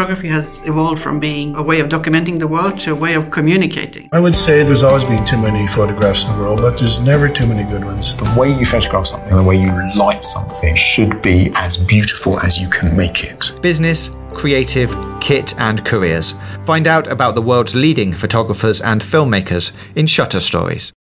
photography 0.00 0.28
has 0.28 0.66
evolved 0.66 0.98
from 0.98 1.20
being 1.20 1.54
a 1.56 1.62
way 1.62 1.78
of 1.78 1.86
documenting 1.86 2.38
the 2.38 2.48
world 2.48 2.78
to 2.78 2.90
a 2.90 2.94
way 2.94 3.12
of 3.12 3.30
communicating. 3.30 4.08
I 4.12 4.18
would 4.18 4.34
say 4.34 4.62
there's 4.62 4.82
always 4.82 5.04
been 5.04 5.26
too 5.26 5.36
many 5.36 5.66
photographs 5.66 6.24
in 6.24 6.32
the 6.32 6.38
world, 6.38 6.62
but 6.62 6.78
there's 6.78 7.00
never 7.00 7.28
too 7.28 7.46
many 7.46 7.70
good 7.70 7.84
ones. 7.84 8.14
The 8.14 8.34
way 8.34 8.50
you 8.50 8.64
photograph 8.64 9.08
something, 9.08 9.28
the 9.28 9.42
way 9.42 9.60
you 9.60 9.70
light 9.98 10.24
something, 10.24 10.74
should 10.74 11.20
be 11.20 11.52
as 11.54 11.76
beautiful 11.76 12.40
as 12.40 12.58
you 12.58 12.66
can 12.70 12.96
make 12.96 13.24
it. 13.24 13.52
Business, 13.60 14.08
creative, 14.32 14.96
kit, 15.20 15.54
and 15.60 15.84
careers. 15.84 16.32
Find 16.64 16.86
out 16.86 17.06
about 17.06 17.34
the 17.34 17.42
world's 17.42 17.74
leading 17.74 18.10
photographers 18.10 18.80
and 18.80 19.02
filmmakers 19.02 19.76
in 19.96 20.06
Shutter 20.06 20.40
Stories. 20.40 20.94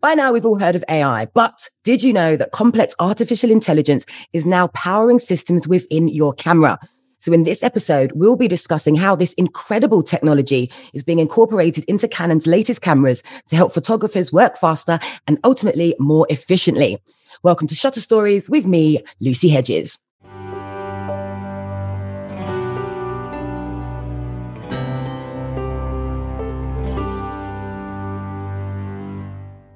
By 0.00 0.14
now, 0.14 0.32
we've 0.32 0.46
all 0.46 0.60
heard 0.60 0.76
of 0.76 0.84
AI, 0.88 1.26
but 1.34 1.58
did 1.82 2.04
you 2.04 2.12
know 2.12 2.36
that 2.36 2.52
complex 2.52 2.94
artificial 3.00 3.50
intelligence 3.50 4.06
is 4.32 4.46
now 4.46 4.68
powering 4.68 5.18
systems 5.18 5.66
within 5.66 6.06
your 6.06 6.34
camera? 6.34 6.78
So, 7.28 7.34
in 7.34 7.42
this 7.42 7.62
episode, 7.62 8.12
we'll 8.12 8.36
be 8.36 8.48
discussing 8.48 8.94
how 8.94 9.14
this 9.14 9.34
incredible 9.34 10.02
technology 10.02 10.72
is 10.94 11.02
being 11.02 11.18
incorporated 11.18 11.84
into 11.84 12.08
Canon's 12.08 12.46
latest 12.46 12.80
cameras 12.80 13.22
to 13.48 13.56
help 13.56 13.74
photographers 13.74 14.32
work 14.32 14.56
faster 14.56 14.98
and 15.26 15.38
ultimately 15.44 15.94
more 15.98 16.26
efficiently. 16.30 16.96
Welcome 17.42 17.68
to 17.68 17.74
Shutter 17.74 18.00
Stories 18.00 18.48
with 18.48 18.64
me, 18.64 19.04
Lucy 19.20 19.50
Hedges. 19.50 19.98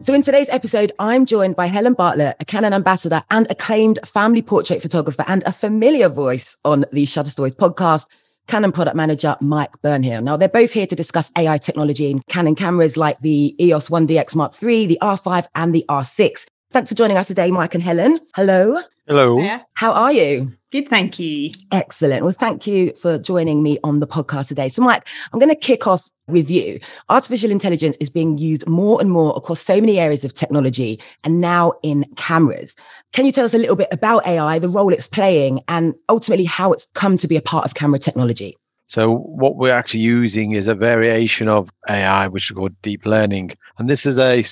So, 0.03 0.15
in 0.15 0.23
today's 0.23 0.49
episode, 0.49 0.91
I'm 0.99 1.27
joined 1.27 1.55
by 1.55 1.67
Helen 1.67 1.93
Bartlett, 1.93 2.35
a 2.41 2.45
Canon 2.45 2.73
ambassador 2.73 3.23
and 3.31 3.49
acclaimed 3.49 4.01
family 4.05 4.43
portrait 4.43 4.83
photographer, 4.83 5.25
and 5.29 5.45
a 5.47 5.53
familiar 5.53 6.09
voice 6.09 6.57
on 6.65 6.85
the 6.91 7.05
Shutter 7.05 7.31
Stories 7.31 7.55
podcast, 7.55 8.07
Canon 8.49 8.73
product 8.73 8.97
manager 8.97 9.37
Mike 9.41 9.81
Burnhill. 9.81 10.25
Now, 10.25 10.37
they're 10.37 10.49
both 10.49 10.73
here 10.73 10.89
to 10.89 10.97
discuss 10.97 11.31
AI 11.39 11.57
technology 11.57 12.11
in 12.11 12.21
Canon 12.29 12.57
cameras 12.57 12.97
like 12.97 13.21
the 13.21 13.55
EOS 13.65 13.91
1DX 13.91 14.35
Mark 14.35 14.61
III, 14.61 14.87
the 14.87 14.99
R5, 15.01 15.47
and 15.55 15.73
the 15.73 15.85
R6. 15.89 16.47
Thanks 16.73 16.91
for 16.91 16.97
joining 16.97 17.17
us 17.17 17.29
today, 17.29 17.53
Mike 17.53 17.77
and 17.77 17.85
Helen. 17.85 18.19
Hello. 18.35 18.81
Hello. 19.07 19.61
How 19.75 19.93
are 19.93 20.13
you? 20.13 20.53
Good, 20.73 20.89
thank 20.89 21.19
you. 21.19 21.53
Excellent. 21.71 22.25
Well, 22.25 22.33
thank 22.33 22.67
you 22.67 22.95
for 22.95 23.19
joining 23.19 23.63
me 23.63 23.79
on 23.85 24.01
the 24.01 24.07
podcast 24.07 24.49
today. 24.49 24.71
So, 24.71 24.81
Mike, 24.81 25.07
I'm 25.31 25.39
going 25.39 25.51
to 25.51 25.55
kick 25.55 25.87
off 25.87 26.09
with 26.29 26.51
you. 26.51 26.81
Artificial 27.11 27.51
intelligence 27.51 27.99
is 28.01 28.09
being 28.09 28.39
used 28.39 28.67
more 28.67 28.99
and 28.99 29.11
more 29.11 29.35
across 29.37 29.61
so 29.61 29.83
many 29.83 30.01
areas 30.01 30.25
of 30.25 30.33
technology 30.33 30.99
and 31.25 31.41
now 31.41 31.75
in 31.83 32.07
cameras. 32.17 32.75
Can 33.13 33.27
you 33.27 33.33
tell 33.33 33.45
us 33.45 33.53
a 33.53 33.59
little 33.59 33.77
bit 33.77 33.89
about 33.93 34.27
AI, 34.27 34.59
the 34.59 34.71
role 34.71 34.95
it's 34.95 35.07
playing, 35.07 35.61
and 35.69 35.93
ultimately 36.09 36.47
how 36.47 36.73
it's 36.73 36.87
come 36.95 37.19
to 37.19 37.29
be 37.29 37.37
a 37.37 37.43
part 37.43 37.67
of 37.67 37.75
camera 37.75 37.99
technology? 37.99 38.57
So, 38.87 39.17
what 39.17 39.57
we're 39.57 39.75
actually 39.75 40.01
using 40.01 40.53
is 40.53 40.69
a 40.69 40.75
variation 40.75 41.49
of 41.49 41.69
AI, 41.91 42.29
which 42.29 42.51
is 42.51 42.57
called 42.57 42.81
deep 42.81 43.05
learning. 43.05 43.53
And 43.77 43.91
this 43.91 44.07
is 44.07 44.19
a 44.19 44.43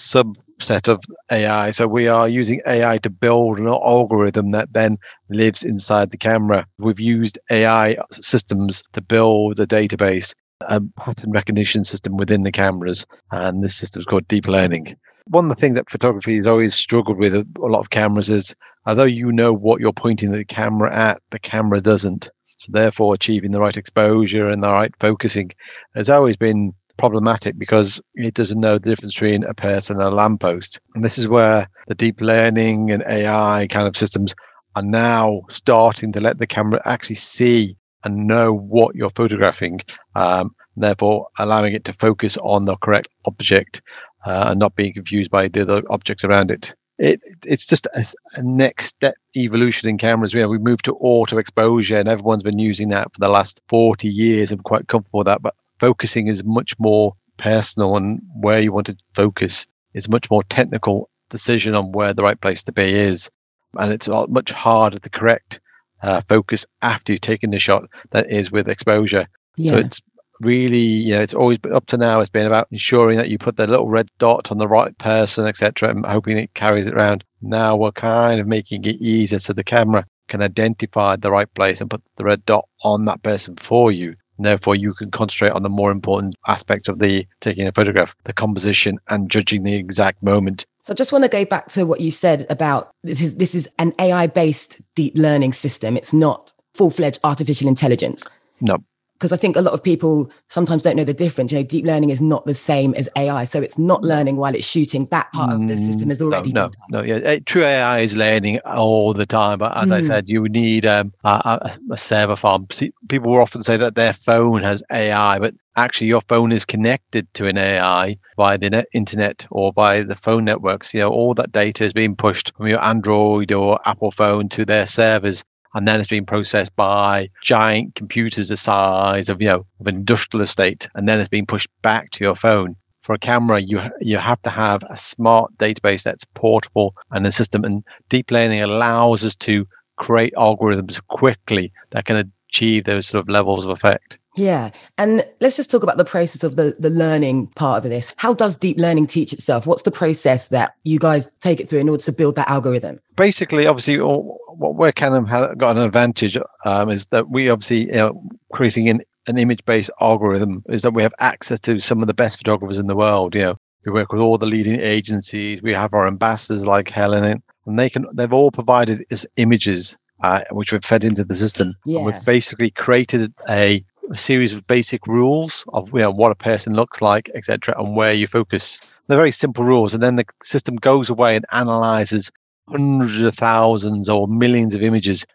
subset 0.61 0.89
of 0.89 1.03
AI. 1.31 1.71
So, 1.71 1.87
we 1.87 2.09
are 2.09 2.29
using 2.29 2.61
AI 2.67 2.99
to 2.99 3.11
build 3.11 3.59
an 3.59 3.67
algorithm 3.67 4.51
that 4.53 4.73
then 4.73 4.99
lives 5.29 5.63
inside 5.63 6.11
the 6.11 6.19
camera. 6.19 6.67
We've 6.79 7.01
used 7.01 7.39
AI 7.51 7.97
systems 8.11 8.83
to 8.93 9.01
build 9.01 9.59
a 9.61 9.67
database 9.67 10.35
a 10.69 10.81
pattern 10.99 11.31
recognition 11.31 11.85
system 11.85 12.17
within 12.17 12.43
the 12.43 12.53
cameras, 12.53 13.07
and 13.31 13.63
this 13.63 13.75
system 13.75 14.01
is 14.01 14.07
called 14.07 14.29
deep 14.29 14.47
learning. 14.47 14.97
One 15.27 15.47
of 15.47 15.49
the 15.49 15.61
things 15.61 15.75
that 15.77 15.91
photography 15.91 16.37
has 16.37 16.47
always 16.47 16.75
struggled 16.75 17.19
with 17.19 17.35
a 17.35 17.47
lot 17.59 17.81
of 17.81 17.91
cameras 17.91 18.29
is 18.29 18.55
although 18.87 19.05
you 19.05 19.33
know 19.33 19.53
what 19.53 19.81
you're 19.81 19.93
pointing 19.93 20.33
the 20.33 20.45
camera 20.45 20.95
at, 20.95 21.23
the 21.31 21.39
camera 21.39 21.81
doesn't. 21.81 22.31
So 22.59 22.73
therefore, 22.73 23.15
achieving 23.15 23.53
the 23.53 23.61
right 23.61 23.77
exposure 23.77 24.49
and 24.49 24.63
the 24.63 24.71
right 24.71 24.95
focusing 25.01 25.51
has 25.95 26.11
always 26.11 26.37
been 26.37 26.75
problematic 27.01 27.59
because 27.59 27.99
it 28.15 28.35
doesn't 28.35 28.61
know 28.61 28.75
the 28.75 28.91
difference 28.91 29.15
between 29.15 29.43
a 29.45 29.55
person 29.55 29.97
and 29.97 30.05
a 30.05 30.11
lamppost. 30.11 30.79
And 30.95 31.03
this 31.03 31.17
is 31.17 31.27
where 31.27 31.67
the 31.89 31.95
deep 31.95 32.21
learning 32.21 32.91
and 32.91 33.03
AI 33.09 33.67
kind 33.71 33.89
of 33.89 33.97
systems 33.97 34.35
are 34.77 34.83
now 34.83 35.41
starting 35.49 36.13
to 36.13 36.21
let 36.21 36.39
the 36.39 36.47
camera 36.47 36.81
actually 36.85 37.17
see 37.17 37.75
and 38.05 38.29
know 38.29 38.55
what 38.55 38.95
you're 38.95 39.11
photographing, 39.11 39.81
um, 40.15 40.55
therefore 40.77 41.29
allowing 41.39 41.73
it 41.73 41.85
to 41.87 41.95
focus 41.95 42.37
on 42.43 42.67
the 42.67 42.77
correct 42.77 43.09
object 43.25 43.81
uh, 44.27 44.49
and 44.49 44.61
not 44.61 44.77
being 44.77 44.93
confused 44.93 45.31
by 45.31 45.49
the 45.49 45.63
other 45.63 45.83
objects 45.89 46.23
around 46.23 46.51
it. 46.51 46.75
It, 46.99 47.23
it's 47.47 47.65
just 47.65 47.87
a, 47.95 48.05
a, 48.35 48.43
next 48.43 48.89
step 48.89 49.15
evolution 49.35 49.89
in 49.89 49.97
cameras. 49.97 50.35
We, 50.35 50.45
we 50.45 50.59
moved 50.59 50.85
to 50.85 50.97
auto 50.97 51.39
exposure, 51.39 51.97
and 51.97 52.11
everyone's 52.11 52.43
been 52.43 52.59
using 52.59 52.91
that 52.91 53.11
for 53.15 53.21
the 53.21 53.31
last 53.31 53.59
40 53.71 54.07
years. 54.07 54.53
I'm 54.53 54.59
quite 54.59 54.87
comfortable 54.89 55.21
with 55.21 55.27
that, 55.27 55.41
but 55.41 55.55
focusing 55.81 56.29
is 56.29 56.45
much 56.45 56.79
more 56.79 57.15
personal, 57.39 57.97
and 57.97 58.21
where 58.35 58.61
you 58.61 58.73
want 58.73 58.87
to 58.87 58.97
focus 59.15 59.67
is 59.95 60.09
much 60.09 60.31
more 60.31 60.45
technical 60.45 61.11
decision 61.31 61.75
on 61.75 61.93
where 61.93 62.13
the 62.13 62.23
right 62.23 62.41
place 62.41 62.63
to 62.65 62.73
be 62.73 62.95
is, 62.95 63.31
and 63.79 63.93
it's 63.93 64.09
much 64.09 64.53
harder 64.53 64.99
to 64.99 65.11
correct 65.11 65.61
uh, 66.03 66.21
focus 66.29 66.67
after 66.83 67.13
you've 67.13 67.21
taken 67.21 67.51
the 67.51 67.59
shot 67.59 67.85
that 68.11 68.31
is 68.31 68.53
with 68.53 68.69
exposure. 68.69 69.27
Yeah. 69.57 69.71
So 69.71 69.77
it's 69.79 70.01
really, 70.41 70.79
you 70.79 71.15
know, 71.15 71.21
it's 71.21 71.35
always 71.35 71.59
up 71.73 71.87
to 71.87 71.97
now. 71.97 72.21
It's 72.21 72.31
been 72.31 72.47
about 72.47 72.69
ensuring 72.71 73.19
that 73.19 73.31
you 73.31 73.39
put 73.39 73.57
the 73.57 73.67
little 73.67 73.89
red 73.89 74.09
dot 74.19 74.51
on 74.51 74.59
the 74.59 74.69
right 74.69 74.97
person, 74.99 75.47
etc., 75.47 75.91
and 75.91 76.05
hoping 76.07 76.39
it 76.39 76.55
carries 76.55 76.87
it 76.87 76.95
around. 76.95 77.25
Now 77.43 77.77
we're 77.77 77.93
kind 77.93 78.41
of 78.41 78.47
making 78.47 78.85
it 78.85 79.01
easier 79.01 79.39
so 79.39 79.53
the 79.53 79.65
camera 79.65 80.07
can 80.29 80.43
identify 80.43 81.17
the 81.17 81.31
right 81.31 81.53
place 81.55 81.81
and 81.81 81.91
put 81.91 82.03
the 82.17 82.25
red 82.25 82.45
dot 82.47 82.67
on 82.83 83.05
that 83.07 83.23
person 83.23 83.57
for 83.57 83.93
you. 83.93 84.15
And 84.41 84.47
therefore, 84.47 84.75
you 84.75 84.95
can 84.95 85.11
concentrate 85.11 85.51
on 85.51 85.63
the 85.63 85.69
more 85.69 85.91
important 85.91 86.35
aspects 86.49 86.89
of 86.89 86.99
the 86.99 87.27
taking 87.43 87.67
a 87.67 87.73
photograph, 87.73 88.17
the 88.25 88.33
composition, 88.33 88.99
and 89.11 89.31
judging 89.31 89.65
the 89.65 89.75
exact 89.75 90.23
moment. 90.23 90.65
So 90.81 90.95
I 90.95 90.97
just 90.97 91.13
want 91.13 91.25
to 91.25 91.29
go 91.29 91.45
back 91.45 91.69
to 91.73 91.85
what 91.85 92.01
you 92.01 92.11
said 92.11 92.47
about 92.49 92.91
this 93.03 93.21
is 93.21 93.35
this 93.35 93.55
is 93.55 93.69
an 93.79 93.93
AI 93.99 94.29
based 94.29 94.81
deep 94.95 95.13
learning 95.15 95.53
system. 95.53 95.95
It's 95.95 96.15
not 96.15 96.55
full 96.73 96.91
fledged 96.91 97.21
artificial 97.23 97.69
intelligence. 97.69 98.25
No 98.63 98.79
because 99.21 99.33
I 99.33 99.37
think 99.37 99.57
a 99.57 99.61
lot 99.61 99.75
of 99.75 99.83
people 99.83 100.31
sometimes 100.49 100.83
don't 100.83 100.97
know 100.97 101.05
the 101.05 101.13
difference. 101.13 101.53
You 101.53 101.59
know, 101.59 101.65
deep 101.65 101.85
learning 101.85 102.09
is 102.09 102.23
not 102.23 102.47
the 102.47 102.55
same 102.55 102.95
as 102.95 103.07
AI, 103.17 103.45
so 103.45 103.61
it's 103.61 103.77
not 103.77 104.03
learning 104.03 104.37
while 104.37 104.55
it's 104.55 104.67
shooting. 104.67 105.07
That 105.11 105.31
part 105.33 105.53
of 105.53 105.69
the 105.69 105.77
system 105.77 106.11
is 106.11 106.23
already 106.23 106.53
no, 106.53 106.71
no, 106.89 107.03
no. 107.03 107.03
Yeah, 107.03 107.39
true 107.41 107.63
AI 107.63 108.01
is 108.01 108.17
learning 108.17 108.61
all 108.61 109.13
the 109.13 109.27
time. 109.27 109.59
But 109.59 109.77
as 109.77 109.91
mm. 109.91 109.93
I 109.93 110.03
said, 110.03 110.27
you 110.27 110.49
need 110.49 110.87
um, 110.87 111.13
a, 111.23 111.79
a, 111.91 111.99
server 111.99 112.35
farm. 112.35 112.67
People 113.11 113.33
will 113.33 113.43
often 113.43 113.63
say 113.63 113.77
that 113.77 113.95
their 113.95 114.15
phone 114.15 114.63
has 114.63 114.83
AI, 114.91 115.39
but 115.39 115.53
actually, 115.77 116.07
your 116.07 116.23
phone 116.23 116.51
is 116.51 116.65
connected 116.65 117.33
to 117.35 117.47
an 117.47 117.59
AI 117.59 118.17
by 118.37 118.57
the 118.57 118.71
net, 118.71 118.87
internet 118.95 119.47
or 119.51 119.71
by 119.71 120.03
the 120.03 120.17
phone 120.17 120.47
networks. 120.47 120.95
You 120.95 121.01
know, 121.01 121.11
all 121.11 121.35
that 121.35 121.53
data 121.53 121.85
is 121.85 121.93
being 121.93 122.17
pushed 122.17 122.57
from 122.57 122.69
your 122.69 122.83
Android 122.83 123.53
or 123.53 123.79
Apple 123.85 124.13
phone 124.13 124.49
to 124.49 124.65
their 124.65 124.87
servers 124.87 125.45
and 125.75 125.87
then 125.87 126.01
it's 126.01 126.09
being 126.09 126.27
processed 126.27 126.75
by 126.77 127.29
giant 127.43 127.95
computers 127.95 128.49
the 128.49 128.57
size 128.57 129.29
of 129.29 129.41
you 129.41 129.49
know 129.49 129.67
of 129.81 129.87
an 129.87 129.97
industrial 129.97 130.43
estate, 130.43 130.89
and 130.95 131.09
then 131.09 131.21
it's 131.21 131.29
being 131.29 131.47
pushed 131.47 131.71
back 131.83 132.11
to 132.13 132.25
your 132.25 132.35
phone. 132.37 132.77
For 133.03 133.15
a 133.15 133.19
camera, 133.19 133.61
you 133.61 133.81
you 134.01 134.19
have 134.19 134.43
to 134.43 134.51
have 134.51 134.83
a 134.91 134.99
smart 134.99 135.57
database 135.59 136.03
that's 136.03 136.25
portable 136.35 136.95
and 137.11 137.27
a 137.27 137.33
system. 137.33 137.65
And 137.65 137.83
deep 138.09 138.31
learning 138.31 138.63
allows 138.63 139.25
us 139.25 139.35
to 139.37 139.67
create 139.97 140.35
algorithms 140.35 141.01
quickly 141.09 141.73
that 141.91 142.05
can 142.05 142.31
achieve 142.49 142.85
those 142.85 143.07
sort 143.09 143.23
of 143.23 143.29
levels 143.29 143.65
of 143.65 143.71
effect. 143.71 144.19
Yeah. 144.37 144.71
And 144.97 145.27
let's 145.41 145.57
just 145.57 145.71
talk 145.71 145.83
about 145.83 145.97
the 145.97 146.05
process 146.05 146.45
of 146.45 146.57
the, 146.57 146.77
the 146.79 146.91
learning 146.91 147.49
part 147.49 147.85
of 147.85 147.91
this. 147.91 148.13
How 148.17 148.33
does 148.33 148.57
deep 148.57 148.79
learning 148.79 149.09
teach 149.09 149.33
itself? 149.33 149.67
What's 149.67 149.83
the 149.83 149.91
process 149.91 150.49
that 150.49 150.75
you 150.85 150.99
guys 150.99 151.31
take 151.41 151.61
it 151.61 151.69
through 151.69 151.81
in 151.81 151.89
order 151.89 152.03
to 152.05 152.13
build 152.13 152.37
that 152.37 152.49
algorithm? 152.49 153.01
Basically, 153.17 153.67
obviously, 153.67 153.99
what 153.99 154.77
we're 154.77 154.93
kind 154.93 155.15
of 155.15 155.59
got 155.59 155.77
an 155.77 155.83
advantage 155.83 156.37
um, 156.65 156.91
is 156.91 157.07
that 157.07 157.29
we 157.29 157.49
obviously, 157.49 157.87
you 157.87 157.93
know, 157.93 158.23
creating 158.53 158.89
an, 158.89 159.01
an 159.27 159.37
image 159.37 159.65
based 159.65 159.91
algorithm 160.01 160.63
is 160.69 160.83
that 160.83 160.95
we 160.95 161.03
have 161.03 161.15
access 161.19 161.61
to 161.61 161.81
some 161.81 162.01
of 162.01 162.07
the 162.07 162.15
best 162.15 162.39
photographers 162.39 162.79
in 162.79 162.87
the 162.87 162.97
world. 162.97 163.35
You 163.35 163.43
know, 163.43 163.57
we 163.85 163.93
work 163.93 164.13
with 164.13 164.21
all 164.21 164.39
the 164.39 164.47
leading 164.47 164.81
agencies. 164.81 165.61
We 165.61 165.73
have 165.73 165.93
our 165.93 166.07
ambassadors 166.07 166.65
like 166.65 166.89
Helen, 166.89 167.43
and 167.67 167.79
they 167.79 167.91
can, 167.91 168.07
they've 168.13 168.33
all 168.33 168.51
provided 168.51 169.05
us 169.11 169.27
images 169.37 169.97
uh, 170.23 170.43
which 170.51 170.73
we've 170.73 170.85
fed 170.85 171.05
into 171.05 171.25
the 171.25 171.35
system. 171.35 171.75
Yeah. 171.85 171.99
And 171.99 172.07
we've 172.07 172.25
basically 172.25 172.71
created 172.71 173.33
a 173.49 173.85
a 174.13 174.19
series 174.19 174.53
of 174.53 174.67
basic 174.67 175.07
rules 175.07 175.65
of 175.73 175.89
you 175.93 176.01
know 176.01 176.11
what 176.11 176.33
a 176.33 176.37
person 176.37 176.75
looks 176.75 177.01
like, 177.01 177.31
etc., 177.35 177.75
and 177.79 177.97
where 177.97 178.13
you 178.13 178.27
focus. 178.27 178.81
They're 179.07 179.19
very 179.19 179.31
simple 179.31 179.65
rules, 179.65 179.95
and 179.95 180.03
then 180.03 180.17
the 180.17 180.25
system 180.43 180.77
goes 180.77 181.11
away 181.11 181.37
and 181.37 181.47
analyzes 181.53 182.31
hundreds 182.69 183.21
of 183.21 183.35
thousands 183.35 184.09
or 184.09 184.29
millions 184.29 184.75
of 184.75 184.83
images, 184.83 185.27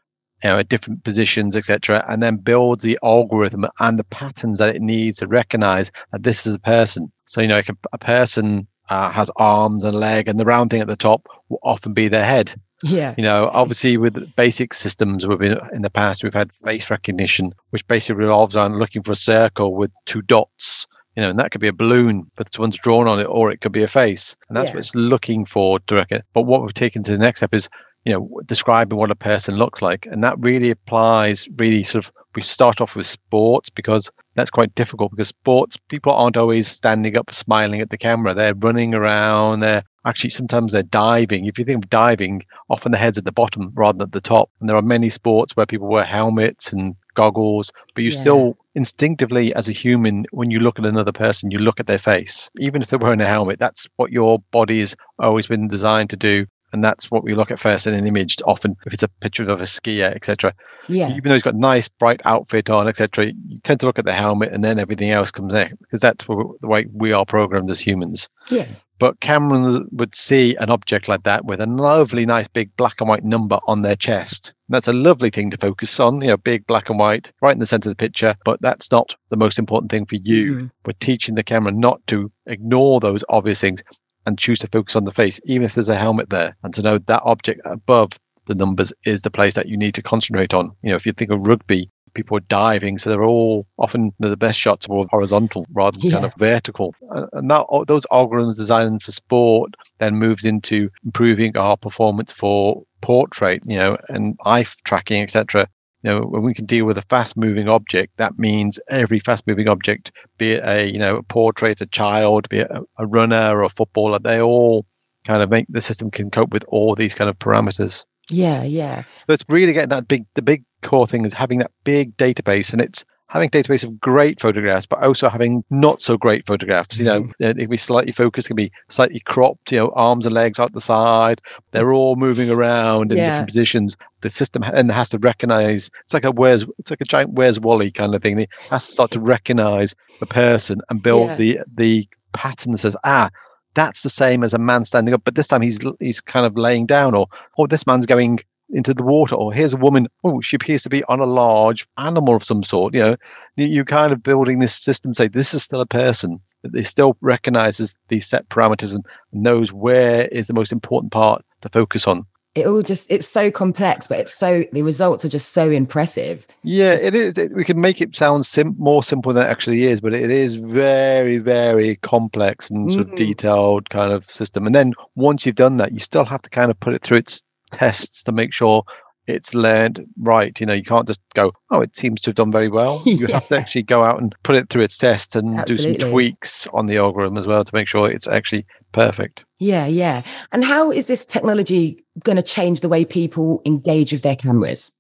you 0.44 0.50
know, 0.50 0.58
at 0.58 0.70
different 0.70 1.04
positions, 1.04 1.56
etc., 1.56 2.06
and 2.08 2.22
then 2.22 2.38
builds 2.38 2.84
the 2.84 3.00
algorithm 3.04 3.66
and 3.80 4.00
the 4.00 4.06
patterns 4.06 4.60
that 4.60 4.76
it 4.76 4.82
needs 4.82 5.20
to 5.20 5.28
recognize 5.28 5.92
that 6.12 6.24
this 6.24 6.46
is 6.46 6.56
a 6.56 6.60
person. 6.60 7.12
So 7.26 7.42
you 7.42 7.48
know, 7.48 7.60
a, 7.60 7.76
a 7.94 7.98
person 7.98 8.68
uh, 8.90 9.12
has 9.12 9.32
arms 9.38 9.84
and 9.84 9.98
leg, 9.98 10.28
and 10.28 10.40
the 10.40 10.46
round 10.46 10.70
thing 10.70 10.82
at 10.82 10.88
the 10.88 10.96
top 10.96 11.28
will 11.50 11.60
often 11.64 11.94
be 11.94 12.08
their 12.08 12.26
head. 12.26 12.54
Yeah. 12.84 13.16
You 13.18 13.24
know, 13.24 13.50
obviously 13.54 13.98
with 13.98 14.36
basic 14.36 14.74
systems 14.74 15.26
we've 15.26 15.40
been 15.40 15.58
in 15.74 15.82
the 15.82 15.90
past, 15.90 16.24
we've 16.24 16.34
had 16.34 16.52
face 16.64 16.90
recognition, 16.90 17.54
which 17.70 17.88
basically 17.88 18.16
revolves 18.16 18.56
around 18.56 18.78
looking 18.80 19.02
for 19.04 19.14
a 19.14 19.16
circle 19.16 19.76
with 19.76 19.92
two 20.06 20.22
dots. 20.22 20.88
You 21.16 21.24
know, 21.24 21.30
and 21.30 21.40
that 21.40 21.52
could 21.52 21.62
be 21.62 21.70
a 21.70 21.74
balloon, 21.74 22.30
but 22.36 22.54
someone's 22.54 22.78
drawn 22.78 23.08
on 23.08 23.22
it, 23.22 23.26
or 23.30 23.50
it 23.50 23.62
could 23.62 23.72
be 23.72 23.84
a 23.84 23.88
face, 23.88 24.36
and 24.50 24.58
that's 24.58 24.68
Yeah. 24.68 24.74
what 24.74 24.80
it's 24.80 24.96
looking 24.96 25.46
for 25.46 25.80
to 25.80 25.96
reckon. 25.96 26.22
But 26.34 26.42
what 26.42 26.62
we've 26.62 26.74
taken 26.74 27.04
to 27.04 27.12
the 27.14 27.18
next 27.18 27.40
step 27.40 27.54
is, 27.54 27.70
you 28.04 28.12
know, 28.12 28.42
describing 28.46 29.00
what 29.00 29.12
a 29.12 29.16
person 29.16 29.56
looks 29.56 29.82
like, 29.82 30.06
and 30.12 30.22
that 30.26 30.36
really 30.40 30.72
applies. 30.72 31.48
Really, 31.58 31.84
sort 31.84 32.04
of, 32.04 32.12
we 32.36 32.42
start 32.42 32.82
off 32.82 32.98
with 32.98 33.08
sports 33.08 33.70
because 33.70 34.12
that's 34.36 34.52
quite 34.52 34.76
difficult 34.76 35.12
because 35.12 35.30
sports 35.30 35.78
people 35.88 36.12
aren't 36.12 36.36
always 36.36 36.68
standing 36.68 37.16
up 37.16 37.34
smiling 37.34 37.80
at 37.80 37.92
the 37.92 37.98
camera. 37.98 38.34
They're 38.34 38.54
running 38.54 38.94
around. 38.94 39.62
They're 39.62 39.84
actually 40.06 40.30
sometimes 40.30 40.72
they're 40.72 40.84
diving. 40.84 41.46
If 41.46 41.58
you 41.60 41.66
think 41.66 41.84
of 41.84 41.90
diving, 41.90 42.46
often 42.70 42.92
the 42.92 42.98
head's 42.98 43.18
at 43.18 43.26
the 43.26 43.32
bottom 43.32 43.72
rather 43.76 43.98
than 43.98 44.08
at 44.08 44.12
the 44.12 44.22
top. 44.22 44.50
And 44.60 44.70
there 44.70 44.78
are 44.78 44.82
many 44.82 45.10
sports 45.10 45.56
where 45.56 45.66
people 45.66 45.88
wear 45.88 46.04
helmets 46.04 46.72
and 46.72 46.96
goggles, 47.16 47.72
but 47.94 48.04
you 48.04 48.12
Yeah. 48.12 48.20
still 48.20 48.58
instinctively, 48.76 49.54
as 49.56 49.68
a 49.70 49.72
human, 49.72 50.26
when 50.32 50.52
you 50.52 50.60
look 50.60 50.78
at 50.78 50.86
another 50.86 51.12
person, 51.12 51.52
you 51.52 51.60
look 51.60 51.80
at 51.80 51.88
their 51.88 52.00
face. 52.00 52.50
Even 52.60 52.82
if 52.82 52.90
they're 52.90 53.00
wearing 53.00 53.22
a 53.22 53.28
helmet, 53.28 53.58
that's 53.60 53.88
what 53.96 54.12
your 54.12 54.40
body 54.52 54.82
has 54.82 54.96
always 55.20 55.48
been 55.48 55.68
designed 55.68 56.10
to 56.12 56.18
do. 56.18 56.46
And 56.74 56.84
that's 56.84 57.10
what 57.10 57.24
we 57.24 57.34
look 57.36 57.52
at 57.52 57.60
first 57.60 57.88
in 57.88 57.94
an 57.94 58.06
image. 58.06 58.36
Often, 58.46 58.76
if 58.86 58.94
it's 58.94 59.04
a 59.04 59.08
picture 59.08 59.44
of 59.50 59.62
a 59.62 59.64
skier, 59.64 60.14
etc., 60.14 60.52
Yeah. 60.90 61.08
even 61.10 61.24
though 61.24 61.34
he's 61.34 61.42
got 61.44 61.56
nice 61.56 61.88
bright 61.88 62.20
outfit 62.26 62.70
on, 62.70 62.90
etc., 62.90 63.28
you 63.28 63.60
tend 63.64 63.80
to 63.80 63.86
look 63.86 63.98
at 63.98 64.04
the 64.04 64.12
helmet, 64.12 64.52
and 64.52 64.62
then 64.62 64.78
everything 64.78 65.10
else 65.10 65.32
comes 65.32 65.54
in 65.54 65.78
because 65.80 66.02
that's 66.02 66.26
the 66.26 66.68
way 66.68 66.86
we 66.92 67.14
are 67.14 67.26
programmed 67.26 67.70
as 67.70 67.80
humans. 67.80 68.28
Yeah. 68.52 68.68
But 68.98 69.20
Cameron 69.20 69.88
would 69.92 70.16
see 70.16 70.56
an 70.56 70.70
object 70.70 71.08
like 71.08 71.24
that 71.24 71.44
with 71.46 71.60
a 71.60 71.66
lovely, 71.66 72.26
nice 72.26 72.48
big 72.48 72.76
black 72.78 72.94
and 73.00 73.10
white 73.10 73.26
number 73.26 73.60
on 73.68 73.82
their 73.82 73.96
chest. 73.96 74.54
That's 74.70 74.88
a 74.88 74.94
lovely 74.94 75.30
thing 75.30 75.52
to 75.52 75.58
focus 75.58 76.00
on, 76.00 76.22
you 76.22 76.30
know, 76.30 76.38
big 76.38 76.66
black 76.66 76.90
and 76.90 76.98
white 76.98 77.32
right 77.42 77.54
in 77.54 77.60
the 77.60 77.66
center 77.66 77.90
of 77.90 77.98
the 77.98 78.02
picture. 78.04 78.36
But 78.46 78.62
that's 78.62 78.90
not 78.92 79.14
the 79.30 79.38
most 79.38 79.60
important 79.60 79.92
thing 79.92 80.06
for 80.06 80.16
you. 80.16 80.56
Mhm. 80.56 80.72
We're 80.86 80.94
teaching 81.00 81.36
the 81.36 81.44
camera 81.44 81.74
not 81.74 82.00
to 82.08 82.32
ignore 82.46 83.00
those 83.00 83.24
obvious 83.30 83.60
things 83.60 83.84
and 84.26 84.40
choose 84.40 84.60
to 84.60 84.68
focus 84.68 84.96
on 84.96 85.04
the 85.04 85.12
face, 85.12 85.40
even 85.46 85.66
if 85.66 85.76
there's 85.76 85.90
a 85.90 85.96
helmet 85.96 86.30
there, 86.30 86.56
and 86.64 86.74
to 86.74 86.82
know 86.82 86.98
that 86.98 87.22
object 87.26 87.62
above 87.66 88.14
the 88.48 88.56
numbers 88.56 88.94
is 89.06 89.22
the 89.22 89.30
place 89.32 89.56
that 89.56 89.68
you 89.68 89.76
need 89.78 89.94
to 89.96 90.02
concentrate 90.04 90.54
on. 90.54 90.72
You 90.84 90.92
know, 90.92 90.96
if 90.96 91.06
you 91.06 91.12
think 91.12 91.32
of 91.32 91.46
rugby, 91.46 91.90
people 92.16 92.38
are 92.38 92.48
diving, 92.50 92.98
so 92.98 93.10
they're 93.10 93.24
all 93.24 93.68
often 93.78 94.12
the 94.20 94.36
best 94.38 94.60
shots 94.60 94.88
were 94.88 95.06
horizontal 95.12 95.66
rather 95.72 96.00
than 96.00 96.12
kind 96.12 96.26
of 96.26 96.34
vertical. 96.38 96.96
And 97.34 97.52
that 97.52 97.66
those 97.88 98.06
algorithms 98.12 98.56
designed 98.56 99.04
for 99.04 99.12
sport 99.12 99.76
then 100.00 100.16
moves 100.16 100.46
into 100.46 100.90
improving 101.04 101.56
our 101.58 101.78
performance 101.78 102.32
for 102.32 102.84
portrait, 103.02 103.62
you 103.66 103.78
know, 103.78 103.98
and 104.10 104.38
eye 104.46 104.66
tracking, 104.84 105.22
etc. 105.22 105.68
You 106.02 106.12
know, 106.12 106.22
when 106.22 106.42
we 106.42 106.54
can 106.54 106.66
deal 106.66 106.86
with 106.86 106.98
a 106.98 107.04
fast-moving 107.04 107.68
object, 107.68 108.18
that 108.18 108.38
means 108.38 108.80
every 108.90 109.20
fast-moving 109.20 109.68
object, 109.68 110.12
be 110.38 110.54
it 110.54 110.64
a 110.66 110.92
you 110.92 111.00
know 111.00 111.18
a 111.18 111.24
portrait, 111.24 111.82
a 111.82 111.86
child, 111.86 112.50
be 112.50 112.60
it 112.60 112.72
a, 112.72 112.82
a 112.98 113.06
runner 113.06 113.58
or 113.58 113.64
a 113.64 113.70
footballer, 113.70 114.20
they 114.20 114.42
all 114.42 114.86
kind 115.26 115.42
of 115.42 115.50
make 115.50 115.66
the 115.70 115.82
system 115.82 116.12
can 116.12 116.30
cope 116.30 116.52
with 116.52 116.64
all 116.68 116.96
these 116.96 117.14
kind 117.14 117.30
of 117.30 117.38
parameters. 117.40 118.06
Yeah. 118.30 118.64
Yeah. 118.64 119.04
So 119.28 119.34
it's 119.34 119.46
really 119.50 119.74
getting 119.74 119.90
that 119.90 120.08
big. 120.08 120.26
The 120.36 120.42
big 120.42 120.64
core 120.82 121.08
thing 121.08 121.26
is 121.26 121.34
having 121.34 121.60
that 121.60 121.72
big 121.84 122.16
database, 122.18 122.72
and 122.74 122.82
it's 122.82 123.04
having 123.28 123.48
a 123.48 123.52
database 123.52 123.84
of 123.84 124.00
great 124.00 124.40
photographs, 124.40 124.86
but 124.86 125.02
also 125.04 125.28
having 125.28 125.64
not 125.72 126.00
so 126.00 126.16
great 126.16 126.46
photographs. 126.46 126.98
You 127.00 127.06
know, 127.06 127.22
Mm-hmm. 127.22 127.44
it 127.44 127.58
can 127.58 127.70
be 127.70 127.78
slightly 127.78 128.12
focused, 128.12 128.48
it 128.48 128.50
can 128.50 128.56
be 128.56 128.72
slightly 128.90 129.20
cropped. 129.22 129.72
You 129.72 129.80
know, 129.80 129.90
arms 129.96 130.26
and 130.28 130.36
legs 130.36 130.60
out 130.60 130.74
the 130.74 130.82
side. 130.82 131.42
They're 131.72 131.92
all 131.94 132.16
moving 132.16 132.50
around 132.52 133.12
in 133.12 133.18
Yeah. 133.18 133.30
different 133.32 133.48
positions. 133.48 133.98
The 134.22 134.30
system 134.30 134.64
and 134.64 134.92
has 134.92 135.10
to 135.10 135.18
recognize. 135.18 135.90
It's 136.04 136.14
like 136.14 136.24
a 136.24 136.32
where's. 136.32 136.66
It's 136.80 136.90
like 136.92 137.02
a 137.02 137.06
giant 137.06 137.34
where's 137.34 137.60
Wally 137.60 137.92
kind 137.92 138.14
of 138.16 138.22
thing. 138.22 138.40
It 138.40 138.50
has 138.70 138.86
to 138.88 138.94
start 138.94 139.12
to 139.12 139.20
recognize 139.20 139.96
the 140.20 140.26
person 140.28 140.82
and 140.90 141.02
build 141.02 141.30
Yeah. 141.30 141.36
the 141.38 141.60
the 141.76 142.08
pattern 142.34 142.72
that 142.74 142.80
says 142.80 142.96
ah. 143.04 143.30
That's 143.76 144.04
the 144.04 144.10
same 144.10 144.44
as 144.44 144.54
a 144.54 144.58
man 144.58 144.86
standing 144.86 145.14
up, 145.14 145.24
but 145.26 145.36
this 145.36 145.48
time 145.50 145.62
he's 145.62 145.80
he's 146.00 146.22
kind 146.22 146.46
of 146.46 146.58
laying 146.58 146.86
down, 146.86 147.14
or 147.16 147.28
oh, 147.58 147.68
this 147.68 147.86
man's 147.86 148.06
going 148.06 148.40
into 148.72 148.96
the 148.96 149.04
water 149.04 149.36
or 149.36 149.54
here's 149.54 149.74
a 149.74 149.78
woman 149.78 150.08
oh 150.24 150.42
she 150.42 150.56
appears 150.56 150.82
to 150.82 150.90
be 150.90 151.04
on 151.04 151.20
a 151.20 151.26
large 151.26 151.88
animal 152.00 152.36
of 152.36 152.44
some 152.44 152.64
sort 152.64 152.96
you 152.96 153.00
know. 153.02 153.16
You- 153.58 153.68
you're 153.68 153.86
kind 153.86 154.12
of 154.12 154.24
building 154.24 154.58
this 154.58 154.74
system 154.76 155.14
say 155.14 155.28
this 155.28 155.54
is 155.54 155.62
still 155.62 155.82
a 155.82 155.86
person 155.86 156.40
but 156.64 156.72
they 156.72 156.82
still 156.82 157.16
recognizes 157.22 157.96
these 158.08 158.26
set 158.26 158.50
parameters 158.50 158.96
and 158.96 159.06
knows 159.34 159.72
where 159.72 160.28
is 160.30 160.48
the 160.48 160.54
most 160.54 160.72
important 160.72 161.12
part 161.14 161.46
to 161.62 161.70
focus 161.70 162.08
on 162.08 162.26
It 162.56 162.66
all 162.68 162.82
just, 162.82 163.06
it's 163.12 163.28
so 163.28 163.52
complex, 163.52 164.08
but 164.08 164.18
it's 164.20 164.34
so, 164.34 164.64
the 164.72 164.82
results 164.82 165.26
are 165.26 165.30
just 165.30 165.52
so 165.52 165.70
impressive. 165.70 166.48
yeah 166.64 166.94
it 166.94 167.14
is. 167.14 167.38
It, 167.38 167.54
we 167.54 167.64
can 167.66 167.82
make 167.82 168.00
it 168.02 168.16
sound 168.16 168.46
sim- 168.46 168.76
more 168.78 169.04
simple 169.04 169.34
than 169.34 169.46
it 169.46 169.50
actually 169.50 169.84
is 169.84 170.00
but 170.00 170.14
it 170.14 170.32
is 170.32 170.56
very 170.56 171.38
very 171.38 171.98
complex 171.98 172.70
and 172.70 172.92
sort 172.92 173.08
of 173.08 173.12
Mm. 173.14 173.18
detailed 173.18 173.90
kind 173.90 174.12
of 174.14 174.30
system. 174.32 174.66
And 174.66 174.74
then 174.74 174.94
once 175.16 175.46
you've 175.46 175.56
done 175.56 175.78
that 175.78 175.92
you 175.92 176.00
still 176.00 176.26
have 176.26 176.42
to 176.44 176.50
kind 176.50 176.72
of 176.72 176.80
put 176.80 176.94
it 176.94 177.04
through 177.04 177.18
its 177.18 177.44
tests 177.72 178.24
to 178.24 178.32
make 178.32 178.54
sure 178.54 178.84
it's 179.28 179.54
learned 179.56 180.06
right. 180.22 180.58
You 180.60 180.66
know 180.68 180.74
you 180.74 180.84
can't 180.84 181.08
just 181.08 181.20
go 181.34 181.52
oh 181.72 181.82
it 181.82 181.96
seems 181.98 182.22
to 182.22 182.30
have 182.30 182.36
done 182.36 182.52
very 182.52 182.70
well. 182.70 183.02
You 183.06 183.28
have 183.28 183.48
to 183.50 183.58
actually 183.58 183.84
go 183.84 184.04
out 184.06 184.22
and 184.22 184.34
put 184.44 184.56
it 184.56 184.70
through 184.70 184.84
its 184.84 184.98
tests 184.98 185.36
and 185.36 185.66
do 185.66 185.78
some 185.78 185.96
tweaks 185.96 186.68
on 186.74 186.86
the 186.88 186.98
algorithm 186.98 187.38
as 187.38 187.48
well 187.48 187.64
to 187.66 187.76
make 187.76 187.88
sure 187.90 188.10
it's 188.10 188.28
actually 188.28 188.66
perfect 188.96 189.46
Yeah. 189.60 189.86
Yeah. 189.86 190.24
And 190.52 190.64
how 190.64 190.92
is 190.92 191.08
this 191.08 191.26
technology 191.26 192.04
going 192.24 192.38
to 192.38 192.44
change 192.44 192.82
the 192.82 192.90
way 192.90 193.06
people 193.06 193.62
engage 193.66 194.12
with 194.12 194.22
their 194.22 194.36
cameras? 194.36 194.92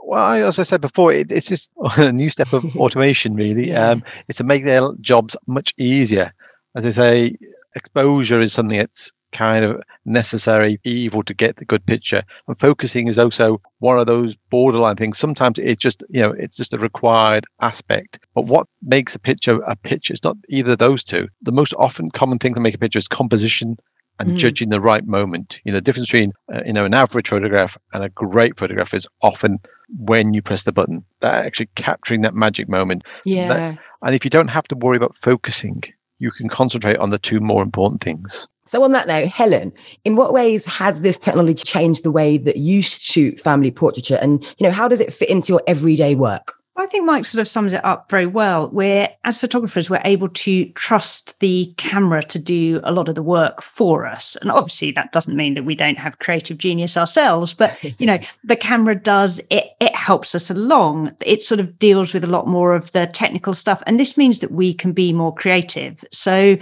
Well, 0.00 0.48
as 0.48 0.58
I 0.58 0.62
said 0.62 0.80
before, 0.80 1.12
it, 1.12 1.30
it's 1.30 1.48
just 1.48 1.70
a 1.98 2.12
new 2.12 2.30
step 2.30 2.52
of 2.52 2.64
automation, 2.76 3.34
really. 3.34 3.68
Yeah. 3.68 3.90
Um, 3.90 4.04
it's 4.28 4.38
to 4.38 4.44
make 4.44 4.64
their 4.64 4.82
jobs 5.00 5.36
much 5.46 5.74
easier. 5.76 6.32
As 6.76 6.86
I 6.86 6.90
say, 6.90 7.36
exposure 7.74 8.40
is 8.40 8.52
something 8.52 8.78
that's 8.78 9.12
kind 9.32 9.64
of 9.64 9.82
necessary 10.04 10.78
evil 10.84 11.22
to 11.22 11.34
get 11.34 11.56
the 11.56 11.64
good 11.64 11.84
picture. 11.86 12.22
And 12.46 12.58
focusing 12.58 13.08
is 13.08 13.18
also 13.18 13.60
one 13.80 13.98
of 13.98 14.06
those 14.06 14.34
borderline 14.50 14.96
things. 14.96 15.18
Sometimes 15.18 15.58
it's 15.58 15.82
just, 15.82 16.02
you 16.08 16.20
know, 16.20 16.30
it's 16.32 16.56
just 16.56 16.72
a 16.72 16.78
required 16.78 17.44
aspect. 17.60 18.18
But 18.34 18.46
what 18.46 18.66
makes 18.82 19.14
a 19.14 19.18
picture 19.18 19.60
a 19.62 19.76
picture? 19.76 20.12
It's 20.14 20.24
not 20.24 20.36
either 20.48 20.72
of 20.72 20.78
those 20.78 21.04
two. 21.04 21.28
The 21.42 21.52
most 21.52 21.74
often 21.78 22.10
common 22.10 22.38
thing 22.38 22.54
to 22.54 22.60
make 22.60 22.74
a 22.74 22.78
picture 22.78 22.98
is 22.98 23.08
composition 23.08 23.76
and 24.20 24.30
Mm. 24.30 24.36
judging 24.36 24.68
the 24.70 24.80
right 24.80 25.06
moment. 25.06 25.60
You 25.64 25.70
know, 25.70 25.76
the 25.76 25.82
difference 25.82 26.10
between, 26.10 26.32
uh, 26.52 26.62
you 26.66 26.72
know, 26.72 26.84
an 26.84 26.94
average 26.94 27.28
photograph 27.28 27.78
and 27.92 28.02
a 28.02 28.08
great 28.08 28.58
photograph 28.58 28.92
is 28.92 29.06
often 29.22 29.60
when 29.98 30.34
you 30.34 30.42
press 30.42 30.64
the 30.64 30.72
button, 30.72 31.04
that 31.20 31.46
actually 31.46 31.68
capturing 31.76 32.22
that 32.22 32.34
magic 32.34 32.68
moment. 32.68 33.04
Yeah. 33.24 33.76
And 34.02 34.14
if 34.14 34.24
you 34.24 34.30
don't 34.30 34.48
have 34.48 34.66
to 34.68 34.76
worry 34.76 34.96
about 34.96 35.16
focusing, 35.16 35.84
you 36.18 36.30
can 36.32 36.48
concentrate 36.48 36.96
on 36.96 37.10
the 37.10 37.18
two 37.18 37.40
more 37.40 37.62
important 37.62 38.02
things. 38.02 38.48
So, 38.68 38.82
on 38.82 38.92
that 38.92 39.08
note, 39.08 39.28
Helen, 39.28 39.72
in 40.04 40.16
what 40.16 40.32
ways 40.32 40.64
has 40.66 41.00
this 41.00 41.18
technology 41.18 41.62
changed 41.64 42.04
the 42.04 42.10
way 42.10 42.38
that 42.38 42.58
you 42.58 42.82
shoot 42.82 43.40
family 43.40 43.70
portraiture? 43.70 44.16
And, 44.16 44.42
you 44.58 44.66
know, 44.66 44.70
how 44.70 44.88
does 44.88 45.00
it 45.00 45.12
fit 45.12 45.28
into 45.28 45.52
your 45.52 45.62
everyday 45.66 46.14
work? 46.14 46.58
I 46.78 46.86
think 46.86 47.04
Mike 47.04 47.24
sort 47.24 47.40
of 47.40 47.48
sums 47.48 47.72
it 47.72 47.84
up 47.84 48.08
very 48.08 48.26
well. 48.26 48.68
We're, 48.68 49.08
as 49.24 49.36
photographers, 49.36 49.90
we're 49.90 50.00
able 50.04 50.28
to 50.28 50.66
trust 50.70 51.38
the 51.40 51.74
camera 51.76 52.22
to 52.22 52.38
do 52.38 52.80
a 52.84 52.92
lot 52.92 53.08
of 53.08 53.16
the 53.16 53.22
work 53.22 53.60
for 53.62 54.06
us. 54.06 54.36
And 54.36 54.50
obviously, 54.50 54.92
that 54.92 55.10
doesn't 55.10 55.36
mean 55.36 55.54
that 55.54 55.64
we 55.64 55.74
don't 55.74 55.98
have 55.98 56.20
creative 56.20 56.56
genius 56.56 56.96
ourselves, 56.96 57.52
but, 57.52 57.76
you 57.98 58.06
know, 58.06 58.20
the 58.44 58.54
camera 58.54 58.94
does, 58.94 59.40
it, 59.50 59.70
it 59.80 59.94
helps 59.96 60.36
us 60.36 60.50
along. 60.50 61.16
It 61.26 61.42
sort 61.42 61.58
of 61.58 61.80
deals 61.80 62.14
with 62.14 62.22
a 62.22 62.28
lot 62.28 62.46
more 62.46 62.76
of 62.76 62.92
the 62.92 63.08
technical 63.08 63.54
stuff. 63.54 63.82
And 63.84 63.98
this 63.98 64.16
means 64.16 64.38
that 64.38 64.52
we 64.52 64.72
can 64.72 64.92
be 64.92 65.12
more 65.12 65.34
creative. 65.34 66.04
So, 66.12 66.58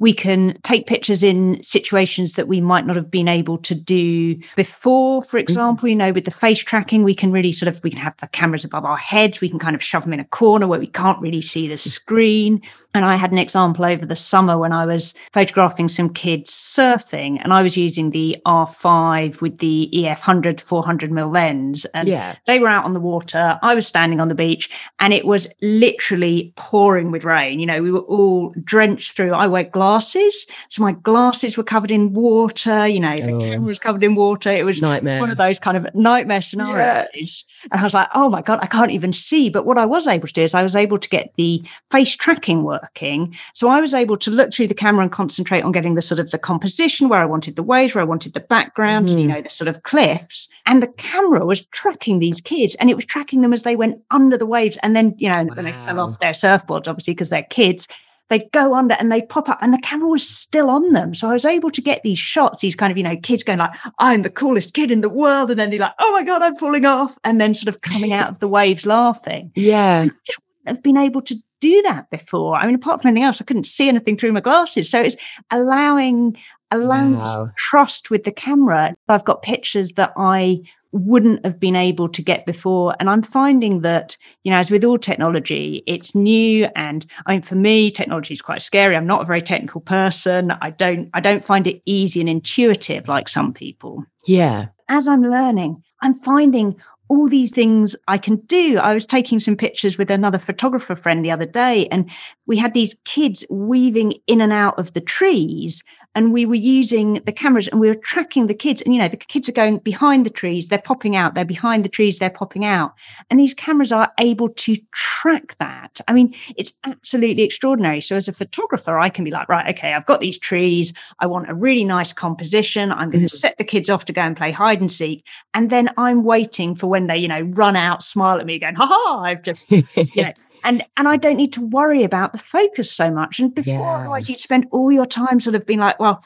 we 0.00 0.14
can 0.14 0.58
take 0.62 0.86
pictures 0.86 1.22
in 1.22 1.62
situations 1.62 2.32
that 2.32 2.48
we 2.48 2.58
might 2.60 2.86
not 2.86 2.96
have 2.96 3.10
been 3.10 3.28
able 3.28 3.58
to 3.58 3.74
do 3.74 4.40
before. 4.56 5.22
For 5.22 5.36
mm-hmm. 5.36 5.42
example, 5.42 5.88
you 5.90 5.94
know, 5.94 6.10
with 6.10 6.24
the 6.24 6.30
face 6.30 6.58
tracking, 6.58 7.04
we 7.04 7.14
can 7.14 7.30
really 7.30 7.52
sort 7.52 7.68
of 7.68 7.84
we 7.84 7.90
can 7.90 8.00
have 8.00 8.16
the 8.16 8.26
cameras 8.28 8.64
above 8.64 8.86
our 8.86 8.96
heads. 8.96 9.42
We 9.42 9.50
can 9.50 9.58
kind 9.58 9.76
of 9.76 9.82
shove 9.82 10.04
them 10.04 10.14
in 10.14 10.20
a 10.20 10.24
corner 10.24 10.66
where 10.66 10.80
we 10.80 10.86
can't 10.86 11.20
really 11.20 11.42
see 11.42 11.68
the 11.68 11.74
mm-hmm. 11.74 11.90
screen. 11.90 12.62
And 12.92 13.04
I 13.04 13.14
had 13.14 13.30
an 13.30 13.38
example 13.38 13.84
over 13.84 14.04
the 14.04 14.16
summer 14.16 14.58
when 14.58 14.72
I 14.72 14.84
was 14.84 15.14
photographing 15.32 15.86
some 15.86 16.08
kids 16.12 16.50
surfing, 16.50 17.38
and 17.42 17.52
I 17.52 17.62
was 17.62 17.76
using 17.76 18.10
the 18.10 18.36
R5 18.44 19.40
with 19.40 19.58
the 19.58 19.88
E 19.96 20.08
EF 20.08 20.18
100 20.20 20.60
400 20.60 21.12
mil 21.12 21.28
lens, 21.30 21.84
and 21.94 22.08
Yeah. 22.08 22.34
they 22.48 22.58
were 22.58 22.66
out 22.66 22.84
on 22.84 22.92
the 22.92 22.98
water. 23.00 23.60
I 23.62 23.76
was 23.76 23.86
standing 23.86 24.20
on 24.20 24.26
the 24.26 24.34
beach, 24.34 24.68
and 24.98 25.12
it 25.14 25.24
was 25.24 25.46
literally 25.62 26.52
pouring 26.56 27.12
with 27.12 27.24
rain. 27.24 27.60
You 27.60 27.66
know, 27.66 27.80
we 27.80 27.92
were 27.92 28.00
all 28.00 28.52
drenched 28.64 29.16
through. 29.16 29.34
I 29.34 29.46
wear 29.46 29.64
glasses, 29.64 30.46
so 30.68 30.82
my 30.82 30.92
glasses 30.92 31.56
were 31.56 31.62
covered 31.62 31.92
in 31.92 32.12
water. 32.12 32.88
You 32.88 32.98
know, 33.00 33.16
the 33.16 33.32
Oh. 33.34 33.40
camera 33.40 33.60
was 33.60 33.78
covered 33.78 34.02
in 34.02 34.16
water. 34.16 34.50
It 34.50 34.64
was 34.64 34.82
Nightmare. 34.82 35.20
one 35.20 35.30
of 35.30 35.38
those 35.38 35.58
kind 35.60 35.76
of 35.76 35.86
nightmare 35.94 36.42
scenarios. 36.42 37.44
And 37.70 37.80
I 37.80 37.84
was 37.84 37.94
like, 37.94 38.08
oh 38.14 38.28
my 38.28 38.42
God, 38.42 38.58
I 38.62 38.66
can't 38.66 38.90
even 38.90 39.12
see. 39.12 39.48
But 39.48 39.64
what 39.64 39.78
I 39.78 39.86
was 39.86 40.06
able 40.08 40.26
to 40.26 40.32
do 40.32 40.42
is 40.42 40.54
I 40.54 40.62
was 40.62 40.74
able 40.74 40.98
to 40.98 41.08
get 41.08 41.32
the 41.36 41.62
face 41.90 42.16
tracking 42.16 42.62
work 42.64 42.79
working. 42.82 43.36
So 43.54 43.68
I 43.68 43.80
was 43.80 43.94
able 43.94 44.16
to 44.18 44.30
look 44.30 44.52
through 44.52 44.68
the 44.68 44.74
camera 44.74 45.02
and 45.02 45.12
concentrate 45.12 45.62
on 45.62 45.72
getting 45.72 45.94
the 45.94 46.02
sort 46.02 46.18
of 46.18 46.30
the 46.30 46.38
composition 46.38 47.08
where 47.08 47.20
I 47.20 47.24
wanted 47.24 47.56
the 47.56 47.62
waves, 47.62 47.94
where 47.94 48.02
I 48.02 48.06
wanted 48.06 48.34
the 48.34 48.40
background, 48.40 49.08
mm-hmm. 49.08 49.18
you 49.18 49.26
know, 49.26 49.42
the 49.42 49.50
sort 49.50 49.68
of 49.68 49.82
cliffs. 49.82 50.48
And 50.66 50.82
the 50.82 50.88
camera 50.88 51.44
was 51.44 51.64
tracking 51.66 52.18
these 52.18 52.40
kids 52.40 52.74
and 52.76 52.90
it 52.90 52.94
was 52.96 53.04
tracking 53.04 53.40
them 53.40 53.52
as 53.52 53.62
they 53.62 53.76
went 53.76 54.02
under 54.10 54.36
the 54.36 54.46
waves. 54.46 54.78
And 54.82 54.96
then, 54.96 55.14
you 55.18 55.28
know, 55.28 55.44
wow. 55.44 55.54
when 55.54 55.64
they 55.64 55.72
fell 55.72 56.00
off 56.00 56.20
their 56.20 56.32
surfboards, 56.32 56.88
obviously, 56.88 57.14
because 57.14 57.30
they're 57.30 57.42
kids 57.44 57.88
they'd 58.30 58.50
go 58.52 58.74
under 58.74 58.94
and 58.94 59.12
they'd 59.12 59.28
pop 59.28 59.48
up 59.48 59.58
and 59.60 59.74
the 59.74 59.78
camera 59.78 60.08
was 60.08 60.26
still 60.26 60.70
on 60.70 60.92
them. 60.92 61.14
So 61.14 61.28
I 61.28 61.32
was 61.34 61.44
able 61.44 61.70
to 61.72 61.82
get 61.82 62.02
these 62.02 62.18
shots, 62.18 62.60
these 62.60 62.76
kind 62.76 62.90
of, 62.90 62.96
you 62.96 63.02
know, 63.02 63.16
kids 63.16 63.44
going 63.44 63.58
like, 63.58 63.74
I'm 63.98 64.22
the 64.22 64.30
coolest 64.30 64.72
kid 64.72 64.90
in 64.90 65.02
the 65.02 65.08
world. 65.08 65.50
And 65.50 65.58
then 65.58 65.70
they're 65.70 65.80
like, 65.80 65.94
oh 65.98 66.12
my 66.12 66.22
God, 66.22 66.40
I'm 66.40 66.56
falling 66.56 66.86
off. 66.86 67.18
And 67.24 67.40
then 67.40 67.54
sort 67.54 67.68
of 67.68 67.82
coming 67.82 68.12
out 68.14 68.30
of 68.30 68.38
the 68.38 68.48
waves 68.48 68.86
laughing. 68.86 69.52
Yeah. 69.54 70.02
I 70.02 70.10
just 70.24 70.38
wouldn't 70.38 70.76
have 70.76 70.82
been 70.82 70.96
able 70.96 71.22
to 71.22 71.36
do 71.60 71.82
that 71.82 72.10
before. 72.10 72.56
I 72.56 72.66
mean, 72.66 72.74
apart 72.74 73.02
from 73.02 73.08
anything 73.08 73.24
else, 73.24 73.40
I 73.40 73.44
couldn't 73.44 73.66
see 73.66 73.88
anything 73.88 74.16
through 74.16 74.32
my 74.32 74.40
glasses. 74.40 74.90
So 74.90 75.00
it's 75.00 75.16
allowing 75.50 76.36
allowing 76.72 77.18
wow. 77.18 77.50
trust 77.56 78.10
with 78.10 78.24
the 78.24 78.32
camera. 78.32 78.94
I've 79.08 79.24
got 79.24 79.42
pictures 79.42 79.92
that 79.92 80.12
I 80.16 80.60
wouldn't 80.92 81.44
have 81.44 81.60
been 81.60 81.76
able 81.76 82.08
to 82.08 82.22
get 82.22 82.46
before. 82.46 82.96
And 82.98 83.08
I'm 83.08 83.22
finding 83.22 83.82
that, 83.82 84.16
you 84.42 84.50
know, 84.50 84.58
as 84.58 84.70
with 84.70 84.84
all 84.84 84.98
technology, 84.98 85.82
it's 85.86 86.14
new. 86.14 86.68
And 86.74 87.06
I 87.26 87.32
mean, 87.32 87.42
for 87.42 87.54
me, 87.54 87.90
technology 87.90 88.34
is 88.34 88.42
quite 88.42 88.62
scary. 88.62 88.96
I'm 88.96 89.06
not 89.06 89.22
a 89.22 89.26
very 89.26 89.42
technical 89.42 89.80
person. 89.80 90.50
I 90.50 90.70
don't, 90.70 91.08
I 91.14 91.20
don't 91.20 91.44
find 91.44 91.66
it 91.66 91.80
easy 91.86 92.20
and 92.20 92.28
intuitive 92.28 93.08
like 93.08 93.28
some 93.28 93.52
people. 93.52 94.04
Yeah. 94.26 94.66
As 94.88 95.06
I'm 95.06 95.22
learning, 95.22 95.82
I'm 96.02 96.14
finding 96.14 96.76
all 97.10 97.28
these 97.28 97.52
things 97.52 97.96
I 98.08 98.16
can 98.16 98.36
do. 98.36 98.78
I 98.78 98.94
was 98.94 99.04
taking 99.04 99.40
some 99.40 99.56
pictures 99.56 99.98
with 99.98 100.10
another 100.10 100.38
photographer 100.38 100.94
friend 100.94 101.24
the 101.24 101.32
other 101.32 101.44
day, 101.44 101.88
and 101.88 102.08
we 102.46 102.56
had 102.56 102.72
these 102.72 102.94
kids 103.04 103.44
weaving 103.50 104.14
in 104.28 104.40
and 104.40 104.52
out 104.52 104.78
of 104.78 104.94
the 104.94 105.00
trees 105.00 105.82
and 106.14 106.32
we 106.32 106.44
were 106.44 106.54
using 106.54 107.14
the 107.24 107.32
cameras 107.32 107.68
and 107.68 107.80
we 107.80 107.88
were 107.88 107.94
tracking 107.94 108.46
the 108.46 108.54
kids 108.54 108.82
and 108.82 108.92
you 108.92 109.00
know 109.00 109.08
the 109.08 109.16
kids 109.16 109.48
are 109.48 109.52
going 109.52 109.78
behind 109.78 110.26
the 110.26 110.30
trees 110.30 110.68
they're 110.68 110.78
popping 110.78 111.14
out 111.14 111.34
they're 111.34 111.44
behind 111.44 111.84
the 111.84 111.88
trees 111.88 112.18
they're 112.18 112.30
popping 112.30 112.64
out 112.64 112.92
and 113.28 113.38
these 113.38 113.54
cameras 113.54 113.92
are 113.92 114.12
able 114.18 114.48
to 114.48 114.76
track 114.92 115.56
that 115.58 116.00
i 116.08 116.12
mean 116.12 116.34
it's 116.56 116.72
absolutely 116.84 117.42
extraordinary 117.42 118.00
so 118.00 118.16
as 118.16 118.28
a 118.28 118.32
photographer 118.32 118.98
i 118.98 119.08
can 119.08 119.24
be 119.24 119.30
like 119.30 119.48
right 119.48 119.74
okay 119.74 119.92
i've 119.92 120.06
got 120.06 120.20
these 120.20 120.38
trees 120.38 120.92
i 121.20 121.26
want 121.26 121.48
a 121.50 121.54
really 121.54 121.84
nice 121.84 122.12
composition 122.12 122.90
i'm 122.92 123.10
going 123.10 123.26
to 123.26 123.26
mm-hmm. 123.26 123.36
set 123.36 123.56
the 123.58 123.64
kids 123.64 123.88
off 123.88 124.04
to 124.04 124.12
go 124.12 124.22
and 124.22 124.36
play 124.36 124.50
hide 124.50 124.80
and 124.80 124.90
seek 124.90 125.24
and 125.54 125.70
then 125.70 125.88
i'm 125.96 126.24
waiting 126.24 126.74
for 126.74 126.88
when 126.88 126.99
they 127.06 127.16
you 127.16 127.28
know 127.28 127.40
run 127.40 127.76
out 127.76 128.02
smile 128.02 128.38
at 128.38 128.46
me 128.46 128.58
going 128.58 128.74
ha 128.74 128.86
ha 128.86 129.22
i've 129.22 129.42
just 129.42 129.70
you 129.70 129.84
know 130.16 130.30
and 130.64 130.84
and 130.96 131.08
I 131.08 131.16
don't 131.16 131.36
need 131.36 131.52
to 131.54 131.66
worry 131.66 132.02
about 132.02 132.32
the 132.32 132.38
focus 132.38 132.92
so 132.92 133.10
much. 133.10 133.38
And 133.38 133.54
before, 133.54 133.74
yeah. 133.74 133.98
otherwise, 134.00 134.28
you'd 134.28 134.40
spend 134.40 134.66
all 134.70 134.92
your 134.92 135.06
time 135.06 135.40
sort 135.40 135.56
of 135.56 135.66
being 135.66 135.78
like, 135.78 135.98
well, 135.98 136.24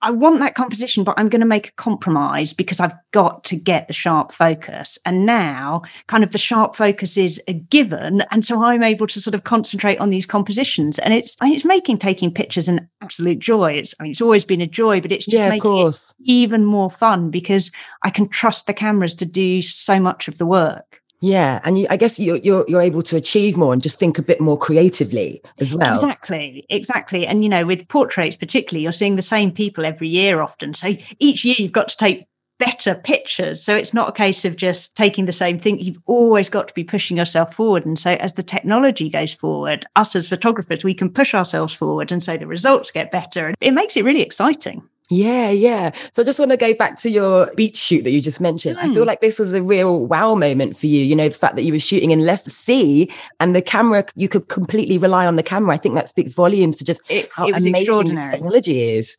I 0.00 0.10
want 0.10 0.38
that 0.40 0.54
composition, 0.54 1.02
but 1.02 1.14
I'm 1.16 1.28
going 1.28 1.40
to 1.40 1.46
make 1.46 1.68
a 1.68 1.72
compromise 1.72 2.52
because 2.52 2.78
I've 2.78 2.94
got 3.10 3.42
to 3.44 3.56
get 3.56 3.88
the 3.88 3.94
sharp 3.94 4.32
focus. 4.32 4.96
And 5.04 5.26
now, 5.26 5.82
kind 6.06 6.22
of 6.22 6.30
the 6.30 6.38
sharp 6.38 6.76
focus 6.76 7.16
is 7.16 7.42
a 7.48 7.54
given, 7.54 8.22
and 8.30 8.44
so 8.44 8.62
I'm 8.62 8.82
able 8.82 9.06
to 9.08 9.20
sort 9.20 9.34
of 9.34 9.44
concentrate 9.44 9.98
on 9.98 10.10
these 10.10 10.26
compositions. 10.26 10.98
And 10.98 11.12
it's 11.12 11.36
it's 11.42 11.64
making 11.64 11.98
taking 11.98 12.32
pictures 12.32 12.68
an 12.68 12.88
absolute 13.02 13.40
joy. 13.40 13.72
It's 13.72 13.94
I 13.98 14.04
mean 14.04 14.10
it's 14.10 14.20
always 14.20 14.44
been 14.44 14.60
a 14.60 14.66
joy, 14.66 15.00
but 15.00 15.10
it's 15.10 15.26
just 15.26 15.42
yeah, 15.42 15.50
making 15.50 15.76
it 15.76 16.14
even 16.20 16.64
more 16.64 16.90
fun 16.90 17.30
because 17.30 17.70
I 18.02 18.10
can 18.10 18.28
trust 18.28 18.66
the 18.66 18.74
cameras 18.74 19.14
to 19.14 19.26
do 19.26 19.62
so 19.62 19.98
much 19.98 20.28
of 20.28 20.38
the 20.38 20.46
work. 20.46 20.97
Yeah, 21.20 21.60
and 21.64 21.78
you, 21.78 21.86
I 21.90 21.96
guess 21.96 22.18
you're, 22.18 22.36
you're 22.36 22.64
you're 22.68 22.80
able 22.80 23.02
to 23.02 23.16
achieve 23.16 23.56
more 23.56 23.72
and 23.72 23.82
just 23.82 23.98
think 23.98 24.18
a 24.18 24.22
bit 24.22 24.40
more 24.40 24.56
creatively 24.56 25.42
as 25.58 25.74
well. 25.74 25.92
Exactly, 25.92 26.64
exactly. 26.70 27.26
And 27.26 27.42
you 27.42 27.48
know, 27.48 27.66
with 27.66 27.88
portraits 27.88 28.36
particularly, 28.36 28.84
you're 28.84 28.92
seeing 28.92 29.16
the 29.16 29.22
same 29.22 29.50
people 29.50 29.84
every 29.84 30.08
year 30.08 30.40
often. 30.40 30.74
So 30.74 30.96
each 31.18 31.44
year 31.44 31.56
you've 31.58 31.72
got 31.72 31.88
to 31.88 31.96
take 31.96 32.26
better 32.58 32.94
pictures. 32.94 33.62
So 33.62 33.74
it's 33.74 33.94
not 33.94 34.08
a 34.08 34.12
case 34.12 34.44
of 34.44 34.56
just 34.56 34.96
taking 34.96 35.26
the 35.26 35.32
same 35.32 35.58
thing. 35.58 35.78
You've 35.78 36.00
always 36.06 36.48
got 36.48 36.68
to 36.68 36.74
be 36.74 36.84
pushing 36.84 37.16
yourself 37.16 37.54
forward. 37.54 37.86
And 37.86 37.98
so 37.98 38.12
as 38.14 38.34
the 38.34 38.42
technology 38.42 39.08
goes 39.08 39.32
forward, 39.32 39.86
us 39.96 40.16
as 40.16 40.28
photographers, 40.28 40.84
we 40.84 40.94
can 40.94 41.08
push 41.10 41.34
ourselves 41.34 41.74
forward, 41.74 42.12
and 42.12 42.22
so 42.22 42.36
the 42.36 42.46
results 42.46 42.90
get 42.90 43.10
better. 43.10 43.54
It 43.60 43.72
makes 43.72 43.96
it 43.96 44.04
really 44.04 44.22
exciting. 44.22 44.82
Yeah, 45.10 45.50
yeah. 45.50 45.92
So 46.12 46.22
I 46.22 46.24
just 46.24 46.38
want 46.38 46.50
to 46.50 46.56
go 46.56 46.74
back 46.74 46.98
to 46.98 47.10
your 47.10 47.52
beach 47.54 47.76
shoot 47.76 48.04
that 48.04 48.10
you 48.10 48.20
just 48.20 48.40
mentioned. 48.40 48.76
Mm. 48.76 48.80
I 48.80 48.92
feel 48.92 49.02
hmm. 49.02 49.08
like 49.08 49.20
this 49.20 49.38
was 49.38 49.54
a 49.54 49.62
real 49.62 50.06
wow 50.06 50.34
moment 50.34 50.76
for 50.76 50.86
you. 50.86 51.02
You 51.02 51.16
know, 51.16 51.28
the 51.28 51.34
fact 51.34 51.56
that 51.56 51.62
you 51.62 51.72
were 51.72 51.78
shooting 51.78 52.10
in 52.10 52.26
less 52.26 52.44
Sea 52.44 53.10
and 53.40 53.56
the 53.56 53.62
camera, 53.62 54.04
you 54.14 54.28
could 54.28 54.48
completely 54.48 54.98
rely 54.98 55.26
on 55.26 55.36
the 55.36 55.42
camera. 55.42 55.74
I 55.74 55.78
think 55.78 55.94
that 55.94 56.08
speaks 56.08 56.34
volumes 56.34 56.76
to 56.78 56.84
just 56.84 57.00
it, 57.08 57.30
how 57.32 57.46
it 57.46 57.54
was 57.54 57.64
amazing 57.64 57.82
extraordinary. 57.82 58.32
technology 58.32 58.82
is. 58.90 59.16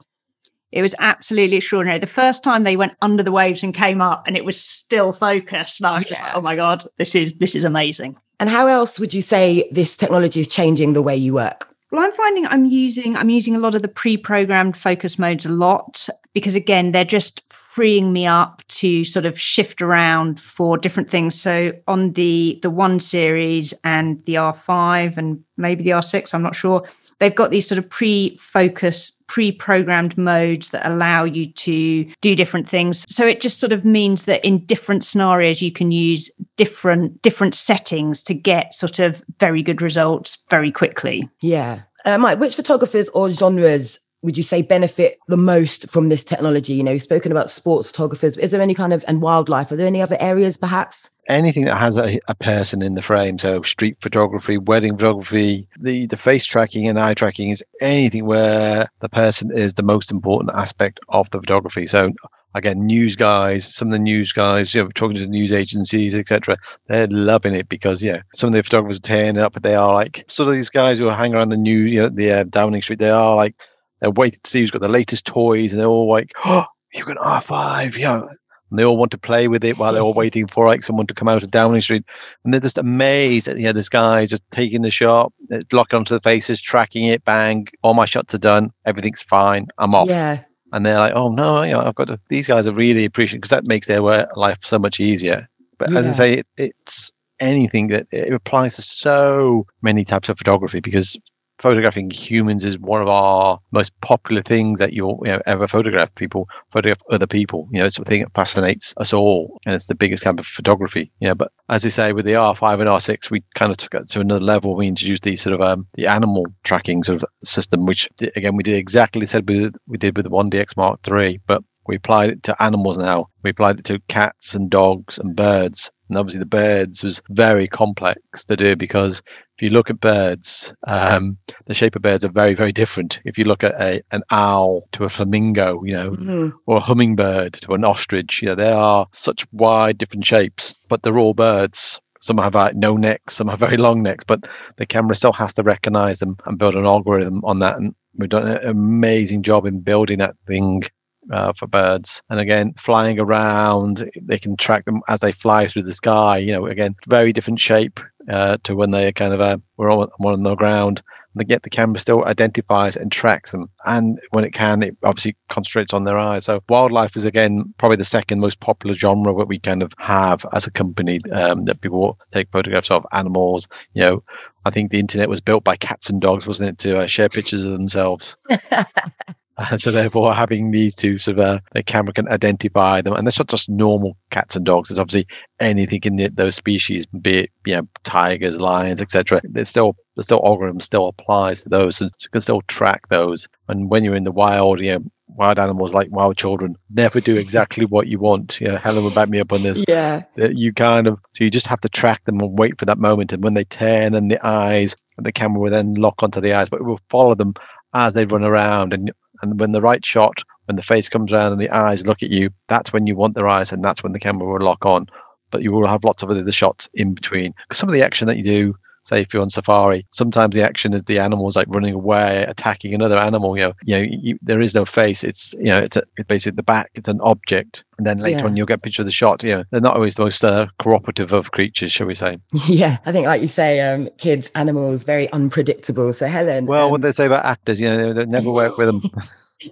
It 0.72 0.84
was 0.84 0.94
absolutely 1.00 1.58
extraordinary. 1.58 2.00
The 2.00 2.08
first 2.08 2.44
time 2.44 2.64
they 2.64 2.78
went 2.78 2.94
under 3.02 3.24
the 3.24 3.32
waves 3.32 3.64
and 3.64 3.74
came 3.74 4.02
up 4.02 4.28
and 4.28 4.38
it 4.38 4.46
was 4.46 4.62
still 4.62 5.12
focused. 5.12 5.80
And 5.80 5.88
I 5.88 5.98
was 6.00 6.12
yeah. 6.12 6.24
like, 6.24 6.36
oh 6.36 6.42
my 6.42 6.56
God, 6.56 6.84
this 6.98 7.16
is 7.16 7.34
this 7.36 7.56
is 7.56 7.64
amazing. 7.64 8.18
And 8.40 8.50
how 8.50 8.68
else 8.68 9.00
would 9.00 9.14
you 9.14 9.22
say 9.22 9.68
this 9.72 9.98
technology 9.98 10.40
is 10.40 10.48
changing 10.48 10.94
the 10.94 11.02
way 11.02 11.18
you 11.18 11.34
work? 11.34 11.76
Well, 11.92 12.04
I'm 12.04 12.12
finding 12.12 12.46
I'm 12.46 12.66
using 12.66 13.16
I'm 13.16 13.30
using 13.30 13.56
a 13.56 13.60
lot 13.60 13.74
of 13.74 13.82
the 13.82 13.88
pre-programmed 13.88 14.78
focus 14.78 15.18
modes 15.18 15.46
a 15.46 15.50
lot 15.50 16.08
because 16.34 16.54
again, 16.54 16.92
they're 16.92 17.04
just 17.04 17.52
freeing 17.52 18.14
me 18.14 18.28
up 18.28 18.62
to 18.68 19.04
sort 19.04 19.26
of 19.26 19.40
shift 19.40 19.82
around 19.82 20.40
for 20.40 20.78
different 20.78 21.10
things. 21.10 21.40
So 21.40 21.72
on 21.88 22.14
the 22.14 22.60
the 22.62 22.70
one 22.70 23.00
series 23.00 23.74
and 23.84 24.24
the 24.26 24.36
R5 24.36 25.18
and 25.18 25.44
maybe 25.58 25.84
the 25.84 25.92
R6, 25.92 26.34
I'm 26.34 26.44
not 26.44 26.56
sure. 26.56 26.88
They've 27.20 27.36
got 27.36 27.52
these 27.52 27.68
sort 27.68 27.80
of 27.80 27.90
pre-focus, 27.90 29.12
pre-programmed 29.28 30.18
modes 30.18 30.70
that 30.70 30.90
allow 30.90 31.24
you 31.26 31.52
to 31.52 32.06
do 32.22 32.36
different 32.36 32.68
things. 32.68 33.06
So 33.10 33.28
it 33.28 33.42
just 33.42 33.60
sort 33.60 33.74
of 33.74 33.86
means 33.86 34.24
that 34.24 34.44
in 34.44 34.66
different 34.66 35.04
scenarios 35.04 35.62
you 35.62 35.72
can 35.72 35.92
use 35.92 36.32
different 36.56 37.22
different 37.22 37.56
settings 37.56 38.24
to 38.24 38.34
get 38.34 38.74
sort 38.74 39.00
of 39.00 39.24
very 39.40 39.62
good 39.62 39.82
results 39.82 40.40
very 40.50 40.72
quickly. 40.72 41.30
Yeah. 41.42 41.82
Uh, 42.06 42.18
Mike, 42.18 42.40
which 42.40 42.56
photographers 42.56 43.10
or 43.10 43.30
genres 43.32 44.00
would 44.22 44.38
you 44.38 44.44
say 44.44 44.62
benefit 44.62 45.20
the 45.28 45.38
most 45.38 45.90
from 45.90 46.10
this 46.10 46.24
technology? 46.24 46.74
You 46.74 46.84
know, 46.84 46.92
you've 46.92 47.02
spoken 47.02 47.32
about 47.32 47.50
sports 47.50 47.90
photographers. 47.90 48.38
Is 48.38 48.52
there 48.52 48.62
any 48.62 48.76
kind 48.76 48.94
of 48.94 49.06
and 49.08 49.22
wildlife? 49.22 49.72
Are 49.72 49.76
there 49.76 49.88
any 49.88 50.02
other 50.02 50.18
areas 50.20 50.58
perhaps? 50.58 51.10
Anything 51.28 51.66
that 51.66 51.78
has 51.78 51.96
a, 51.96 52.20
a 52.28 52.36
person 52.36 52.82
in 52.82 52.96
the 52.96 53.02
frame, 53.02 53.38
so 53.38 53.62
street 53.62 53.98
photography, 54.02 54.58
wedding 54.58 54.98
photography, 54.98 55.68
the, 55.80 56.08
the 56.08 56.18
face 56.18 56.44
tracking 56.44 56.88
and 56.88 57.00
eye 57.00 57.14
tracking 57.14 57.50
is 57.50 57.64
anything 57.82 58.26
where 58.26 58.90
the 59.00 59.10
person 59.10 59.52
is 59.54 59.76
the 59.76 59.84
most 59.84 60.12
important 60.12 60.56
aspect 60.56 61.00
of 61.10 61.30
the 61.30 61.40
photography. 61.40 61.86
So 61.86 62.12
again, 62.56 62.86
news 62.86 63.16
guys, 63.16 63.74
some 63.74 63.90
of 63.90 63.92
the 63.92 64.00
news 64.00 64.32
guys, 64.32 64.74
you 64.74 64.84
know, 64.84 64.90
talking 64.90 65.16
to 65.16 65.22
the 65.22 65.28
news 65.28 65.54
agencies, 65.54 66.16
etc., 66.16 66.58
they're 66.88 67.08
loving 67.08 67.54
it 67.54 67.70
because, 67.70 68.02
yeah, 68.02 68.22
some 68.34 68.48
of 68.48 68.54
the 68.54 68.64
photographers 68.64 68.98
are 68.98 69.02
tearing 69.02 69.38
it 69.38 69.42
up, 69.42 69.54
but 69.54 69.64
they 69.64 69.76
are 69.76 69.94
like, 69.94 70.26
sort 70.30 70.50
of 70.50 70.56
these 70.56 70.70
guys 70.70 70.98
who 70.98 71.08
are 71.08 71.16
hanging 71.16 71.36
around 71.36 71.50
the 71.50 71.58
new, 71.58 71.82
you 71.82 72.02
know, 72.02 72.10
the 72.10 72.32
uh, 72.32 72.44
Downing 72.46 72.82
Street, 72.82 73.00
they 73.00 73.12
are 73.12 73.36
like 73.36 73.56
they're 74.02 74.12
waiting 74.12 74.40
to 74.44 74.50
see 74.50 74.62
who's 74.62 74.72
got 74.72 74.82
the 74.82 74.90
latest 74.90 75.26
toys, 75.26 75.72
and 75.72 75.80
they're 75.80 75.88
all 75.88 76.08
like, 76.08 76.34
"Oh, 76.46 76.66
you've 76.94 77.06
got 77.06 77.18
an 77.18 77.24
R5, 77.24 77.98
yeah." 77.98 78.22
And 78.70 78.78
they 78.78 78.86
all 78.86 78.98
want 78.98 79.10
to 79.12 79.18
play 79.18 79.48
with 79.48 79.64
it 79.64 79.80
while 79.80 79.94
they're 79.94 80.04
all 80.04 80.14
waiting 80.14 80.46
for 80.46 80.68
like 80.68 80.84
someone 80.84 81.08
to 81.08 81.14
come 81.14 81.28
out 81.28 81.42
of 81.42 81.50
Downing 81.50 81.82
Street, 81.82 82.06
and 82.44 82.54
they're 82.54 82.62
just 82.62 82.78
amazed 82.78 83.48
at 83.48 83.58
you 83.58 83.64
know 83.64 83.74
this 83.74 83.90
guy 83.90 84.26
just 84.26 84.44
taking 84.52 84.84
the 84.84 84.92
shot, 84.92 85.34
uh, 85.52 85.60
locking 85.72 85.98
onto 85.98 86.14
the 86.14 86.22
faces, 86.22 86.62
tracking 86.62 87.06
it, 87.06 87.24
bang, 87.26 87.68
all 87.82 87.94
my 87.94 88.06
shots 88.06 88.34
are 88.36 88.40
done, 88.40 88.72
everything's 88.86 89.22
fine, 89.22 89.68
I'm 89.78 89.96
off. 89.96 90.10
Yeah. 90.10 90.44
And 90.72 90.86
they're 90.86 91.00
like, 91.00 91.14
oh 91.16 91.30
no, 91.30 91.64
you 91.64 91.74
know, 91.74 91.82
I've 91.82 91.96
got 91.96 92.10
to, 92.10 92.20
these 92.30 92.48
guys 92.48 92.68
are 92.68 92.74
really 92.74 93.04
appreciating 93.04 93.40
because 93.40 93.50
that 93.50 93.68
makes 93.68 93.88
their 93.88 94.02
life 94.02 94.60
so 94.62 94.78
much 94.78 95.00
easier. 95.00 95.50
But 95.80 95.90
yeah. 95.90 95.98
as 95.98 96.06
I 96.06 96.12
say, 96.12 96.34
it, 96.36 96.48
it's 96.58 97.12
anything 97.40 97.88
that 97.88 98.08
it 98.12 98.34
applies 98.34 98.76
to 98.76 98.82
so 98.82 99.66
many 99.82 100.06
types 100.06 100.30
of 100.30 100.38
photography 100.38 100.80
because 100.80 101.18
photographing 101.60 102.10
humans 102.10 102.64
is 102.64 102.80
one 102.80 103.02
of 103.02 103.08
our 103.08 103.60
most 103.72 103.92
popular 104.02 104.42
things 104.42 104.80
that 104.80 104.94
you'll 104.94 105.22
you 105.26 105.34
know, 105.34 105.42
ever 105.46 105.68
photograph. 105.68 106.14
People 106.16 106.48
photograph 106.72 107.00
other 107.12 107.28
people. 107.28 107.68
You 107.72 107.80
know, 107.80 107.86
it's 107.86 108.00
a 108.00 108.04
thing 108.04 108.22
that 108.22 108.34
fascinates 108.34 108.94
us 108.98 109.14
all, 109.14 109.60
and 109.66 109.76
it's 109.76 109.88
the 109.88 109.96
biggest 109.96 110.24
kind 110.24 110.40
of 110.40 110.48
photography. 110.48 111.12
You 111.20 111.30
know, 111.30 111.36
but 111.36 111.52
as 111.70 111.84
we 111.84 111.90
say 111.90 112.14
with 112.14 112.26
the 112.26 112.34
R5 112.34 112.80
and 112.80 112.90
R6, 112.90 113.30
we 113.30 113.44
kind 113.56 113.72
of 113.72 113.78
took 113.78 113.94
it 113.94 114.10
to 114.10 114.22
another 114.22 114.44
level. 114.44 114.76
We 114.76 114.88
introduced 114.88 115.24
the 115.24 115.36
sort 115.36 115.54
of 115.54 115.62
um, 115.62 115.88
the 115.96 116.08
animal 116.08 116.46
tracking 116.64 117.04
sort 117.04 117.22
of 117.22 117.30
system, 117.44 117.86
which 117.86 118.10
again 118.36 118.56
we 118.56 118.64
did 118.64 118.76
exactly 118.76 119.22
the 119.22 119.28
same 119.28 119.46
we 119.88 119.98
did 119.98 120.16
with 120.16 120.26
the 120.26 120.32
1DX 120.32 120.78
Mark 120.78 121.00
III, 121.08 121.42
but 121.46 121.64
we 121.88 121.96
applied 121.96 122.30
it 122.30 122.44
to 122.44 122.62
animals 122.62 122.98
now. 122.98 123.30
We 123.44 123.50
applied 123.50 123.80
it 123.80 123.86
to 123.86 124.00
cats 124.08 124.54
and 124.54 124.70
dogs 124.70 125.18
and 125.18 125.36
birds. 125.36 125.92
And 126.08 126.18
obviously, 126.18 126.40
the 126.40 126.46
birds 126.46 127.04
was 127.04 127.22
very 127.30 127.68
complex 127.68 128.44
to 128.46 128.56
do 128.56 128.76
because 128.76 129.22
if 129.58 129.64
you 129.64 129.70
look 129.70 129.90
at 129.90 130.00
birds, 130.00 130.74
um, 130.88 131.38
the 131.66 131.74
shape 131.74 131.96
of 131.96 132.02
birds 132.02 132.24
are 132.24 132.32
very, 132.32 132.54
very 132.54 132.72
different. 132.72 133.20
If 133.26 133.38
you 133.38 133.44
look 133.46 133.64
at 133.64 133.80
a, 133.82 134.02
an 134.12 134.22
owl 134.32 134.88
to 134.94 135.04
a 135.04 135.10
flamingo, 135.10 135.84
you 135.84 135.94
know, 135.94 136.12
mm-hmm. 136.12 136.50
or 136.66 136.78
a 136.78 136.82
hummingbird 136.82 137.54
to 137.54 137.74
an 137.74 137.84
ostrich, 137.84 138.42
you 138.42 138.48
know, 138.48 138.56
they 138.56 138.72
are 138.72 139.08
such 139.12 139.46
wide 139.52 139.98
different 139.98 140.26
shapes, 140.26 140.74
but 140.90 141.04
they're 141.04 141.20
all 141.20 141.34
birds. 141.34 142.00
some 142.22 142.38
have 142.38 142.56
uh, 142.56 142.72
no 142.76 142.96
necks, 142.98 143.36
some 143.36 143.48
have 143.48 143.60
very 143.60 143.78
long 143.78 144.02
necks, 144.04 144.24
but 144.24 144.48
the 144.78 144.86
camera 144.86 145.16
still 145.16 145.34
has 145.34 145.54
to 145.56 145.64
recognize 145.64 146.20
them 146.20 146.38
and 146.46 146.60
build 146.60 146.76
an 146.76 146.86
algorithm 146.86 147.44
on 147.46 147.60
that. 147.60 147.78
And 147.78 147.94
we've 148.16 148.30
done 148.30 148.48
an 148.48 148.66
amazing 148.68 149.44
job 149.44 149.66
in 149.66 149.80
building 149.80 150.20
that 150.20 150.36
thing 150.48 150.84
uh, 151.32 151.54
for 151.54 151.68
birds. 151.68 152.22
And 152.30 152.40
again, 152.40 152.74
flying 152.78 153.20
around, 153.20 154.10
they 154.22 154.40
can 154.40 154.58
track 154.58 154.86
them 154.86 155.02
as 155.08 155.20
they 155.20 155.32
fly 155.32 155.68
through 155.68 155.84
the 155.84 155.94
sky. 155.94 156.38
You 156.38 156.54
know, 156.54 156.66
again, 156.68 156.96
very 157.08 157.34
different 157.34 157.60
shape 157.60 158.00
uh, 158.30 158.58
to 158.64 158.76
when 158.76 158.92
they 158.92 159.12
kind 159.12 159.34
of 159.34 159.42
uh, 159.42 159.58
were 159.78 159.92
on, 159.92 160.10
on 160.20 160.44
the 160.44 160.56
ground. 160.56 161.02
And 161.36 161.50
yet 161.50 161.64
the 161.64 161.70
camera 161.70 162.00
still 162.00 162.26
identifies 162.26 162.98
and 162.98 163.12
tracks 163.12 163.52
them. 163.52 163.70
And 163.86 164.20
when 164.32 164.44
it 164.44 164.52
can, 164.52 164.82
it 164.84 164.98
obviously 165.04 165.38
concentrates 165.48 165.94
on 165.94 166.04
their 166.04 166.18
eyes. 166.18 166.46
So 166.46 166.62
wildlife 166.68 167.16
is 167.16 167.24
again 167.24 167.74
probably 167.78 167.98
the 167.98 168.06
second 168.06 168.40
most 168.40 168.60
popular 168.60 168.96
genre 168.96 169.34
that 169.38 169.48
we 169.48 169.60
kind 169.60 169.84
of 169.84 169.94
have 170.00 170.46
as 170.54 170.66
a 170.66 170.72
company 170.72 171.20
um, 171.32 171.66
that 171.66 171.82
people 171.82 172.18
take 172.32 172.52
photographs 172.52 172.92
of 172.92 173.06
animals. 173.14 173.68
You 173.94 174.02
know, 174.02 174.24
I 174.66 174.72
think 174.72 174.92
the 174.92 175.00
internet 175.00 175.30
was 175.30 175.40
built 175.40 175.64
by 175.64 175.78
cats 175.78 176.10
and 176.10 176.20
dogs, 176.20 176.48
wasn't 176.48 176.72
it, 176.72 176.78
to 176.80 177.00
uh, 177.00 177.08
share 177.08 177.30
pictures 177.30 177.62
of 177.62 177.72
themselves. 177.72 178.36
And 179.60 179.80
so 179.82 179.92
therefore 179.92 180.34
having 180.34 180.72
these 180.72 180.96
two 180.96 181.18
sort 181.18 181.40
of 181.40 181.46
uh, 181.46 181.60
the 181.74 181.84
camera 181.84 182.14
can 182.14 182.28
identify 182.30 183.02
them. 183.02 183.14
And 183.14 183.26
that's 183.26 183.40
not 183.40 183.48
just 183.48 183.70
normal 183.70 184.18
cats 184.30 184.56
and 184.56 184.66
dogs. 184.66 184.90
It's 184.90 185.00
obviously 185.00 185.28
anything 185.60 186.02
in 186.04 186.16
the, 186.16 186.30
those 186.30 186.56
species 186.56 187.06
be 187.08 187.40
it 187.40 187.52
you 187.66 187.76
know 187.76 187.88
tigers 188.06 188.62
lions 188.62 189.02
etc 189.02 189.42
there's 189.44 189.68
still 189.68 189.96
the 190.16 190.24
still 190.24 190.42
algorithm 190.46 190.80
still 190.80 191.08
applies 191.08 191.64
to 191.64 191.70
those. 191.70 191.98
So 191.98 192.06
you 192.06 192.30
can 192.32 192.42
still 192.42 192.62
track 192.62 193.08
those. 193.10 193.48
And 193.68 193.90
when 193.90 194.04
you're 194.04 194.16
in 194.16 194.24
the 194.24 194.32
wild 194.32 194.80
you 194.82 194.94
know 194.94 195.04
wild 195.28 195.60
animals 195.60 195.94
like 195.94 196.10
wild 196.12 196.36
children 196.38 196.76
never 196.90 197.22
do 197.22 197.36
exactly 197.36 197.86
what 197.86 198.08
you 198.08 198.20
want. 198.20 198.60
You 198.60 198.70
know 198.70 198.78
helen 198.78 199.04
will 199.04 199.12
back 199.12 199.30
me 199.30 199.40
up 199.40 199.52
on 199.52 199.64
this. 199.64 199.84
Yeah. 199.88 200.24
you 200.38 200.74
kind 200.74 201.08
of 201.08 201.20
so 201.34 201.44
you 201.44 201.50
just 201.50 201.68
have 201.68 201.82
to 201.82 201.90
track 201.90 202.24
them 202.26 202.40
and 202.40 202.58
wait 202.58 202.80
for 202.80 202.86
that 202.86 202.98
moment. 202.98 203.34
And 203.34 203.44
when 203.44 203.54
they 203.54 203.66
turn 203.66 204.16
and 204.16 204.32
the 204.32 204.46
eyes 204.46 204.96
and 205.18 205.26
the 205.26 205.32
camera 205.32 205.60
will 205.60 205.72
then 205.72 205.96
lock 205.96 206.24
onto 206.24 206.42
the 206.42 206.54
eyes 206.54 206.70
but 206.70 206.80
it 206.80 206.86
will 206.86 207.02
follow 207.10 207.36
them 207.36 207.54
as 207.94 208.14
they 208.14 208.26
run 208.26 208.44
around. 208.44 208.94
And 208.94 209.12
and 209.42 209.60
when 209.60 209.72
the 209.72 209.82
right 209.82 210.06
shot 210.06 210.44
when 210.66 210.76
the 210.76 210.84
face 210.84 211.10
comes 211.10 211.34
around 211.34 211.52
and 211.52 211.62
the 211.62 211.70
eyes 211.72 212.06
look 212.06 212.22
at 212.22 212.30
you 212.30 212.50
that's 212.68 212.94
when 212.94 213.08
you 213.08 213.16
want 213.16 213.36
their 213.36 213.48
eyes 213.48 213.72
and 213.72 213.84
that's 213.84 214.04
when 214.04 214.14
the 214.14 214.20
camera 214.20 214.48
will 214.48 214.64
lock 214.64 214.86
on. 214.86 215.08
But 215.52 215.64
you 215.64 215.72
will 215.72 215.88
have 215.88 216.04
lots 216.04 216.22
of 216.22 216.30
other 216.30 216.52
shots 216.52 216.88
in 216.94 217.16
between. 217.16 217.56
Because 217.64 217.80
some 217.80 217.90
of 217.90 217.94
the 217.94 218.04
action 218.04 218.28
that 218.28 218.38
you 218.38 218.44
do 218.44 218.76
say 219.04 219.22
if 219.22 219.34
you're 219.34 219.42
on 219.42 219.50
safari 219.50 220.06
sometimes 220.12 220.54
the 220.56 220.64
action 220.64 220.94
is 220.94 221.04
the 221.04 221.20
animals 221.20 221.56
like 221.56 221.68
running 221.70 221.94
away 221.94 222.46
attacking 222.48 222.94
another 222.94 223.18
animal 223.18 223.58
you 223.58 223.64
know 223.64 223.74
you 223.84 223.96
know 223.96 224.02
you, 224.22 224.40
there 224.42 224.62
is 224.62 224.74
no 224.76 224.86
face 224.86 225.24
it's 225.24 225.54
you 225.54 225.66
know 225.66 225.80
it's, 225.80 225.96
a, 225.98 226.04
it's 226.18 226.28
basically 226.28 226.56
the 226.56 226.64
back 226.64 226.90
it's 226.96 227.08
an 227.08 227.20
object 227.22 227.84
and 227.98 228.08
then 228.08 228.18
later 228.20 228.40
Yeah. 228.40 228.46
on 228.46 228.56
you'll 228.56 228.66
get 228.66 228.78
a 228.78 228.82
picture 228.82 229.02
of 229.02 229.06
the 229.06 229.12
shot 229.12 229.44
you 229.44 229.56
know 229.56 229.64
they're 229.72 229.82
not 229.82 229.96
always 229.96 230.16
the 230.16 230.24
most 230.24 230.44
uh, 230.44 230.68
cooperative 230.80 231.34
of 231.34 231.52
creatures 231.52 231.92
shall 231.92 232.08
we 232.08 232.16
say 232.16 232.38
Yeah. 232.68 232.98
I 233.06 233.12
think, 233.12 233.26
like 233.26 233.42
you 233.42 233.48
say, 233.48 233.80
um, 233.82 234.10
kids, 234.18 234.52
animals, 234.56 235.04
very 235.04 235.30
unpredictable. 235.32 236.14
So, 236.14 236.28
Helen. 236.28 236.66
well 236.66 236.86
um, 236.86 236.92
what 236.92 237.02
they 237.02 237.14
say 237.14 237.26
about 237.26 237.46
actors 237.46 237.80
you 237.80 237.88
know 237.90 238.14
they, 238.14 238.24
they 238.24 238.26
never 238.26 238.52
work 238.52 238.78
with 238.78 238.88
them 238.88 239.02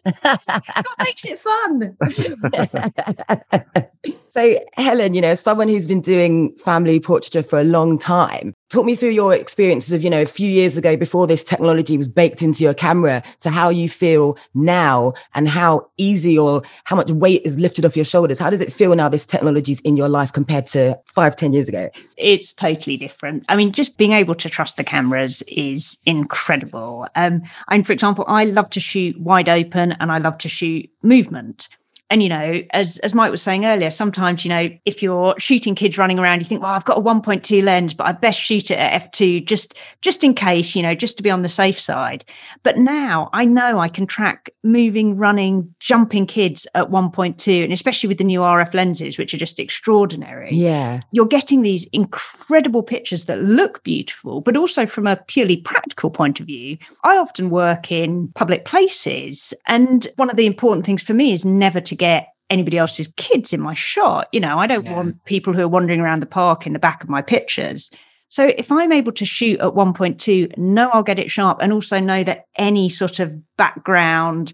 What 0.23 0.97
makes 0.99 1.25
it 1.25 1.39
fun? 1.39 1.97
so, 4.29 4.59
Helen, 4.73 5.13
you 5.13 5.21
know, 5.21 5.35
someone 5.35 5.69
who's 5.69 5.87
been 5.87 6.01
doing 6.01 6.53
family 6.57 6.99
portraiture 6.99 7.43
for 7.43 7.59
a 7.59 7.63
long 7.63 7.97
time, 7.97 8.53
talk 8.69 8.85
me 8.85 8.95
through 8.95 9.09
your 9.09 9.33
experiences 9.33 9.93
of, 9.93 10.03
you 10.03 10.09
know, 10.09 10.21
a 10.21 10.25
few 10.25 10.49
years 10.49 10.77
ago 10.77 10.97
before 10.97 11.27
this 11.27 11.43
technology 11.43 11.97
was 11.97 12.07
baked 12.07 12.41
into 12.41 12.63
your 12.63 12.73
camera 12.73 13.23
to 13.39 13.49
how 13.49 13.69
you 13.69 13.89
feel 13.89 14.37
now 14.53 15.13
and 15.35 15.47
how 15.47 15.89
easy 15.97 16.37
or 16.37 16.61
how 16.83 16.95
much 16.95 17.09
weight 17.11 17.41
is 17.45 17.57
lifted 17.57 17.85
off 17.85 17.95
your 17.95 18.05
shoulders. 18.05 18.39
How 18.39 18.49
does 18.49 18.61
it 18.61 18.73
feel 18.73 18.95
now 18.95 19.09
this 19.09 19.25
technology 19.25 19.73
is 19.73 19.81
in 19.81 19.95
your 19.95 20.09
life 20.09 20.33
compared 20.33 20.67
to 20.67 20.99
five, 21.05 21.35
ten 21.35 21.53
years 21.53 21.69
ago? 21.69 21.89
it's 22.17 22.53
totally 22.53 22.97
different. 22.97 23.45
I 23.47 23.55
mean, 23.55 23.71
just 23.71 23.97
being 23.97 24.11
able 24.11 24.35
to 24.35 24.49
trust 24.49 24.77
the 24.77 24.83
cameras 24.83 25.43
is 25.47 25.97
incredible. 26.05 27.07
Um, 27.15 27.43
and 27.69 27.85
for 27.85 27.93
example, 27.93 28.25
I 28.27 28.45
love 28.45 28.69
to 28.71 28.79
shoot 28.79 29.19
wide 29.19 29.47
open 29.47 29.93
and 29.93 30.11
I 30.11 30.17
love 30.17 30.37
to 30.39 30.49
shoot 30.49 30.89
movement. 31.03 31.69
And 32.09 32.23
you 32.23 32.29
know, 32.29 32.61
as 32.71 32.97
as 32.99 33.13
Mike 33.13 33.31
was 33.31 33.41
saying 33.41 33.65
earlier, 33.65 33.91
sometimes 33.91 34.45
you 34.45 34.49
know, 34.49 34.69
if 34.85 35.03
you're 35.03 35.35
shooting 35.39 35.75
kids 35.75 35.97
running 35.97 36.19
around, 36.19 36.39
you 36.39 36.45
think, 36.45 36.61
well, 36.61 36.71
I've 36.71 36.85
got 36.85 36.97
a 36.97 37.01
1.2 37.01 37.61
lens, 37.63 37.93
but 37.93 38.07
I 38.07 38.13
best 38.13 38.39
shoot 38.39 38.71
it 38.71 38.79
at 38.79 39.11
f2 39.11 39.45
just 39.45 39.73
just 40.01 40.23
in 40.23 40.33
case, 40.33 40.75
you 40.75 40.81
know, 40.81 40.95
just 40.95 41.17
to 41.17 41.23
be 41.23 41.29
on 41.29 41.41
the 41.41 41.49
safe 41.49 41.79
side. 41.79 42.23
But 42.63 42.77
now 42.77 43.29
I 43.33 43.43
know 43.43 43.79
I 43.79 43.89
can 43.89 44.07
track 44.07 44.49
moving, 44.63 45.17
running, 45.17 45.73
jumping 45.79 46.25
kids 46.27 46.65
at 46.75 46.89
1.2, 46.89 47.63
and 47.63 47.73
especially 47.73 48.07
with 48.07 48.17
the 48.19 48.23
new 48.23 48.39
RF 48.39 48.73
lenses, 48.73 49.17
which 49.17 49.33
are 49.33 49.37
just 49.37 49.59
extraordinary 49.59 50.49
Yeah. 50.53 51.01
you're 51.11 51.25
getting 51.25 51.61
these 51.61 51.85
incredible 51.91 52.83
pictures 52.83 53.25
that 53.25 53.43
look 53.43 53.83
beautiful, 53.83 54.39
but 54.41 54.55
also 54.55 54.85
from 54.85 55.07
a 55.07 55.17
purely 55.27 55.57
practical 55.57 56.09
point 56.09 56.39
of 56.39 56.45
view. 56.45 56.77
I 57.03 57.17
often 57.17 57.49
work 57.49 57.91
in 57.91 58.29
public 58.29 58.63
places, 58.63 59.53
and 59.67 60.07
one 60.15 60.29
of 60.29 60.37
the 60.37 60.45
important 60.45 60.85
things 60.85 61.01
for 61.01 61.13
me 61.13 61.33
is 61.33 61.43
never 61.43 61.81
to 61.81 61.96
get 61.97 62.29
anybody 62.49 62.77
else's 62.77 63.07
kids 63.17 63.51
in 63.53 63.59
my 63.59 63.73
shot. 63.73 64.27
You 64.31 64.39
know, 64.39 64.57
I 64.57 64.67
don't 64.67 64.85
Yeah. 64.85 64.95
want 64.95 65.23
people 65.25 65.53
who 65.53 65.61
are 65.61 65.67
wandering 65.67 65.99
around 65.99 66.21
the 66.21 66.25
park 66.27 66.65
in 66.65 66.73
the 66.73 66.79
back 66.79 67.03
of 67.03 67.09
my 67.09 67.21
pictures. 67.21 67.91
So 68.29 68.51
if 68.57 68.71
I'm 68.71 68.91
able 68.91 69.13
to 69.13 69.25
shoot 69.25 69.59
at 69.59 69.73
1.2, 69.73 70.49
know 70.57 70.89
I'll 70.93 71.03
get 71.03 71.19
it 71.19 71.31
sharp 71.31 71.59
and 71.61 71.71
also 71.73 71.99
know 71.99 72.23
that 72.23 72.45
any 72.57 72.89
sort 72.89 73.19
of 73.19 73.33
background 73.57 74.53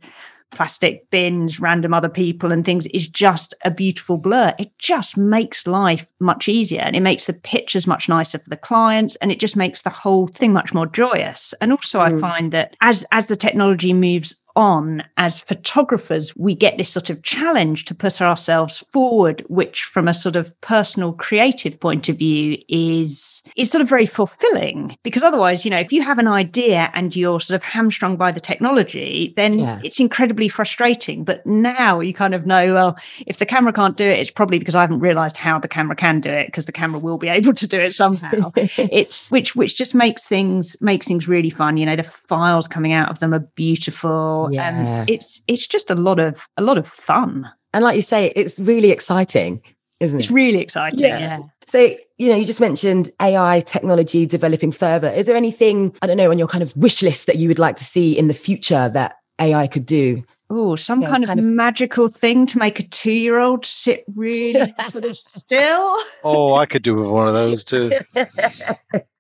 plastic 0.52 1.10
bins, 1.10 1.60
random 1.60 1.94
other 1.96 2.10
people 2.10 2.52
and 2.54 2.64
things 2.64 2.86
is 2.88 3.08
just 3.08 3.56
a 3.66 3.72
beautiful 3.72 4.18
blur. 4.18 4.54
It 4.60 4.72
just 4.78 5.18
makes 5.18 5.66
life 5.66 6.06
much 6.20 6.48
easier 6.48 6.82
and 6.82 6.96
it 6.96 7.00
makes 7.00 7.26
the 7.26 7.34
pictures 7.34 7.88
much 7.88 8.08
nicer 8.08 8.38
for 8.38 8.50
the 8.50 8.58
clients 8.58 9.16
and 9.16 9.32
it 9.32 9.40
just 9.40 9.58
makes 9.58 9.82
the 9.82 9.90
whole 9.90 10.28
thing 10.28 10.54
much 10.54 10.72
more 10.72 10.86
joyous. 10.86 11.56
And 11.60 11.72
also 11.72 12.00
I 12.02 12.10
Mm. 12.12 12.22
find 12.22 12.52
that 12.54 12.76
as 12.82 13.04
as 13.12 13.26
the 13.26 13.36
technology 13.36 13.94
moves 13.94 14.36
on 14.56 15.04
as 15.18 15.39
photographers 15.39 16.36
we 16.36 16.54
get 16.56 16.78
this 16.78 16.89
sort 16.89 17.10
of 17.10 17.22
challenge 17.24 17.86
to 17.86 17.96
put 17.96 18.22
ourselves 18.22 18.80
forward 18.92 19.44
which 19.48 19.84
from 19.84 20.08
a 20.08 20.13
sort 20.13 20.36
of 20.36 20.60
personal 20.62 21.12
creative 21.13 21.80
point 21.80 22.08
of 22.10 22.18
view 22.18 22.58
is 22.70 23.42
is 23.56 23.72
sort 23.72 23.82
of 23.82 23.89
very 23.89 24.06
fulfilling. 24.06 24.96
Because 25.04 25.24
otherwise 25.24 25.66
you 25.66 25.72
know 25.72 25.80
if 25.80 25.92
you 25.92 26.04
have 26.04 26.20
an 26.20 26.28
idea 26.28 26.92
and 26.94 27.16
you're 27.16 27.39
sort 27.39 27.56
of 27.56 27.63
hamstrung 27.63 28.16
by 28.18 28.32
the 28.32 28.39
technology 28.39 29.34
then 29.38 29.60
Yeah. 29.60 29.80
it's 29.84 30.00
incredibly 30.00 30.48
frustrating. 30.50 31.24
But 31.24 31.46
now 31.46 32.00
you 32.00 32.13
kind 32.13 32.36
of 32.36 32.46
know 32.46 32.74
well 32.74 32.98
if 33.26 33.38
the 33.39 33.46
camera 33.46 33.74
can't 33.74 33.98
do 33.98 34.06
it 34.06 34.20
it's 34.20 34.32
probably 34.32 34.60
because 34.60 34.76
i 34.76 34.82
haven't 34.82 35.00
realized 35.00 35.38
how 35.38 35.60
the 35.60 35.68
camera 35.68 35.96
can 35.96 36.20
do 36.20 36.30
it 36.30 36.48
because 36.48 36.66
the 36.66 36.72
camera 36.72 37.00
will 37.00 37.18
be 37.18 37.28
able 37.39 37.54
to 37.54 37.68
do 37.68 37.80
it 37.80 37.94
somehow. 37.94 38.52
It's 38.78 39.32
which 39.32 39.56
which 39.56 39.76
just 39.76 39.96
makes 39.96 40.28
things 40.28 40.76
makes 40.82 41.08
things 41.08 41.28
really 41.28 41.50
fun. 41.50 41.78
You 41.78 41.86
know 41.86 41.96
the 41.96 42.04
files 42.04 42.68
coming 42.68 42.94
out 42.94 43.10
of 43.10 43.20
them 43.20 43.34
are 43.34 43.39
beautiful 43.56 44.43
Yeah. 44.52 44.68
and 44.70 45.10
it's 45.10 45.42
it's 45.48 45.68
just 45.68 45.90
a 45.92 45.96
lot 45.96 46.20
of 46.20 46.48
a 46.58 46.62
lot 46.62 46.78
of 46.78 46.88
fun 46.88 47.48
And 47.74 47.84
like 47.84 47.96
you 47.96 48.02
say, 48.04 48.32
it's 48.36 48.60
really 48.60 48.92
exciting, 48.92 49.62
isn't 50.00 50.20
it? 50.20 50.24
it's 50.24 50.32
really 50.32 50.60
exciting 50.60 51.00
Yeah. 51.00 51.20
yeah. 51.20 51.40
So, 51.68 51.96
you 52.18 52.30
know, 52.30 52.36
you 52.36 52.46
just 52.46 52.60
mentioned 52.60 53.10
AI 53.22 53.62
technology 53.62 54.26
developing 54.26 54.72
further. 54.74 55.10
Is 55.10 55.26
there 55.28 55.36
anything, 55.38 55.96
I 56.02 56.08
don't 56.08 56.18
know, 56.18 56.30
on 56.30 56.38
your 56.38 56.48
kind 56.50 56.62
of 56.62 56.76
wish 56.76 57.02
list 57.02 57.26
that 57.28 57.38
you 57.38 57.48
would 57.48 57.58
like 57.60 57.78
to 57.78 57.84
see 57.86 58.16
in 58.18 58.28
the 58.28 58.34
future 58.34 58.90
that 58.90 59.16
AI 59.40 59.66
could 59.68 59.86
do? 59.86 60.24
Oh, 60.50 60.76
some 60.76 61.02
Yeah, 61.02 61.10
kind, 61.10 61.26
kind 61.26 61.40
of, 61.40 61.46
of- 61.46 61.52
magical 61.52 62.10
thing 62.10 62.46
to 62.48 62.60
make 62.60 62.80
a 62.80 62.84
two-year-old 62.84 63.66
sit 63.66 64.04
really 64.14 64.72
sort 64.90 65.06
of 65.06 65.18
still. 65.18 65.98
oh 66.24 66.54
i 66.56 66.66
could 66.68 66.84
do 66.84 66.94
with 66.96 67.10
one 67.10 67.28
of 67.28 67.34
those 67.34 67.64
too 67.64 67.92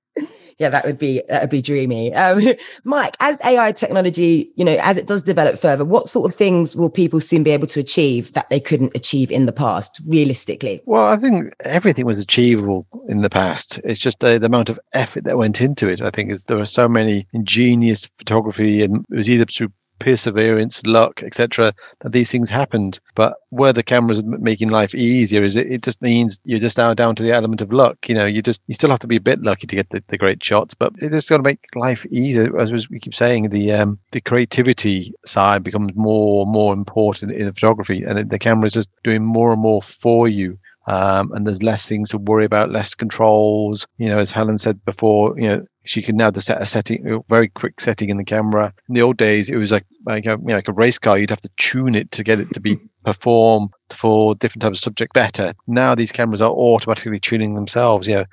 yeah, 0.59 0.69
that 0.69 0.85
would 0.85 0.97
be 0.97 1.21
that 1.29 1.41
would 1.41 1.49
be 1.49 1.61
dreamy. 1.61 2.13
Um, 2.13 2.41
Mike, 2.83 3.15
as 3.19 3.39
AI 3.41 3.71
technology, 3.71 4.51
you 4.55 4.65
know, 4.65 4.77
as 4.81 4.97
it 4.97 5.07
does 5.07 5.23
develop 5.23 5.59
further, 5.59 5.85
what 5.85 6.09
sort 6.09 6.31
of 6.31 6.37
things 6.37 6.75
will 6.75 6.89
people 6.89 7.19
soon 7.21 7.43
be 7.43 7.51
able 7.51 7.67
to 7.67 7.79
achieve 7.79 8.33
that 8.33 8.49
they 8.49 8.59
couldn't 8.59 8.95
achieve 8.95 9.31
in 9.31 9.45
the 9.45 9.51
past, 9.51 10.01
realistically? 10.07 10.81
Well, 10.85 11.05
I 11.05 11.17
think 11.17 11.53
everything 11.61 12.05
was 12.05 12.19
achievable 12.19 12.85
in 13.07 13.21
the 13.21 13.29
past. 13.29 13.79
It's 13.83 13.99
just 13.99 14.19
the, 14.19 14.39
the 14.39 14.47
amount 14.47 14.69
of 14.69 14.79
effort 14.93 15.23
that 15.25 15.37
went 15.37 15.61
into 15.61 15.87
it. 15.87 16.01
I 16.01 16.09
think 16.09 16.31
is 16.31 16.45
there 16.45 16.57
were 16.57 16.65
so 16.65 16.87
many 16.87 17.27
ingenious 17.33 18.07
photography, 18.17 18.83
and 18.83 19.05
it 19.09 19.15
was 19.15 19.29
either 19.29 19.45
through 19.45 19.71
perseverance, 20.03 20.85
luck, 20.85 21.23
etc., 21.23 21.73
that 22.01 22.11
these 22.11 22.29
things 22.29 22.49
happened. 22.49 22.99
But 23.15 23.35
where 23.49 23.71
the 23.71 23.83
cameras 23.83 24.21
making 24.23 24.69
life 24.69 24.93
easier 24.93 25.43
is 25.43 25.55
it, 25.55 25.71
it 25.71 25.81
just 25.81 26.01
means 26.01 26.39
you're 26.43 26.59
just 26.59 26.77
now 26.77 26.93
down 26.93 27.15
to 27.15 27.23
the 27.23 27.31
element 27.31 27.61
of 27.61 27.71
luck. 27.71 28.09
You 28.09 28.15
know, 28.15 28.25
you 28.25 28.41
just 28.41 28.61
you 28.67 28.73
still 28.73 28.89
have 28.89 28.99
to 28.99 29.07
be 29.07 29.15
a 29.15 29.21
bit 29.21 29.41
lucky 29.41 29.65
to 29.65 29.75
get 29.75 29.89
the, 29.89 30.03
the 30.07 30.17
great 30.17 30.43
shots, 30.43 30.73
but 30.73 30.91
it 31.01 31.13
is 31.13 31.29
going 31.29 31.41
to 31.41 31.47
make 31.47 31.65
life 31.75 32.05
easier. 32.07 32.59
As 32.59 32.71
we 32.71 32.99
keep 32.99 33.15
saying, 33.15 33.49
the 33.49 33.71
um, 33.71 33.97
the 34.11 34.21
creativity 34.21 35.13
side 35.25 35.63
becomes 35.63 35.95
more 35.95 36.43
and 36.43 36.51
more 36.51 36.73
important 36.73 37.31
in 37.31 37.51
photography, 37.53 38.03
and 38.03 38.29
the 38.29 38.39
camera 38.39 38.67
is 38.67 38.73
just 38.73 38.89
doing 39.03 39.23
more 39.23 39.53
and 39.53 39.61
more 39.61 39.81
for 39.81 40.27
you 40.27 40.59
um, 40.87 41.31
and 41.31 41.45
there's 41.45 41.63
less 41.63 41.87
things 41.87 42.09
to 42.09 42.17
worry 42.17 42.45
about, 42.45 42.71
less 42.71 42.93
controls. 42.93 43.87
You 43.97 44.09
know, 44.09 44.19
as 44.19 44.31
Helen 44.31 44.57
said 44.57 44.83
before, 44.85 45.33
you 45.37 45.47
know, 45.47 45.65
she 45.85 46.01
can 46.01 46.15
now 46.15 46.31
set 46.31 46.61
a 46.61 46.65
setting, 46.65 47.07
a 47.07 47.19
very 47.29 47.49
quick 47.49 47.79
setting 47.79 48.09
in 48.09 48.17
the 48.17 48.23
camera. 48.23 48.73
In 48.89 48.95
the 48.95 49.01
old 49.01 49.17
days, 49.17 49.49
it 49.49 49.57
was 49.57 49.71
like 49.71 49.85
like 50.05 50.25
a, 50.25 50.31
you 50.31 50.47
know, 50.47 50.55
like 50.55 50.67
a 50.67 50.73
race 50.73 50.97
car. 50.97 51.17
You'd 51.17 51.29
have 51.29 51.41
to 51.41 51.51
tune 51.57 51.95
it 51.95 52.11
to 52.11 52.23
get 52.23 52.39
it 52.39 52.53
to 52.53 52.59
be 52.59 52.77
perform 53.05 53.69
for 53.91 54.35
different 54.35 54.61
types 54.61 54.79
of 54.79 54.83
subject 54.83 55.13
better. 55.13 55.53
Now 55.67 55.95
these 55.95 56.11
cameras 56.11 56.41
are 56.41 56.51
automatically 56.51 57.19
tuning 57.19 57.55
themselves. 57.55 58.07
You 58.07 58.15
know, 58.15 58.25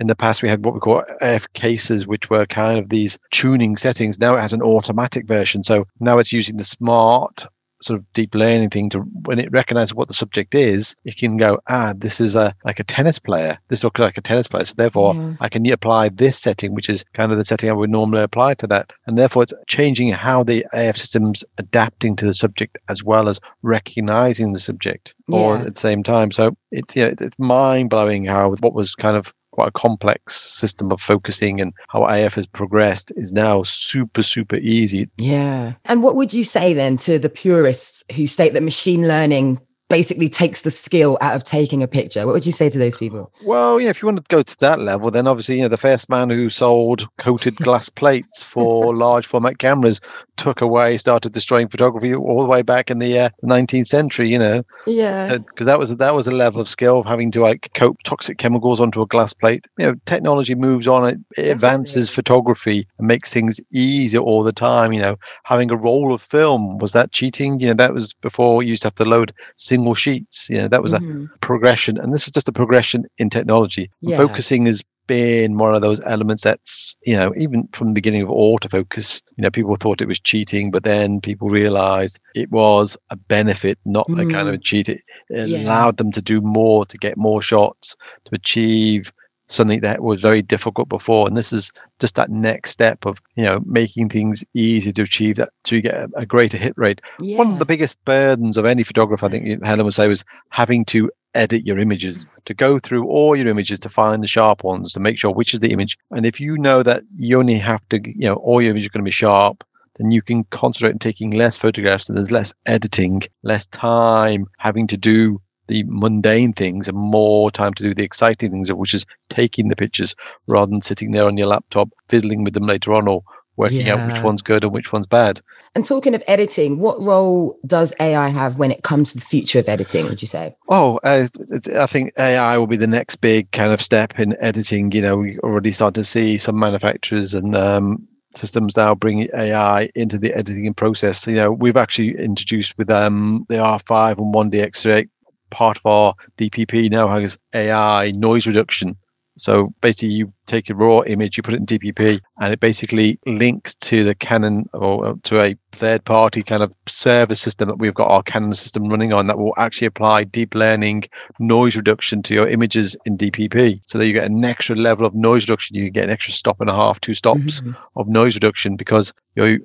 in 0.00 0.06
the 0.06 0.16
past 0.16 0.42
we 0.42 0.48
had 0.48 0.64
what 0.64 0.74
we 0.74 0.80
call 0.80 1.04
AF 1.20 1.50
cases, 1.52 2.06
which 2.06 2.28
were 2.30 2.46
kind 2.46 2.78
of 2.78 2.88
these 2.88 3.18
tuning 3.30 3.76
settings. 3.76 4.18
Now 4.18 4.36
it 4.36 4.40
has 4.40 4.52
an 4.52 4.62
automatic 4.62 5.26
version. 5.26 5.62
So 5.62 5.86
now 6.00 6.18
it's 6.18 6.32
using 6.32 6.56
the 6.56 6.64
smart 6.64 7.46
sort 7.84 7.98
of 7.98 8.12
deep 8.14 8.34
learning 8.34 8.70
thing 8.70 8.88
to 8.90 9.00
when 9.26 9.38
it 9.38 9.50
recognizes 9.52 9.94
what 9.94 10.08
the 10.08 10.14
subject 10.14 10.54
is, 10.54 10.94
it 11.04 11.16
can 11.16 11.36
go, 11.36 11.58
ah, 11.68 11.92
this 11.96 12.20
is 12.20 12.34
a 12.34 12.54
like 12.64 12.80
a 12.80 12.84
tennis 12.84 13.18
player. 13.18 13.58
This 13.68 13.84
looks 13.84 14.00
like 14.00 14.16
a 14.16 14.22
tennis 14.22 14.48
player. 14.48 14.64
So 14.64 14.74
therefore 14.76 15.14
Yeah. 15.14 15.34
I 15.40 15.48
can 15.48 15.70
apply 15.70 16.08
this 16.08 16.38
setting, 16.38 16.74
which 16.74 16.88
is 16.88 17.04
kind 17.12 17.30
of 17.32 17.38
the 17.38 17.44
setting 17.44 17.68
I 17.70 17.74
would 17.74 17.90
normally 17.90 18.22
apply 18.22 18.54
to 18.54 18.66
that. 18.68 18.92
And 19.06 19.18
therefore 19.18 19.42
it's 19.42 19.52
changing 19.68 20.08
how 20.12 20.42
the 20.44 20.64
AF 20.72 20.96
system's 20.96 21.44
adapting 21.58 22.16
to 22.16 22.26
the 22.26 22.34
subject 22.34 22.78
as 22.88 23.04
well 23.04 23.28
as 23.28 23.40
recognizing 23.62 24.52
the 24.52 24.60
subject 24.60 25.14
all 25.30 25.56
Yeah. 25.56 25.64
at 25.66 25.74
the 25.74 25.80
same 25.80 26.02
time. 26.02 26.32
So 26.32 26.56
it's 26.70 26.96
yeah, 26.96 27.10
it's 27.18 27.38
mind 27.38 27.90
blowing 27.90 28.24
how 28.24 28.50
what 28.60 28.74
was 28.74 28.94
kind 28.94 29.16
of 29.16 29.32
quite 29.54 29.68
a 29.68 29.72
complex 29.72 30.34
system 30.34 30.90
of 30.90 31.00
focusing 31.00 31.60
and 31.60 31.72
how 31.88 32.04
AF 32.06 32.34
has 32.34 32.44
progressed 32.46 33.12
is 33.16 33.32
now 33.32 33.62
super, 33.62 34.22
super 34.22 34.56
easy. 34.56 35.08
Yeah. 35.16 35.74
And 35.84 36.02
what 36.02 36.16
would 36.16 36.34
you 36.34 36.42
say 36.42 36.74
then 36.74 36.96
to 36.98 37.20
the 37.20 37.28
purists 37.28 38.02
who 38.16 38.26
state 38.26 38.52
that 38.54 38.64
machine 38.64 39.06
learning 39.06 39.60
basically 39.88 40.28
takes 40.28 40.62
the 40.62 40.70
skill 40.70 41.18
out 41.20 41.36
of 41.36 41.44
taking 41.44 41.82
a 41.82 41.86
picture? 41.88 42.26
What 42.26 42.32
would 42.34 42.46
you 42.46 42.52
say 42.52 42.70
to 42.70 42.78
those 42.78 42.96
people? 42.96 43.32
Well, 43.44 43.80
yeah, 43.80 43.90
if 43.90 44.02
you 44.02 44.06
want 44.06 44.18
to 44.18 44.34
go 44.34 44.42
to 44.42 44.58
that 44.60 44.80
level, 44.80 45.10
then 45.10 45.26
obviously, 45.26 45.56
you 45.56 45.62
know, 45.62 45.68
the 45.68 45.76
first 45.76 46.08
man 46.08 46.30
who 46.30 46.50
sold 46.50 47.06
coated 47.18 47.56
glass 47.56 47.88
plates 47.88 48.42
for 48.42 48.94
large 48.96 49.26
format 49.26 49.58
cameras 49.58 50.00
took 50.36 50.60
away, 50.60 50.96
started 50.98 51.32
destroying 51.32 51.68
photography 51.68 52.14
all 52.14 52.42
the 52.42 52.48
way 52.48 52.62
back 52.62 52.90
in 52.90 52.98
the 52.98 53.18
uh, 53.18 53.28
19th 53.44 53.86
century, 53.86 54.28
you 54.30 54.38
know, 54.38 54.62
Yeah. 54.86 55.38
because 55.38 55.66
that 55.66 55.78
was 55.78 55.96
that 55.96 56.14
was 56.14 56.26
a 56.26 56.32
level 56.32 56.60
of 56.60 56.68
skill 56.68 56.98
of 57.00 57.06
having 57.06 57.30
to 57.32 57.40
like 57.40 57.70
coat 57.74 57.96
toxic 58.04 58.38
chemicals 58.38 58.80
onto 58.80 59.00
a 59.02 59.06
glass 59.06 59.32
plate. 59.32 59.66
You 59.78 59.86
know, 59.86 59.94
technology 60.06 60.54
moves 60.54 60.88
on, 60.88 61.08
it, 61.08 61.18
it 61.36 61.50
advances 61.50 62.10
photography 62.10 62.86
and 62.98 63.06
makes 63.06 63.32
things 63.32 63.60
easier 63.72 64.20
all 64.20 64.42
the 64.42 64.52
time. 64.52 64.92
You 64.92 65.02
know, 65.02 65.16
having 65.44 65.70
a 65.70 65.76
roll 65.76 66.12
of 66.12 66.20
film 66.22 66.78
was 66.78 66.92
that 66.92 67.12
cheating? 67.12 67.60
You 67.60 67.68
know, 67.68 67.74
that 67.74 67.94
was 67.94 68.12
before 68.14 68.62
you 68.62 68.70
used 68.70 68.82
to 68.82 68.86
have 68.88 68.94
to 68.96 69.04
load 69.04 69.32
single 69.74 69.94
sheets. 69.94 70.48
You 70.50 70.58
know, 70.58 70.68
that 70.68 70.82
was 70.82 70.92
a 70.92 71.00
Mhm. 71.00 71.28
progression 71.40 71.98
and 71.98 72.12
this 72.12 72.26
is 72.26 72.32
just 72.32 72.48
a 72.48 72.52
progression 72.52 73.04
in 73.18 73.28
technology 73.30 73.90
Yeah. 74.00 74.16
focusing 74.16 74.66
has 74.66 74.82
been 75.06 75.58
one 75.58 75.74
of 75.74 75.82
those 75.82 76.00
elements 76.06 76.42
that's 76.42 76.96
you 77.10 77.14
know 77.18 77.28
even 77.36 77.68
from 77.76 77.88
the 77.88 77.92
beginning 78.00 78.22
of 78.22 78.30
autofocus 78.30 79.20
you 79.36 79.42
know 79.42 79.50
people 79.50 79.76
thought 79.76 80.00
it 80.00 80.08
was 80.08 80.20
cheating 80.30 80.70
but 80.70 80.82
then 80.84 81.20
people 81.20 81.48
realized 81.50 82.18
it 82.34 82.50
was 82.50 82.96
a 83.10 83.16
benefit 83.16 83.76
not 83.84 84.06
a 84.22 84.24
kind 84.34 84.48
of 84.48 84.54
a 84.54 84.58
cheat 84.58 84.88
it, 84.88 85.00
it 85.28 85.50
Yeah. 85.50 85.58
allowed 85.58 85.96
them 85.98 86.10
to 86.12 86.22
do 86.22 86.40
more 86.40 86.86
to 86.86 86.96
get 87.06 87.18
more 87.18 87.42
shots 87.42 87.94
to 88.26 88.34
achieve 88.34 89.12
something 89.46 89.80
that 89.80 90.02
was 90.02 90.22
very 90.22 90.40
difficult 90.42 90.88
before 90.88 91.26
and 91.26 91.36
this 91.36 91.52
is 91.52 91.70
just 92.00 92.14
that 92.14 92.30
next 92.30 92.70
step 92.70 93.04
of 93.04 93.20
you 93.36 93.44
know 93.44 93.60
making 93.66 94.08
things 94.08 94.42
easy 94.54 94.92
to 94.92 95.02
achieve 95.02 95.36
that 95.36 95.50
to 95.64 95.80
get 95.80 95.94
a, 95.94 96.08
a 96.16 96.26
greater 96.26 96.56
hit 96.56 96.72
rate 96.76 97.00
Yeah. 97.20 97.38
one 97.38 97.52
of 97.52 97.58
the 97.58 97.64
biggest 97.66 98.02
burdens 98.04 98.56
of 98.56 98.64
any 98.64 98.82
photographer, 98.82 99.26
I 99.26 99.28
think 99.28 99.64
Helen 99.64 99.84
would 99.84 99.94
say, 99.94 100.08
was 100.08 100.24
having 100.50 100.84
to 100.86 101.10
edit 101.34 101.66
your 101.66 101.78
images, 101.78 102.26
to 102.46 102.54
go 102.54 102.78
through 102.78 103.06
all 103.08 103.34
your 103.34 103.48
images 103.48 103.80
to 103.80 103.88
find 103.88 104.22
the 104.22 104.28
sharp 104.28 104.62
ones, 104.62 104.92
to 104.92 105.00
make 105.00 105.18
sure 105.18 105.32
which 105.32 105.52
is 105.52 105.60
the 105.60 105.72
image. 105.72 105.98
And 106.12 106.24
if 106.24 106.40
you 106.40 106.56
know 106.56 106.82
that 106.84 107.02
you 107.16 107.38
only 107.38 107.58
have 107.58 107.86
to, 107.88 108.00
you 108.04 108.26
know, 108.28 108.34
all 108.34 108.62
your 108.62 108.70
images 108.70 108.86
are 108.86 108.90
going 108.92 109.04
to 109.04 109.08
be 109.08 109.10
sharp, 109.10 109.64
then 109.98 110.12
you 110.12 110.22
can 110.22 110.44
concentrate 110.44 110.92
on 110.92 110.98
taking 111.00 111.32
less 111.32 111.56
photographs 111.56 112.08
and 112.08 112.16
there's 112.16 112.30
less 112.30 112.54
editing, 112.66 113.22
less 113.42 113.66
time 113.66 114.46
having 114.58 114.86
to 114.86 114.96
do 114.96 115.40
the 115.66 115.84
mundane 115.86 116.52
things 116.52 116.88
and 116.88 116.96
more 116.96 117.50
time 117.50 117.74
to 117.74 117.82
do 117.82 117.94
the 117.94 118.02
exciting 118.02 118.50
things, 118.50 118.72
which 118.72 118.94
is 118.94 119.04
taking 119.28 119.68
the 119.68 119.76
pictures 119.76 120.14
rather 120.46 120.70
than 120.70 120.82
sitting 120.82 121.12
there 121.12 121.26
on 121.26 121.36
your 121.36 121.46
laptop 121.46 121.88
fiddling 122.08 122.44
with 122.44 122.54
them 122.54 122.64
later 122.64 122.92
on 122.92 123.08
or 123.08 123.22
working 123.56 123.88
out 123.88 124.04
which 124.04 124.22
one's 124.22 124.42
good 124.42 124.64
and 124.64 124.72
which 124.72 124.92
one's 124.92 125.06
bad. 125.06 125.40
And 125.74 125.84
talking 125.84 126.14
of 126.14 126.22
editing, 126.26 126.78
what 126.78 127.00
role 127.00 127.58
does 127.66 127.92
AI 128.00 128.28
have 128.28 128.58
when 128.58 128.70
it 128.70 128.82
comes 128.82 129.12
to 129.12 129.18
the 129.18 129.24
future 129.24 129.58
of 129.58 129.68
editing, 129.68 130.08
would 130.08 130.22
you 130.22 130.28
say? 130.28 130.56
Oh, 130.68 130.98
uh, 131.02 131.28
it's, 131.50 131.68
I 131.68 131.86
think 131.86 132.12
AI 132.18 132.56
will 132.58 132.66
be 132.66 132.76
the 132.76 132.86
next 132.86 133.16
big 133.16 133.50
kind 133.52 133.72
of 133.72 133.80
step 133.80 134.18
in 134.18 134.36
editing. 134.40 134.92
You 134.92 135.02
know, 135.02 135.16
we 135.16 135.38
already 135.40 135.72
start 135.72 135.94
to 135.94 136.04
see 136.04 136.38
some 136.38 136.58
manufacturers 136.58 137.34
and 137.34 137.56
um, 137.56 138.06
systems 138.36 138.76
now 138.76 138.94
bring 138.94 139.28
AI 139.34 139.90
into 139.94 140.18
the 140.18 140.32
editing 140.34 140.72
process. 140.74 141.26
You 141.26 141.34
know, 141.34 141.52
we've 141.52 141.76
actually 141.76 142.16
introduced 142.18 142.76
with 142.78 142.90
um, 142.90 143.46
the 143.48 143.56
R5 143.56 144.18
and 144.18 144.34
1DX8 144.34 145.08
part 145.54 145.78
of 145.78 145.86
our 145.86 146.14
DPP 146.36 146.90
now 146.90 147.08
has 147.08 147.38
AI 147.54 148.10
noise 148.12 148.46
reduction. 148.46 148.96
So 149.36 149.72
basically, 149.80 150.08
you 150.14 150.32
take 150.46 150.70
a 150.70 150.74
raw 150.74 151.00
image, 151.00 151.36
you 151.36 151.42
put 151.42 151.54
it 151.54 151.58
in 151.60 151.66
DPP, 151.66 152.20
and 152.40 152.52
it 152.52 152.60
basically 152.60 153.18
links 153.26 153.74
to 153.76 154.04
the 154.04 154.14
Canon 154.14 154.66
or 154.72 155.06
uh, 155.06 155.14
to 155.24 155.40
a 155.40 155.56
third 155.72 156.04
party 156.04 156.42
kind 156.42 156.62
of 156.62 156.72
server 156.86 157.34
system 157.34 157.68
that 157.68 157.78
we've 157.78 157.94
got 157.94 158.10
our 158.10 158.22
Canon 158.22 158.54
system 158.54 158.88
running 158.88 159.12
on 159.12 159.26
that 159.26 159.38
will 159.38 159.54
actually 159.58 159.88
apply 159.88 160.24
deep 160.24 160.54
learning 160.54 161.04
noise 161.40 161.74
reduction 161.74 162.22
to 162.22 162.34
your 162.34 162.48
images 162.48 162.96
in 163.06 163.16
DPP. 163.16 163.80
So 163.86 163.98
that 163.98 164.06
you 164.06 164.12
get 164.12 164.30
an 164.30 164.44
extra 164.44 164.76
level 164.76 165.04
of 165.04 165.14
noise 165.14 165.48
reduction. 165.48 165.76
You 165.76 165.90
get 165.90 166.04
an 166.04 166.10
extra 166.10 166.32
stop 166.32 166.60
and 166.60 166.70
a 166.70 166.74
half, 166.74 167.00
two 167.00 167.14
stops 167.14 167.60
Mhm. 167.60 167.76
of 167.96 168.06
noise 168.08 168.34
reduction 168.34 168.76
because 168.76 169.12
you're 169.34 169.58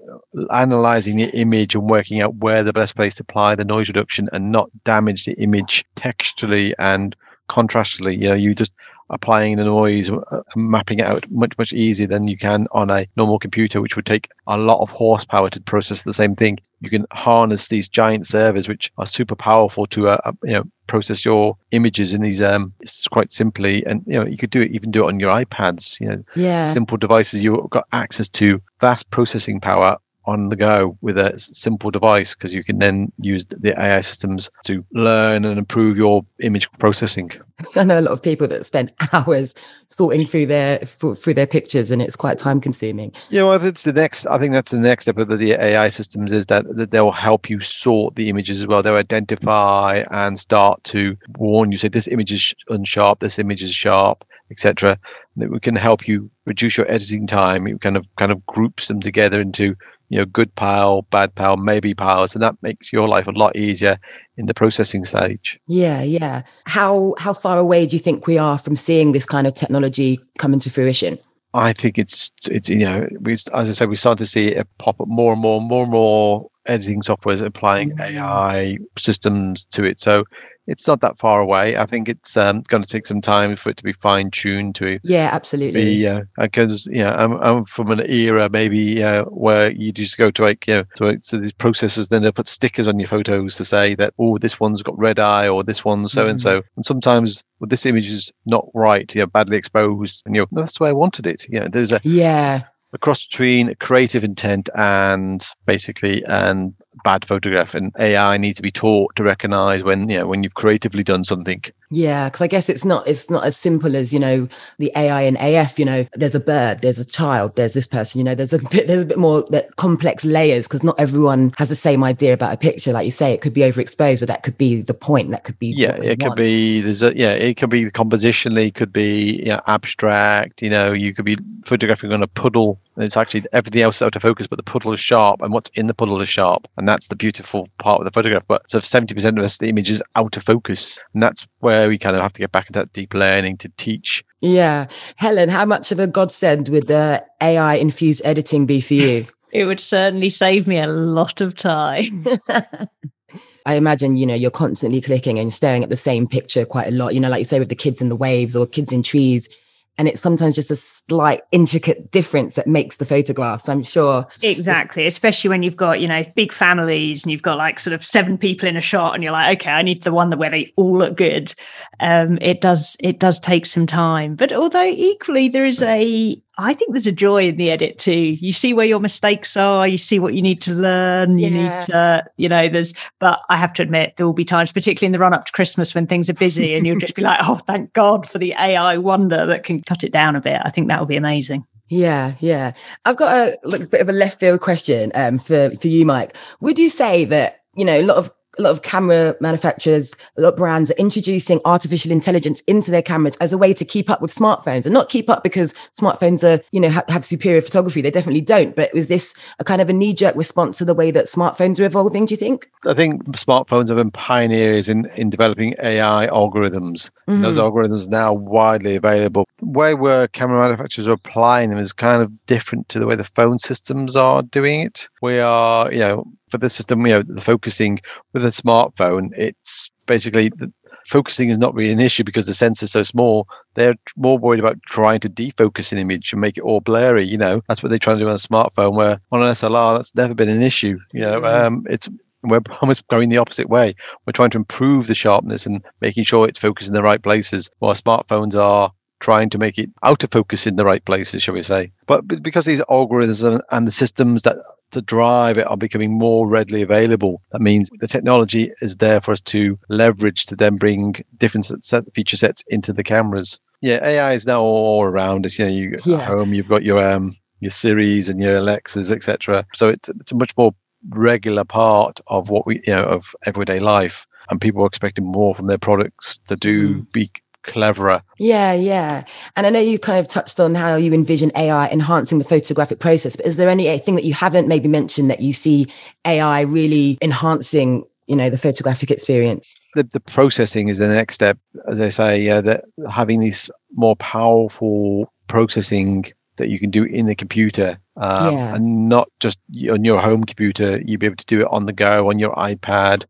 analyzing 0.51 1.17
the 1.17 1.29
image 1.37 1.75
and 1.75 1.83
working 1.89 2.21
out 2.21 2.35
where 2.35 2.63
the 2.63 2.73
best 2.73 2.95
place 2.95 3.15
to 3.15 3.23
apply 3.23 3.55
the 3.55 3.65
noise 3.65 3.87
reduction 3.87 4.29
and 4.33 4.51
not 4.51 4.69
damage 4.83 5.25
the 5.25 5.33
image 5.33 5.85
texturally 5.95 6.73
and 6.79 7.15
contrastually. 7.49 8.13
You 8.13 8.29
know, 8.29 8.35
you 8.35 8.55
just 8.55 8.73
applying 9.09 9.57
the 9.57 9.63
noise, 9.63 10.09
uh, 10.09 10.19
and 10.31 10.69
mapping 10.69 10.99
it 10.99 11.05
out 11.05 11.25
much 11.29 11.57
much 11.57 11.73
easier 11.73 12.07
than 12.07 12.27
you 12.27 12.37
can 12.37 12.67
on 12.71 12.89
a 12.89 13.05
normal 13.15 13.39
computer, 13.39 13.81
which 13.81 13.95
would 13.95 14.05
take 14.05 14.29
a 14.47 14.57
lot 14.57 14.81
of 14.81 14.89
horsepower 14.89 15.49
to 15.49 15.61
process 15.61 16.01
the 16.01 16.13
same 16.13 16.35
thing. 16.35 16.57
You 16.81 16.89
can 16.89 17.05
harness 17.11 17.67
these 17.67 17.89
giant 17.89 18.27
servers, 18.27 18.67
which 18.67 18.91
are 18.97 19.07
super 19.07 19.35
powerful 19.35 19.85
to 19.87 20.09
uh, 20.09 20.17
uh, 20.25 20.31
you 20.43 20.53
know 20.53 20.63
process 20.87 21.23
your 21.23 21.55
images 21.71 22.13
in 22.13 22.21
these 22.21 22.41
um 22.41 22.73
it's 22.79 23.07
quite 23.07 23.31
simply 23.31 23.85
and 23.85 24.03
you 24.07 24.19
know 24.19 24.25
you 24.25 24.35
could 24.37 24.49
do 24.49 24.61
it 24.61 24.71
even 24.71 24.89
do 24.89 25.03
it 25.03 25.07
on 25.07 25.19
your 25.19 25.31
ipads 25.31 25.99
you 25.99 26.07
know 26.09 26.23
Yeah. 26.35 26.73
simple 26.73 26.97
devices 26.97 27.43
you've 27.43 27.69
got 27.69 27.85
access 27.91 28.27
to 28.29 28.59
vast 28.81 29.07
processing 29.11 29.59
power 29.59 29.97
on 30.29 30.49
the 30.49 30.55
go 30.55 30.97
with 31.01 31.17
a 31.17 31.37
simple 31.39 31.91
device 31.91 32.35
because 32.35 32.53
you 32.53 32.63
can 32.63 32.79
then 32.79 33.11
use 33.19 33.45
the 33.45 33.79
AI 33.79 34.01
systems 34.01 34.49
to 34.65 34.85
learn 34.91 35.45
and 35.45 35.57
improve 35.57 35.97
your 35.97 36.25
image 36.41 36.71
processing. 36.73 37.31
I 37.75 37.83
know 37.83 37.99
a 37.99 38.01
lot 38.01 38.11
of 38.11 38.21
people 38.21 38.47
that 38.47 38.65
spend 38.65 38.93
hours 39.13 39.55
sorting 39.89 40.25
through 40.25 40.45
their 40.45 40.79
through 40.79 41.33
their 41.33 41.47
pictures, 41.47 41.91
and 41.91 42.01
it's 42.01 42.15
quite 42.15 42.37
time 42.37 42.61
consuming. 42.61 43.11
Yeah, 43.29 43.43
well, 43.43 43.59
that's 43.59 43.83
the 43.83 43.93
next. 43.93 44.25
I 44.27 44.37
think 44.37 44.53
that's 44.53 44.71
the 44.71 44.79
next 44.79 45.05
step 45.05 45.17
of 45.17 45.39
the 45.39 45.51
AI 45.53 45.89
systems 45.89 46.31
is 46.31 46.45
that, 46.47 46.65
that 46.75 46.91
they'll 46.91 47.11
help 47.11 47.49
you 47.49 47.59
sort 47.59 48.15
the 48.15 48.29
images 48.29 48.61
as 48.61 48.67
well. 48.67 48.83
They'll 48.83 48.95
identify 48.95 50.03
and 50.11 50.39
start 50.39 50.83
to 50.85 51.17
warn 51.37 51.71
you. 51.71 51.77
Say 51.77 51.89
this 51.89 52.07
image 52.07 52.31
is 52.31 52.53
unsharp, 52.69 53.19
this 53.19 53.39
image 53.39 53.63
is 53.63 53.73
sharp, 53.73 54.23
etc. 54.51 54.97
That 55.37 55.51
we 55.51 55.59
can 55.59 55.75
help 55.75 56.07
you 56.07 56.29
reduce 56.45 56.77
your 56.77 56.89
editing 56.91 57.27
time. 57.27 57.67
It 57.67 57.81
kind 57.81 57.97
of 57.97 58.05
kind 58.17 58.31
of 58.31 58.45
groups 58.45 58.87
them 58.87 59.01
together 59.01 59.41
into 59.41 59.75
you 60.09 60.17
know 60.17 60.25
good 60.25 60.53
pile, 60.55 61.03
bad 61.03 61.33
pile, 61.35 61.57
maybe 61.57 61.93
piles, 61.93 62.33
and 62.33 62.41
that 62.41 62.55
makes 62.61 62.91
your 62.91 63.07
life 63.07 63.27
a 63.27 63.31
lot 63.31 63.55
easier 63.55 63.97
in 64.37 64.47
the 64.47 64.53
processing 64.53 65.05
stage. 65.05 65.59
Yeah, 65.67 66.01
yeah. 66.01 66.43
How 66.65 67.15
how 67.17 67.33
far 67.33 67.57
away 67.57 67.85
do 67.85 67.95
you 67.95 68.01
think 68.01 68.27
we 68.27 68.37
are 68.37 68.57
from 68.57 68.75
seeing 68.75 69.11
this 69.11 69.25
kind 69.25 69.47
of 69.47 69.53
technology 69.53 70.19
come 70.37 70.53
into 70.53 70.69
fruition? 70.69 71.19
I 71.53 71.73
think 71.73 71.97
it's 71.97 72.31
it's 72.49 72.69
you 72.69 72.79
know 72.79 73.07
we 73.21 73.33
as 73.33 73.69
I 73.69 73.71
said 73.71 73.89
we 73.89 73.95
start 73.95 74.17
to 74.19 74.25
see 74.25 74.49
it 74.49 74.67
pop 74.77 74.99
up 75.01 75.07
more 75.07 75.33
and 75.33 75.41
more 75.41 75.59
and 75.59 75.67
more 75.67 75.83
and 75.83 75.91
more 75.91 76.49
editing 76.65 77.01
softwares 77.01 77.41
applying 77.41 77.91
Mm. 77.91 78.01
AI 78.01 78.77
systems 78.97 79.65
to 79.71 79.83
it. 79.83 79.99
So 79.99 80.25
it's 80.69 80.87
not 80.87 81.01
that 81.01 81.17
far 81.17 81.41
away. 81.41 81.75
I 81.75 81.85
think 81.85 82.07
it's 82.07 82.37
um, 82.37 82.61
going 82.61 82.83
to 82.83 82.89
take 82.89 83.07
some 83.07 83.21
time 83.21 83.55
for 83.55 83.69
it 83.69 83.77
to 83.77 83.83
be 83.83 83.93
fine 83.93 84.29
tuned 84.29 84.75
to 84.75 84.99
Yeah, 85.03 85.29
absolutely. 85.33 86.07
uh, 86.07 86.21
because 86.37 86.85
you 86.85 87.03
know 87.03 87.09
I'm, 87.09 87.33
I'm 87.41 87.65
from 87.65 87.89
an 87.91 88.01
era 88.09 88.49
maybe 88.49 89.03
uh, 89.03 89.25
where 89.25 89.71
you 89.71 89.91
just 89.91 90.17
go 90.17 90.29
to 90.31 90.43
like 90.43 90.67
you 90.67 90.75
know 90.75 90.83
to, 90.97 91.17
to 91.17 91.37
these 91.39 91.53
processors 91.53 92.09
then 92.09 92.21
they'll 92.21 92.31
put 92.31 92.47
stickers 92.47 92.87
on 92.87 92.99
your 92.99 93.07
photos 93.07 93.55
to 93.55 93.65
say 93.65 93.95
that 93.95 94.13
oh 94.19 94.37
this 94.37 94.59
one's 94.59 94.83
got 94.83 94.97
red 94.99 95.19
eye 95.19 95.47
or 95.47 95.63
this 95.63 95.83
one's 95.83 96.11
so 96.11 96.27
and 96.27 96.39
so 96.39 96.61
and 96.75 96.85
sometimes 96.85 97.43
well, 97.59 97.67
this 97.67 97.85
image 97.85 98.07
is 98.07 98.31
not 98.45 98.67
right 98.73 99.13
you 99.15 99.21
know 99.21 99.27
badly 99.27 99.57
exposed 99.57 100.21
and 100.25 100.35
you 100.35 100.41
know 100.41 100.47
that's 100.51 100.77
the 100.77 100.83
way 100.83 100.89
I 100.91 100.93
wanted 100.93 101.25
it 101.25 101.45
you 101.49 101.59
know 101.59 101.67
there's 101.67 101.91
a 101.91 101.99
Yeah. 102.03 102.63
A 102.93 102.97
cross 102.97 103.25
between 103.27 103.75
creative 103.75 104.23
intent 104.23 104.69
and 104.75 105.45
basically 105.65 106.23
and 106.25 106.73
bad 107.03 107.23
photograph 107.23 107.73
and 107.73 107.93
ai 107.99 108.35
needs 108.37 108.57
to 108.57 108.61
be 108.61 108.71
taught 108.71 109.15
to 109.15 109.23
recognize 109.23 109.83
when 109.83 110.09
you 110.09 110.17
know 110.17 110.27
when 110.27 110.43
you've 110.43 110.55
creatively 110.55 111.03
done 111.03 111.23
something 111.23 111.63
Yeah, 111.91 112.29
because 112.29 112.41
I 112.41 112.47
guess 112.47 112.69
it's 112.69 112.85
not 112.85 113.07
it's 113.07 113.31
not 113.31 113.45
as 113.45 113.57
simple 113.57 113.95
as 113.95 114.13
you 114.13 114.19
know 114.19 114.47
the 114.77 114.91
AI 114.95 115.23
and 115.23 115.37
AF. 115.37 115.79
You 115.79 115.85
know, 115.85 116.05
there's 116.13 116.35
a 116.35 116.39
bird, 116.39 116.81
there's 116.81 116.99
a 116.99 117.05
child, 117.05 117.55
there's 117.55 117.73
this 117.73 117.87
person. 117.87 118.19
You 118.19 118.25
know, 118.25 118.35
there's 118.35 118.53
a 118.53 118.59
bit 118.69 118.87
there's 118.87 119.03
a 119.03 119.07
bit 119.07 119.17
more 119.17 119.43
that 119.49 119.75
complex 119.77 120.23
layers 120.23 120.67
because 120.67 120.83
not 120.83 120.99
everyone 120.99 121.51
has 121.57 121.69
the 121.69 121.75
same 121.75 122.03
idea 122.03 122.33
about 122.33 122.53
a 122.53 122.57
picture. 122.57 122.93
Like 122.93 123.05
you 123.05 123.11
say, 123.11 123.33
it 123.33 123.41
could 123.41 123.53
be 123.53 123.61
overexposed, 123.61 124.19
but 124.19 124.27
that 124.27 124.43
could 124.43 124.57
be 124.57 124.81
the 124.81 124.93
point. 124.93 125.31
That 125.31 125.45
could 125.45 125.57
be 125.57 125.73
yeah 125.75 125.95
it 125.95 126.19
could 126.19 126.27
want. 126.27 126.37
be 126.37 126.81
there's 126.81 127.01
a 127.01 127.15
yeah 127.17 127.31
it 127.31 127.57
could 127.57 127.71
be 127.71 127.85
compositionally 127.85 128.73
could 128.73 128.93
be 128.93 129.37
you 129.37 129.45
know, 129.45 129.61
abstract 129.65 130.61
you 130.61 130.69
know 130.69 130.93
you 130.93 131.13
could 131.13 131.25
be 131.25 131.37
photographing 131.65 132.11
on 132.11 132.21
a 132.21 132.27
puddle 132.27 132.78
it's 132.97 133.17
actually 133.17 133.43
everything 133.53 133.81
else 133.81 133.97
is 133.97 134.01
out 134.01 134.15
of 134.15 134.21
focus 134.21 134.47
but 134.47 134.57
the 134.57 134.63
puddle 134.63 134.93
is 134.93 134.99
sharp 134.99 135.41
and 135.41 135.53
what's 135.53 135.69
in 135.71 135.87
the 135.87 135.93
puddle 135.93 136.21
is 136.21 136.29
sharp 136.29 136.67
and 136.77 136.87
that's 136.87 137.07
the 137.07 137.15
beautiful 137.15 137.67
part 137.77 137.99
of 137.99 138.05
the 138.05 138.11
photograph 138.11 138.43
but 138.47 138.69
so 138.69 138.79
70% 138.79 139.37
of 139.37 139.43
us 139.43 139.57
the 139.57 139.69
image 139.69 139.89
is 139.89 140.03
out 140.15 140.35
of 140.37 140.43
focus 140.43 140.99
and 141.13 141.23
that's 141.23 141.47
where 141.59 141.87
we 141.87 141.97
kind 141.97 142.15
of 142.15 142.21
have 142.21 142.33
to 142.33 142.41
get 142.41 142.51
back 142.51 142.67
into 142.67 142.79
that 142.79 142.93
deep 142.93 143.13
learning 143.13 143.57
to 143.57 143.69
teach 143.77 144.23
Yeah, 144.41 144.87
Helen, 145.15 145.49
how 145.49 145.65
much 145.65 145.91
of 145.91 145.99
a 145.99 146.07
godsend 146.07 146.69
would 146.69 146.87
the 146.87 147.23
AI 147.41 147.75
infused 147.75 148.21
editing 148.25 148.65
be 148.65 148.81
for 148.81 148.95
you? 148.95 149.27
It 149.51 149.65
would 149.65 149.79
certainly 149.79 150.29
save 150.29 150.67
me 150.67 150.77
a 150.77 150.85
lot 150.85 151.41
of 151.41 151.55
time. 151.55 152.23
I 153.65 153.75
imagine, 153.75 154.15
you 154.15 154.25
know, 154.25 154.35
you're 154.35 154.51
constantly 154.51 155.01
clicking 155.01 155.39
and 155.39 155.53
staring 155.53 155.83
at 155.83 155.89
the 155.89 155.97
same 155.97 156.27
picture 156.27 156.65
quite 156.65 156.87
a 156.87 156.91
lot, 156.91 157.13
you 157.13 157.19
know, 157.19 157.29
like 157.29 157.39
you 157.39 157.45
say 157.45 157.59
with 157.59 157.69
the 157.69 157.75
kids 157.75 158.01
in 158.01 158.09
the 158.09 158.15
waves 158.15 158.55
or 158.55 158.65
kids 158.65 158.93
in 158.93 159.03
trees. 159.03 159.49
And 159.99 160.07
it's 160.07 160.21
sometimes 160.21 160.55
just 160.55 160.71
a 160.71 160.77
slight 160.77 161.41
intricate 161.51 162.09
difference 162.09 162.55
that 162.55 162.67
makes 162.67 162.97
the 162.97 163.05
photographs. 163.05 163.67
I'm 163.67 163.83
sure. 163.83 164.25
Exactly, 164.41 165.05
especially 165.05 165.49
when 165.49 165.61
you've 165.61 165.75
got, 165.75 165.99
you 165.99 166.07
know, 166.07 166.23
big 166.35 166.53
families 166.53 167.23
and 167.23 167.31
you've 167.31 167.41
got 167.41 167.57
like 167.57 167.81
sort 167.81 167.93
of 167.93 168.05
seven 168.05 168.37
people 168.37 168.69
in 168.69 168.77
a 168.77 168.81
shot 168.81 169.13
and 169.13 169.21
you're 169.23 169.33
like, 169.33 169.59
okay, 169.59 169.71
I 169.71 169.81
need 169.81 170.03
the 170.03 170.13
one 170.13 170.29
that 170.29 170.39
where 170.39 170.49
they 170.49 170.71
all 170.77 170.97
look 170.97 171.17
good. 171.17 171.53
Um, 171.99 172.37
it 172.41 172.61
does 172.61 172.95
it 173.01 173.19
does 173.19 173.41
take 173.41 173.65
some 173.65 173.85
time. 173.85 174.35
But 174.35 174.53
although 174.53 174.87
equally 174.87 175.49
there 175.49 175.65
is 175.65 175.81
a 175.81 176.41
I 176.61 176.73
think 176.73 176.91
there's 176.91 177.07
a 177.07 177.11
joy 177.13 177.47
in 177.47 177.55
the 177.55 177.71
edit 177.71 177.97
too. 177.97 178.11
You 178.11 178.51
see 178.51 178.73
where 178.73 178.85
your 178.85 178.99
mistakes 178.99 179.55
are, 179.55 179.87
you 179.87 179.97
see 179.97 180.19
what 180.19 180.33
you 180.33 180.41
need 180.41 180.59
to 180.61 180.73
learn, 180.73 181.37
you 181.37 181.47
Yeah. 181.47 181.79
need 181.79 181.85
to, 181.85 182.25
you 182.35 182.49
know, 182.49 182.67
there's 182.67 182.93
but 183.19 183.39
I 183.49 183.55
have 183.55 183.71
to 183.73 183.81
admit 183.81 184.15
there 184.17 184.25
will 184.25 184.33
be 184.33 184.43
times, 184.43 184.71
particularly 184.73 185.07
in 185.07 185.13
the 185.13 185.19
run 185.19 185.33
up 185.33 185.45
to 185.45 185.51
Christmas 185.53 185.95
when 185.95 186.05
things 186.05 186.29
are 186.29 186.33
busy 186.33 186.75
and 186.75 186.85
you'll 186.85 186.99
just 186.99 187.15
be 187.15 187.21
like, 187.21 187.39
oh, 187.41 187.55
thank 187.65 187.93
God 187.93 188.27
for 188.27 188.39
the 188.39 188.53
AI 188.59 188.97
wonder 188.97 189.45
that 189.45 189.63
can 189.63 189.81
cut 189.81 190.03
it 190.03 190.11
down 190.11 190.35
a 190.35 190.41
bit. 190.41 190.61
I 190.65 190.69
think 190.69 190.89
that 190.89 190.99
would 190.99 191.09
be 191.09 191.15
amazing. 191.15 191.65
Yeah, 191.87 192.33
yeah. 192.39 192.73
I've 193.05 193.15
got 193.17 193.35
a 193.35 193.57
like, 193.63 193.89
bit 193.89 194.01
of 194.01 194.09
a 194.09 194.13
left 194.13 194.39
field 194.39 194.59
question 194.61 195.11
um, 195.15 195.39
for 195.39 195.71
for 195.81 195.87
you, 195.87 196.05
Mike. 196.05 196.35
Would 196.59 196.77
you 196.77 196.89
say 196.89 197.25
that 197.25 197.61
you 197.75 197.85
know 197.85 197.99
a 197.99 198.03
lot 198.03 198.17
of 198.17 198.29
a 198.59 198.61
lot 198.61 198.71
of 198.71 198.81
camera 198.81 199.35
manufacturers, 199.39 200.11
a 200.37 200.41
lot 200.41 200.49
of 200.49 200.57
brands 200.57 200.91
are 200.91 200.95
introducing 200.95 201.59
artificial 201.65 202.11
intelligence 202.11 202.61
into 202.67 202.91
their 202.91 203.01
cameras 203.01 203.35
as 203.41 203.53
a 203.53 203.57
way 203.57 203.73
to 203.73 203.85
keep 203.85 204.09
up 204.09 204.21
with 204.21 204.33
smartphones, 204.33 204.85
and 204.85 204.93
not 204.93 205.09
keep 205.09 205.29
up 205.29 205.41
because 205.41 205.73
smartphones 205.97 206.43
are 206.43 206.61
you 206.71 206.79
know 206.79 206.89
ha- 206.89 207.03
have 207.07 207.25
superior 207.25 207.61
photography. 207.61 208.01
They 208.01 208.11
definitely 208.11 208.41
don't. 208.41 208.75
But 208.75 208.93
was 208.93 209.07
this 209.07 209.33
a 209.59 209.63
kind 209.63 209.81
of 209.81 209.89
a 209.89 209.93
knee 209.93 210.13
jerk 210.13 210.35
response 210.35 210.77
to 210.77 210.85
the 210.85 210.93
way 210.93 211.09
that 211.11 211.25
smartphones 211.25 211.79
are 211.79 211.85
evolving? 211.85 212.25
Do 212.25 212.33
you 212.33 212.37
think? 212.37 212.69
I 212.85 212.93
think 212.93 213.23
smartphones 213.29 213.87
have 213.87 213.97
been 213.97 214.11
pioneers 214.11 214.89
in, 214.89 215.05
in 215.15 215.29
developing 215.29 215.75
AI 215.81 216.27
algorithms. 216.27 217.09
And 217.27 217.43
Those 217.43 217.57
mm-hmm. 217.57 217.77
algorithms 217.77 218.07
are 218.07 218.11
now 218.11 218.33
widely 218.33 218.95
available. 218.95 219.47
The 219.59 219.65
way 219.65 219.93
where 219.93 220.27
camera 220.27 220.61
manufacturers 220.61 221.07
are 221.07 221.13
applying 221.13 221.69
them 221.69 221.79
is 221.79 221.93
kind 221.93 222.21
of 222.21 222.31
different 222.47 222.89
to 222.89 222.99
the 222.99 223.07
way 223.07 223.15
the 223.15 223.23
phone 223.23 223.59
systems 223.59 224.15
are 224.15 224.41
doing 224.41 224.81
it. 224.81 225.07
We 225.21 225.39
are, 225.39 225.91
you 225.91 225.99
know, 225.99 226.25
for 226.49 226.57
the 226.57 226.69
system, 226.69 227.05
you 227.05 227.13
know, 227.13 227.23
the 227.23 227.41
focusing 227.41 227.99
with 228.33 228.43
a 228.45 228.49
smartphone, 228.49 229.29
it's 229.37 229.89
basically 230.05 230.49
the, 230.49 230.71
focusing 231.07 231.49
is 231.49 231.57
not 231.57 231.73
really 231.73 231.91
an 231.91 231.99
issue 231.99 232.23
because 232.23 232.45
the 232.45 232.53
sensor's 232.53 232.91
so 232.91 233.03
small. 233.03 233.47
They're 233.75 233.95
more 234.15 234.37
worried 234.37 234.59
about 234.59 234.81
trying 234.83 235.19
to 235.21 235.29
defocus 235.29 235.91
an 235.91 235.97
image 235.97 236.31
and 236.31 236.41
make 236.41 236.57
it 236.57 236.61
all 236.61 236.79
blurry. 236.79 237.25
You 237.25 237.37
know, 237.37 237.61
that's 237.67 237.81
what 237.81 237.89
they're 237.89 237.99
trying 237.99 238.17
to 238.17 238.23
do 238.23 238.29
on 238.29 238.35
a 238.35 238.37
smartphone. 238.37 238.95
Where 238.95 239.19
on 239.31 239.41
an 239.41 239.49
SLR, 239.49 239.97
that's 239.97 240.15
never 240.15 240.33
been 240.33 240.49
an 240.49 240.61
issue. 240.61 240.99
You 241.13 241.21
know, 241.21 241.45
um, 241.45 241.85
it's 241.89 242.07
we're 242.43 242.61
almost 242.81 243.07
going 243.07 243.29
the 243.29 243.37
opposite 243.37 243.69
way. 243.69 243.95
We're 244.25 244.33
trying 244.33 244.51
to 244.51 244.57
improve 244.57 245.07
the 245.07 245.15
sharpness 245.15 245.65
and 245.65 245.83
making 246.01 246.23
sure 246.23 246.47
it's 246.47 246.59
focused 246.59 246.89
in 246.89 246.93
the 246.93 247.03
right 247.03 247.21
places, 247.21 247.69
while 247.79 247.93
smartphones 247.93 248.55
are 248.55 248.91
trying 249.19 249.49
to 249.51 249.57
make 249.57 249.77
it 249.77 249.89
out 250.03 250.23
of 250.23 250.31
focus 250.31 250.65
in 250.67 250.75
the 250.75 250.85
right 250.85 251.03
places, 251.05 251.43
shall 251.43 251.53
we 251.53 251.63
say. 251.63 251.91
But 252.07 252.27
because 252.41 252.65
these 252.65 252.79
algorithms 252.81 253.61
and- 253.71 253.87
the 253.87 253.91
systems 253.91 254.41
that 254.43 254.57
to 254.91 255.01
drive 255.03 255.57
it 255.59 255.67
are 255.67 255.77
becoming 255.77 256.17
more 256.17 256.49
readily 256.49 256.81
available. 256.81 257.41
That 257.51 257.61
means 257.61 257.91
the 257.99 258.07
technology 258.07 258.71
is 258.81 258.97
there 258.97 259.21
for 259.21 259.33
us 259.33 259.41
to 259.41 259.77
leverage 259.89 260.47
to 260.47 260.55
then 260.55 260.77
bring 260.77 261.23
different 261.37 261.67
set- 261.83 262.11
feature 262.15 262.37
sets 262.37 262.63
into 262.69 262.91
the 262.91 263.03
cameras. 263.03 263.59
Yeah, 263.81 264.03
AI 264.03 264.33
is 264.33 264.47
now 264.47 264.61
all 264.63 265.03
around 265.03 265.45
us. 265.45 265.59
You 265.59 265.65
know, 265.65 265.71
you 265.71 265.97
Yeah. 266.05 266.21
at 266.21 266.27
home, 266.27 266.53
you've 266.55 266.67
got 266.67 266.83
your 266.83 267.01
um 267.03 267.35
your 267.59 267.69
Siris 267.71 268.29
and 268.29 268.41
your 268.41 268.55
Alexas, 268.55 269.11
etc. 269.11 269.63
So 269.75 269.89
it's 269.89 270.09
it's 270.09 270.31
a 270.31 270.35
much 270.35 270.53
more 270.57 270.73
regular 271.09 271.63
part 271.65 272.19
of 272.27 272.49
what 272.49 272.65
we 272.65 272.81
you 272.87 272.93
know 272.93 273.03
of 273.03 273.35
everyday 273.45 273.79
life, 273.79 274.25
and 274.49 274.59
people 274.59 274.81
are 274.81 274.87
expecting 274.87 275.25
more 275.25 275.53
from 275.53 275.67
their 275.67 275.77
products 275.77 276.39
to 276.47 276.55
do 276.55 277.03
be 277.13 277.29
cleverer. 277.69 278.21
Yeah, 278.37 278.73
yeah. 278.73 279.23
And 279.55 279.65
I 279.65 279.69
know 279.69 279.79
you 279.79 279.97
kind 279.99 280.19
of 280.19 280.27
touched 280.27 280.59
on 280.59 280.75
how 280.75 280.95
you 280.95 281.13
envision 281.13 281.51
AI 281.55 281.87
enhancing 281.89 282.37
the 282.37 282.43
photographic 282.43 282.99
process, 282.99 283.35
but 283.35 283.45
is 283.45 283.55
there 283.57 283.69
anything 283.69 284.15
that 284.15 284.25
you 284.25 284.33
haven't 284.33 284.67
maybe 284.67 284.87
mentioned 284.87 285.29
that 285.29 285.41
you 285.41 285.53
see 285.53 285.87
AI 286.25 286.61
really 286.61 287.17
enhancing, 287.21 288.03
you 288.27 288.35
know, 288.35 288.49
the 288.49 288.57
photographic 288.57 289.11
experience? 289.11 289.75
the, 289.95 290.03
the 290.03 290.19
processing 290.19 290.87
is 290.87 290.97
the 290.99 291.07
next 291.07 291.35
step. 291.35 291.57
As 291.87 291.99
I 291.99 292.09
say, 292.09 292.41
yeah, 292.41 292.61
that 292.61 292.85
having 293.09 293.39
these 293.39 293.69
more 293.93 294.15
powerful 294.17 295.31
processing 295.47 296.25
that 296.57 296.69
you 296.69 296.79
can 296.79 296.91
do 296.91 297.03
in 297.05 297.25
the 297.25 297.35
computer, 297.35 297.97
um, 298.17 298.53
Yeah. 298.53 298.75
and 298.75 299.09
not 299.09 299.29
just 299.39 299.59
on 299.89 300.03
your 300.03 300.19
home 300.19 300.43
computer. 300.43 301.01
You'll 301.03 301.19
be 301.19 301.25
able 301.25 301.37
to 301.37 301.45
do 301.45 301.61
it 301.61 301.67
on 301.71 301.85
the 301.85 301.93
go 301.93 302.29
on 302.29 302.37
your 302.37 302.53
iPad, 302.55 303.25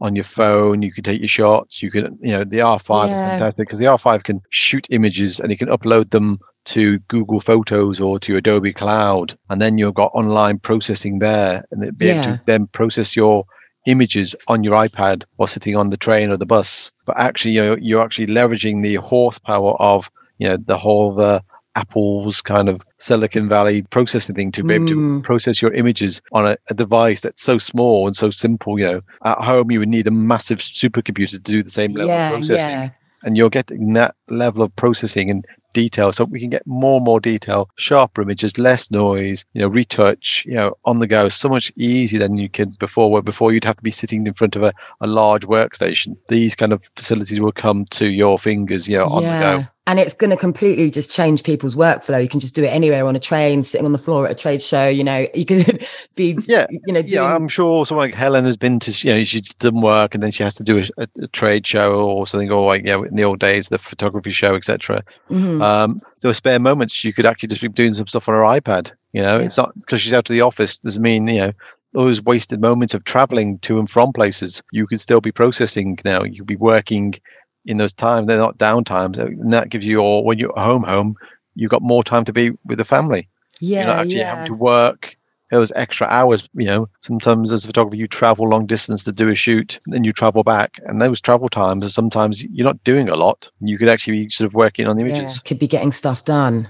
on 0.00 0.14
your 0.14 0.24
phone. 0.24 0.82
You 0.82 0.92
can 0.92 1.04
take 1.04 1.20
your 1.20 1.28
shots. 1.28 1.82
You 1.82 1.90
can, 1.90 2.18
you 2.20 2.32
know, 2.32 2.44
the 2.44 2.58
R5 2.58 3.06
is 3.06 3.20
fantastic 3.20 3.56
because 3.66 3.78
the 3.78 3.86
R5 3.86 4.24
can 4.24 4.42
shoot 4.50 4.86
images 4.90 5.40
and 5.40 5.50
you 5.50 5.56
can 5.56 5.68
upload 5.68 6.10
them 6.10 6.38
to 6.66 6.98
Google 7.08 7.40
Photos 7.40 8.00
or 8.00 8.18
to 8.20 8.36
Adobe 8.36 8.72
Cloud, 8.72 9.36
and 9.50 9.60
then 9.60 9.78
you've 9.78 9.94
got 9.94 10.10
online 10.14 10.58
processing 10.58 11.18
there, 11.18 11.64
and 11.70 11.82
it'd 11.82 11.98
be 11.98 12.08
able 12.08 12.22
to 12.24 12.40
then 12.46 12.66
process 12.68 13.14
your 13.14 13.44
images 13.86 14.34
on 14.48 14.64
your 14.64 14.74
iPad 14.74 15.24
while 15.36 15.46
sitting 15.46 15.76
on 15.76 15.90
the 15.90 15.96
train 15.96 16.30
or 16.30 16.36
the 16.36 16.46
bus. 16.46 16.90
But 17.04 17.18
actually, 17.18 17.52
you're, 17.52 17.78
you're 17.78 18.02
actually 18.02 18.28
leveraging 18.28 18.82
the 18.82 18.94
horsepower 18.96 19.74
of 19.74 20.10
you 20.38 20.48
know 20.48 20.56
the 20.56 20.78
whole 20.78 21.20
uh, 21.20 21.40
Apple's 21.76 22.40
kind 22.40 22.68
of 22.68 22.82
Silicon 22.98 23.48
Valley 23.48 23.82
processing 23.82 24.34
thing 24.34 24.52
to 24.52 24.62
be 24.62 24.74
able 24.74 24.86
to 24.86 24.94
Mm. 24.96 25.22
process 25.24 25.60
your 25.60 25.72
images 25.74 26.20
on 26.32 26.46
a, 26.46 26.56
a 26.70 26.74
device 26.74 27.20
that's 27.20 27.42
so 27.42 27.58
small 27.58 28.06
and 28.06 28.16
so 28.16 28.30
simple. 28.30 28.78
You 28.78 28.86
know, 28.86 29.00
at 29.24 29.38
home 29.38 29.70
you 29.70 29.80
would 29.80 29.88
need 29.88 30.06
a 30.06 30.10
massive 30.12 30.58
supercomputer 30.58 31.30
to 31.30 31.38
do 31.38 31.62
the 31.62 31.70
same 31.70 31.92
level 31.92 32.08
Yeah, 32.14 32.30
of 32.30 32.38
processing 32.40 32.70
yeah. 32.70 32.90
and 33.24 33.36
you're 33.36 33.50
getting 33.50 33.92
that 33.94 34.14
level 34.30 34.62
of 34.62 34.74
processing 34.76 35.30
and 35.30 35.44
detail 35.72 36.12
so 36.12 36.22
we 36.22 36.38
can 36.38 36.50
get 36.50 36.64
more 36.68 36.96
and 36.98 37.04
more 37.04 37.18
detail 37.18 37.68
sharper 37.74 38.22
images 38.22 38.58
less 38.60 38.92
noise 38.92 39.44
you 39.54 39.60
know 39.60 39.66
retouch 39.66 40.44
you 40.46 40.54
know 40.54 40.72
on 40.84 41.00
the 41.00 41.06
go 41.08 41.28
so 41.28 41.48
much 41.48 41.72
easier 41.74 42.20
than 42.20 42.36
you 42.36 42.48
could 42.48 42.78
before 42.78 43.10
where 43.10 43.22
before 43.22 43.52
you'd 43.52 43.64
have 43.64 43.76
to 43.76 43.82
be 43.82 43.90
sitting 43.90 44.24
in 44.24 44.32
front 44.34 44.54
of 44.54 44.62
a, 44.62 44.72
a 45.00 45.08
large 45.08 45.42
workstation 45.48 46.16
these 46.28 46.54
kind 46.54 46.72
of 46.72 46.80
facilities 46.94 47.40
will 47.40 47.50
come 47.50 47.84
to 47.86 48.06
your 48.06 48.38
fingers 48.38 48.88
you 48.88 48.96
know 48.96 49.06
on 49.06 49.24
the 49.24 49.30
go 49.30 49.66
And 49.86 50.00
it's 50.00 50.14
going 50.14 50.30
to 50.30 50.36
completely 50.36 50.90
just 50.90 51.10
change 51.10 51.42
people's 51.42 51.74
workflow. 51.74 52.22
You 52.22 52.28
can 52.28 52.40
just 52.40 52.54
do 52.54 52.64
it 52.64 52.68
anywhere 52.68 53.04
on 53.04 53.14
a 53.16 53.20
train, 53.20 53.62
sitting 53.62 53.84
on 53.84 53.92
the 53.92 53.98
floor 53.98 54.24
at 54.24 54.32
a 54.32 54.34
trade 54.34 54.62
show. 54.62 54.88
You 54.88 55.04
know, 55.04 55.26
you 55.34 55.44
could 55.44 55.86
be, 56.14 56.38
Yeah, 56.46 56.66
you 56.70 56.92
know, 56.94 57.02
doing, 57.02 57.12
yeah, 57.12 57.34
I'm 57.34 57.48
sure 57.48 57.84
someone 57.84 58.06
like 58.08 58.14
Helen 58.14 58.46
has 58.46 58.56
been 58.56 58.80
to, 58.80 59.06
you 59.06 59.14
know, 59.14 59.24
she's 59.24 59.42
done 59.54 59.82
work 59.82 60.14
and 60.14 60.22
then 60.22 60.30
she 60.30 60.42
has 60.42 60.54
to 60.54 60.62
do 60.62 60.82
a, 60.96 61.06
a, 61.20 61.26
trade 61.28 61.66
show 61.66 61.94
or 61.94 62.26
something, 62.26 62.50
or 62.50 62.64
like, 62.64 62.86
you 62.86 62.92
know 62.92 63.02
in 63.02 63.14
the 63.14 63.24
old 63.24 63.40
days, 63.40 63.68
the 63.68 63.78
photography 63.78 64.30
show, 64.30 64.54
etc. 64.54 65.02
Mhm. 65.28 65.62
Um, 65.62 66.00
there 66.20 66.30
were 66.30 66.34
spare 66.34 66.58
moments 66.58 67.04
you 67.04 67.12
could 67.12 67.26
actually 67.26 67.48
just 67.48 67.60
be 67.60 67.68
doing 67.68 67.92
some 67.92 68.06
stuff 68.06 68.26
on 68.28 68.34
her 68.36 68.40
iPad. 68.42 68.90
You 69.12 69.20
know, 69.20 69.38
Yeah. 69.38 69.44
it's 69.44 69.58
not 69.58 69.78
because 69.78 70.00
she's 70.00 70.14
out 70.14 70.30
of 70.30 70.34
the 70.34 70.40
office 70.40 70.78
doesn't 70.78 71.02
mean 71.02 71.28
you 71.28 71.40
know 71.40 71.52
those 71.92 72.22
wasted 72.22 72.60
moments 72.60 72.94
of 72.94 73.04
traveling 73.04 73.58
to 73.60 73.78
and 73.78 73.88
from 73.90 74.12
places. 74.14 74.62
You 74.72 74.86
could 74.86 75.00
still 75.00 75.20
be 75.20 75.30
processing 75.30 75.98
now. 76.04 76.24
You 76.24 76.38
could 76.38 76.46
be 76.46 76.56
working 76.56 77.14
in 77.66 77.76
those 77.78 77.92
times. 77.92 78.26
They're 78.26 78.38
not 78.38 78.58
downtimes, 78.58 79.18
and 79.18 79.52
that 79.52 79.68
gives 79.70 79.86
you 79.86 79.98
all 79.98 80.24
when 80.24 80.38
you're 80.38 80.52
home. 80.56 80.82
Home, 80.84 81.16
you've 81.54 81.70
got 81.70 81.82
more 81.82 82.04
time 82.04 82.24
to 82.24 82.32
be 82.32 82.50
with 82.64 82.78
the 82.78 82.84
family. 82.84 83.28
yeah, 83.60 83.80
you're 83.80 83.86
not 83.88 83.98
actually 84.00 84.18
yeah. 84.20 84.30
having 84.34 84.46
to 84.46 84.54
work 84.54 85.16
those 85.50 85.70
extra 85.76 86.06
hours. 86.10 86.48
You 86.54 86.66
know, 86.66 86.88
sometimes 87.00 87.52
as 87.52 87.64
a 87.64 87.68
photographer, 87.68 87.96
you 87.96 88.08
travel 88.08 88.48
long 88.48 88.66
distance 88.66 89.04
to 89.04 89.12
do 89.12 89.28
a 89.28 89.34
shoot, 89.34 89.78
and 89.86 89.94
then 89.94 90.04
you 90.04 90.12
travel 90.12 90.42
back, 90.42 90.78
and 90.86 91.00
those 91.00 91.20
travel 91.20 91.48
times 91.48 91.86
are 91.86 91.90
sometimes 91.90 92.42
you're 92.44 92.66
not 92.66 92.82
doing 92.84 93.08
a 93.08 93.14
lot. 93.16 93.50
You 93.60 93.78
could 93.78 93.88
actually 93.88 94.24
be 94.24 94.30
sort 94.30 94.46
of 94.46 94.54
working 94.54 94.86
on 94.86 94.96
the 94.96 95.04
Yeah, 95.04 95.18
images. 95.18 95.38
could 95.40 95.58
be 95.58 95.68
getting 95.68 95.92
stuff 95.92 96.24
done. 96.24 96.68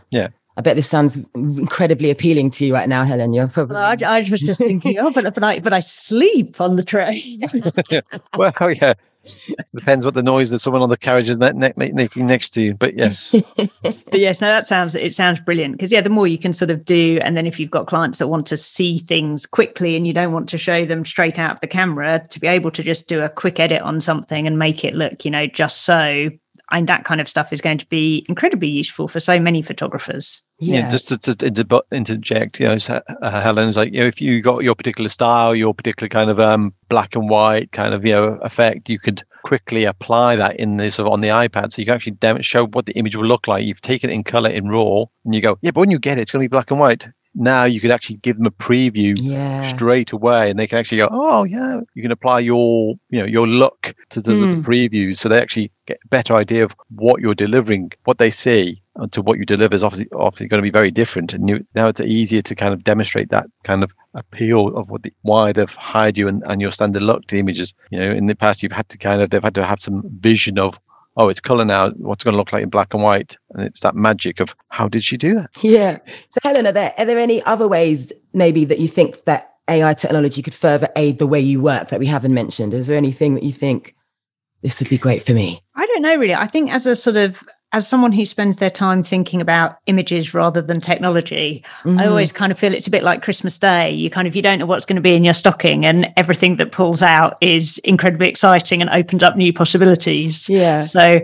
I 0.57 0.61
bet 0.61 0.77
this 0.77 0.89
sounds 0.89 1.19
incredibly 1.35 2.11
appealing 2.11 2.51
to 2.53 2.67
you 2.67 2.75
right 2.75 2.89
now, 2.89 3.05
Helen. 3.05 3.33
You're 3.33 3.49
probably. 3.49 3.75
Well, 3.75 3.97
I, 4.01 4.19
I 4.19 4.29
was 4.31 4.41
just 4.41 4.61
thinking, 4.61 4.99
oh, 4.99 5.11
but, 5.11 5.35
but 5.35 5.43
I 5.43 5.59
but 5.59 5.73
I 5.73 5.81
sleep 5.81 6.61
on 6.61 6.77
the 6.77 6.85
train. 6.85 7.43
well, 8.37 8.73
yeah. 8.73 8.95
Depends 9.75 10.05
what 10.05 10.13
the 10.13 10.23
noise 10.23 10.51
that 10.51 10.59
someone 10.59 10.83
on 10.83 10.91
the 10.91 10.99
carriage 10.99 11.31
is 11.31 11.39
ne- 11.39 11.53
ne- 11.53 11.93
making 11.93 12.27
next 12.27 12.51
to 12.51 12.63
you. 12.63 12.75
But 12.75 12.97
yes, 12.99 13.35
but 13.57 14.21
yes, 14.21 14.41
no, 14.41 14.49
that 14.49 14.67
sounds 14.67 14.95
it 14.95 15.15
sounds 15.15 15.41
brilliant 15.41 15.73
because 15.73 15.91
yeah, 15.91 16.03
the 16.03 16.11
more 16.11 16.27
you 16.27 16.39
can 16.39 16.53
sort 16.53 16.71
of 16.71 16.85
do, 16.85 17.19
and 17.23 17.37
then 17.37 17.47
if 17.47 17.59
you've 17.59 17.71
got 17.71 17.87
clients 17.87 18.19
that 18.19 18.29
want 18.29 18.47
to 18.47 18.57
see 18.57 18.99
things 18.99 19.47
quickly 19.47 19.97
and 19.97 20.07
you 20.07 20.13
don't 20.13 20.33
want 20.33 20.49
to 20.51 20.59
show 20.59 20.85
them 20.85 21.05
straight 21.07 21.39
out 21.39 21.53
of 21.53 21.61
the 21.61 21.67
camera, 21.67 22.23
to 22.29 22.39
be 22.39 22.47
able 22.47 22.71
to 22.73 22.83
just 22.83 23.09
do 23.09 23.23
a 23.23 23.31
quick 23.31 23.59
edit 23.59 23.81
on 23.81 24.01
something 24.01 24.47
and 24.47 24.59
make 24.59 24.85
it 24.85 24.95
look, 24.95 25.25
you 25.25 25.31
know, 25.31 25.47
just 25.47 25.83
so 25.83 26.29
and 26.71 26.89
that 26.89 27.05
kind 27.05 27.21
of 27.21 27.29
stuff 27.29 27.53
is 27.53 27.61
going 27.61 27.79
to 27.79 27.87
be 27.87 28.25
incredibly 28.29 28.69
useful 28.69 29.09
for 29.09 29.21
so 29.21 29.39
many 29.39 29.63
photographers. 29.63 30.43
Yeah, 30.59 30.81
yeah 30.81 30.91
just 30.93 31.09
to, 31.09 31.19
to 31.19 31.47
inter- 31.47 31.81
interject, 31.91 32.61
you 32.61 32.69
know, 32.69 32.77
uh, 32.89 33.41
Helen's 33.41 33.77
like, 33.77 33.93
you 33.93 34.01
know, 34.01 34.07
if 34.07 34.21
you 34.21 34.41
got 34.41 34.63
your 34.63 34.75
particular 34.75 35.09
style, 35.09 35.55
your 35.55 35.75
particular 35.75 36.09
kind 36.09 36.31
of 36.31 36.39
um, 36.39 36.73
black 36.89 37.17
and 37.17 37.29
white 37.29 37.73
kind 37.73 37.93
of, 37.93 38.05
you 38.05 38.13
know, 38.13 38.39
effect, 38.43 38.89
you 38.89 38.99
could 38.99 39.25
quickly 39.43 39.85
apply 39.85 40.37
that 40.37 40.57
in 40.57 40.77
the 40.77 40.91
sort 40.91 41.07
of 41.07 41.13
on 41.13 41.21
the 41.21 41.29
iPad, 41.29 41.73
so 41.73 41.83
you 41.83 41.87
can 41.87 41.95
actually 41.95 42.13
dem- 42.13 42.41
show 42.43 42.67
what 42.67 42.87
the 42.87 42.93
image 42.93 43.17
will 43.17 43.27
look 43.27 43.49
like. 43.49 43.67
You've 43.67 43.81
taken 43.81 44.11
it 44.11 44.15
in 44.15 44.25
color 44.25 44.51
in 44.51 44.69
RAW, 44.69 45.07
and 45.25 45.35
you 45.35 45.41
go, 45.41 45.59
yeah, 45.61 45.73
but 45.73 45.81
when 45.81 45.91
you 45.91 45.99
get 45.99 46.19
it, 46.19 46.23
it's 46.23 46.31
going 46.31 46.43
to 46.43 46.49
be 46.49 46.53
black 46.53 46.71
and 46.71 46.81
white 46.81 47.07
now 47.35 47.65
you 47.65 47.81
could 47.81 47.91
actually 47.91 48.17
give 48.17 48.37
them 48.37 48.47
a 48.47 48.51
preview 48.51 49.17
yeah. 49.21 49.75
straight 49.75 50.13
away 50.13 50.51
and 50.51 50.59
they 50.59 50.67
can 50.67 50.79
actually 50.79 50.99
go 50.99 51.09
oh 51.11 51.45
yeah 51.45 51.81
you 51.95 52.03
can 52.03 52.13
apply 52.13 52.39
your 52.39 52.95
you 53.11 53.19
know 53.19 53.25
your 53.25 53.47
look 53.47 53.95
to 54.09 54.21
the, 54.21 54.33
mm. 54.33 54.63
the 54.63 54.69
previews 54.69 55.17
so 55.17 55.29
they 55.29 55.41
actually 55.41 55.71
get 55.87 55.99
a 56.05 56.09
better 56.09 56.35
idea 56.35 56.65
of 56.65 56.75
what 56.91 57.21
you're 57.21 57.35
delivering 57.35 57.91
what 58.05 58.19
they 58.19 58.31
see 58.31 58.81
Uh, 58.97 59.09
to 59.09 59.21
what 59.21 59.39
you 59.39 59.45
deliver 59.45 59.75
is 59.75 59.83
obviously 59.83 60.07
obviously 60.13 60.47
going 60.47 60.63
to 60.63 60.63
be 60.63 60.71
very 60.71 60.91
different 60.91 61.33
and 61.33 61.49
you, 61.49 61.67
now 61.75 61.89
it's 61.89 62.01
easier 62.01 62.41
to 62.41 62.55
kind 62.55 62.73
of 62.73 62.85
demonstrate 62.85 63.29
that 63.29 63.45
kind 63.65 63.83
of 63.83 63.91
appeal 64.15 64.69
of 64.77 64.89
what 64.89 65.03
the 65.03 65.13
why 65.23 65.51
they've 65.53 65.75
hired 65.75 66.17
you 66.17 66.29
and, 66.29 66.45
and 66.47 66.61
your 66.61 66.71
standard 66.71 67.03
look 67.03 67.27
to 67.27 67.37
images 67.37 67.75
you 67.91 67.99
know 67.99 68.09
in 68.13 68.27
the 68.27 68.37
past 68.37 68.63
you've 68.63 68.71
had 68.71 68.89
to 68.89 68.97
kind 68.97 69.21
of 69.21 69.31
they've 69.31 69.43
had 69.43 69.53
to 69.57 69.65
have 69.65 69.81
some 69.81 70.05
vision 70.21 70.61
of 70.61 70.79
oh, 71.17 71.29
it's 71.29 71.41
color 71.41 71.65
now. 71.65 71.91
What's 71.91 72.25
going 72.25 72.33
to 72.33 72.39
look 72.39 72.53
like 72.53 72.63
in 72.63 72.71
black 72.71 72.93
and 72.95 73.03
white? 73.03 73.37
And 73.51 73.67
it's 73.67 73.81
that 73.81 73.95
magic 73.95 74.41
of 74.41 74.55
how 74.69 74.89
did 74.89 75.05
she 75.05 75.17
do 75.17 75.35
that? 75.35 75.51
Yeah. 75.63 75.99
So, 76.31 76.41
Helen, 76.43 76.67
are 76.67 76.73
there 76.73 76.95
are 76.99 77.05
there 77.05 77.19
any 77.19 77.43
other 77.45 77.69
ways 77.69 78.13
maybe 78.33 78.65
that 78.65 78.81
you 78.81 78.89
think 78.89 79.25
that 79.25 79.55
AI 79.69 79.95
technology 79.95 80.43
could 80.43 80.55
further 80.55 80.89
aid 80.97 81.19
the 81.19 81.27
way 81.27 81.41
you 81.41 81.61
work 81.61 81.89
that 81.89 82.01
we 82.01 82.07
haven't 82.07 82.35
mentioned? 82.35 82.75
Is 82.75 82.87
there 82.87 82.97
anything 82.97 83.35
that 83.35 83.43
you 83.43 83.53
think 83.53 83.95
this 84.63 84.81
would 84.81 84.89
be 84.89 84.99
great 84.99 85.23
for 85.23 85.33
me? 85.33 85.63
I 85.75 85.87
don't 85.87 86.03
know 86.03 86.17
really. 86.17 86.35
I 86.35 86.47
think 86.47 86.73
as 86.73 86.87
a 86.87 86.97
sort 86.97 87.17
of 87.17 87.43
as 87.75 87.89
someone 87.89 88.13
who 88.13 88.25
spends 88.25 88.59
their 88.59 88.71
time 88.71 89.03
thinking 89.03 89.41
about 89.41 89.79
images 89.87 90.33
rather 90.33 90.63
than 90.63 90.81
technology, 90.81 91.65
mm-hmm. 91.83 91.99
I 91.99 92.07
always 92.07 92.31
kind 92.31 92.53
of 92.53 92.59
feel 92.59 92.73
it's 92.73 92.87
a 92.87 92.91
bit 92.91 93.03
like 93.03 93.21
Christmas 93.21 93.59
Day. 93.59 93.91
You 93.91 94.11
kind 94.11 94.29
of 94.29 94.37
you 94.37 94.43
don't 94.43 94.61
know 94.61 94.67
what's 94.67 94.87
going 94.87 94.95
to 94.95 95.03
be 95.03 95.15
in 95.15 95.25
your 95.25 95.35
stocking, 95.35 95.85
and 95.85 96.13
everything 96.17 96.57
that 96.59 96.71
pulls 96.71 97.03
out 97.03 97.37
is 97.41 97.79
incredibly 97.79 98.29
exciting 98.29 98.81
and 98.81 98.89
opens 98.91 99.25
up 99.25 99.37
new 99.37 99.53
possibilities. 99.53 100.49
Yeah. 100.49 100.83
So 100.83 101.17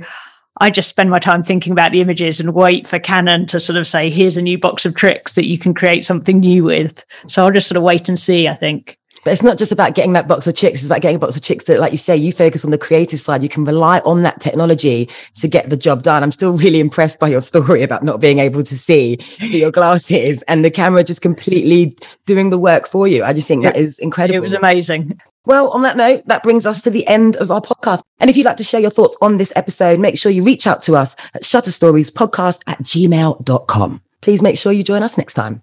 I 0.60 0.70
just 0.70 0.88
spend 0.88 1.08
my 1.08 1.20
time 1.20 1.44
thinking 1.44 1.70
about 1.72 1.92
the 1.92 2.00
images 2.00 2.40
and 2.40 2.52
wait 2.52 2.84
for 2.88 2.98
Canon 2.98 3.46
to 3.46 3.60
sort 3.60 3.76
of 3.76 3.86
say, 3.86 4.10
"Here's 4.10 4.36
a 4.36 4.42
new 4.42 4.58
box 4.58 4.84
of 4.84 4.96
tricks 4.96 5.36
that 5.36 5.46
you 5.46 5.56
can 5.56 5.72
create 5.72 6.04
something 6.04 6.40
new 6.40 6.64
with." 6.64 7.04
So 7.28 7.44
I'll 7.44 7.52
just 7.52 7.68
sort 7.68 7.76
of 7.76 7.84
wait 7.84 8.08
and 8.08 8.18
see. 8.18 8.48
I 8.48 8.54
think. 8.54 8.98
But 9.24 9.32
it's 9.32 9.42
not 9.42 9.58
just 9.58 9.72
about 9.72 9.94
getting 9.94 10.14
that 10.14 10.28
box 10.28 10.46
of 10.46 10.54
chicks. 10.54 10.80
It's 10.80 10.86
about 10.86 11.02
getting 11.02 11.16
a 11.16 11.18
box 11.18 11.36
of 11.36 11.42
chicks 11.42 11.64
that, 11.64 11.78
like 11.78 11.92
you 11.92 11.98
say, 11.98 12.16
you 12.16 12.32
focus 12.32 12.64
on 12.64 12.70
the 12.70 12.78
creative 12.78 13.20
side. 13.20 13.42
You 13.42 13.48
can 13.48 13.64
rely 13.64 14.00
on 14.00 14.22
that 14.22 14.40
technology 14.40 15.08
to 15.36 15.48
get 15.48 15.68
the 15.68 15.76
job 15.76 16.02
done. 16.02 16.22
I'm 16.22 16.32
still 16.32 16.52
really 16.56 16.80
impressed 16.80 17.18
by 17.18 17.28
your 17.28 17.42
story 17.42 17.82
about 17.82 18.02
not 18.02 18.20
being 18.20 18.38
able 18.38 18.62
to 18.62 18.78
see 18.78 19.18
your 19.38 19.70
glasses 19.70 20.42
and 20.44 20.64
the 20.64 20.70
camera 20.70 21.04
just 21.04 21.20
completely 21.20 21.96
doing 22.26 22.50
the 22.50 22.58
work 22.58 22.86
for 22.86 23.06
you. 23.06 23.22
I 23.22 23.32
just 23.32 23.46
think 23.46 23.64
that 23.64 23.76
is 23.76 23.98
incredible. 23.98 24.38
It 24.38 24.40
was 24.40 24.54
amazing. 24.54 25.20
Well, 25.46 25.70
on 25.70 25.82
that 25.82 25.96
note, 25.96 26.26
that 26.26 26.42
brings 26.42 26.66
us 26.66 26.82
to 26.82 26.90
the 26.90 27.06
end 27.06 27.36
of 27.36 27.50
our 27.50 27.60
podcast. 27.60 28.02
And 28.18 28.28
if 28.28 28.36
you'd 28.36 28.44
like 28.44 28.58
to 28.58 28.64
share 28.64 28.80
your 28.80 28.90
thoughts 28.90 29.16
on 29.22 29.38
this 29.38 29.52
episode, 29.56 29.98
make 29.98 30.18
sure 30.18 30.30
you 30.30 30.44
reach 30.44 30.66
out 30.66 30.82
to 30.82 30.96
us 30.96 31.16
at 31.34 31.42
shutterstoriespodcast 31.42 32.60
at 32.66 32.82
gmail.com. 32.82 34.02
Please 34.20 34.42
make 34.42 34.58
sure 34.58 34.72
you 34.72 34.84
join 34.84 35.02
us 35.02 35.16
next 35.16 35.34
time. 35.34 35.62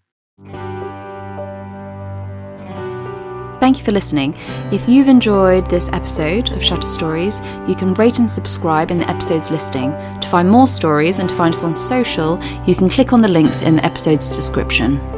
Thank 3.59 3.79
you 3.79 3.83
for 3.83 3.91
listening. 3.91 4.35
If 4.71 4.87
you've 4.87 5.07
enjoyed 5.07 5.67
this 5.67 5.89
episode 5.91 6.51
of 6.51 6.63
Shutter 6.63 6.87
Stories, 6.87 7.41
you 7.67 7.75
can 7.75 7.95
rate 7.95 8.19
and 8.19 8.29
subscribe 8.29 8.91
in 8.91 8.99
the 8.99 9.09
episode's 9.09 9.49
listing. 9.49 9.91
To 10.19 10.27
find 10.29 10.49
more 10.49 10.67
stories 10.67 11.17
and 11.17 11.27
to 11.27 11.35
find 11.35 11.53
us 11.53 11.63
on 11.63 11.73
social, 11.73 12.39
you 12.65 12.75
can 12.75 12.87
click 12.87 13.13
on 13.13 13.21
the 13.21 13.27
links 13.27 13.63
in 13.63 13.75
the 13.75 13.85
episode's 13.85 14.35
description. 14.35 15.16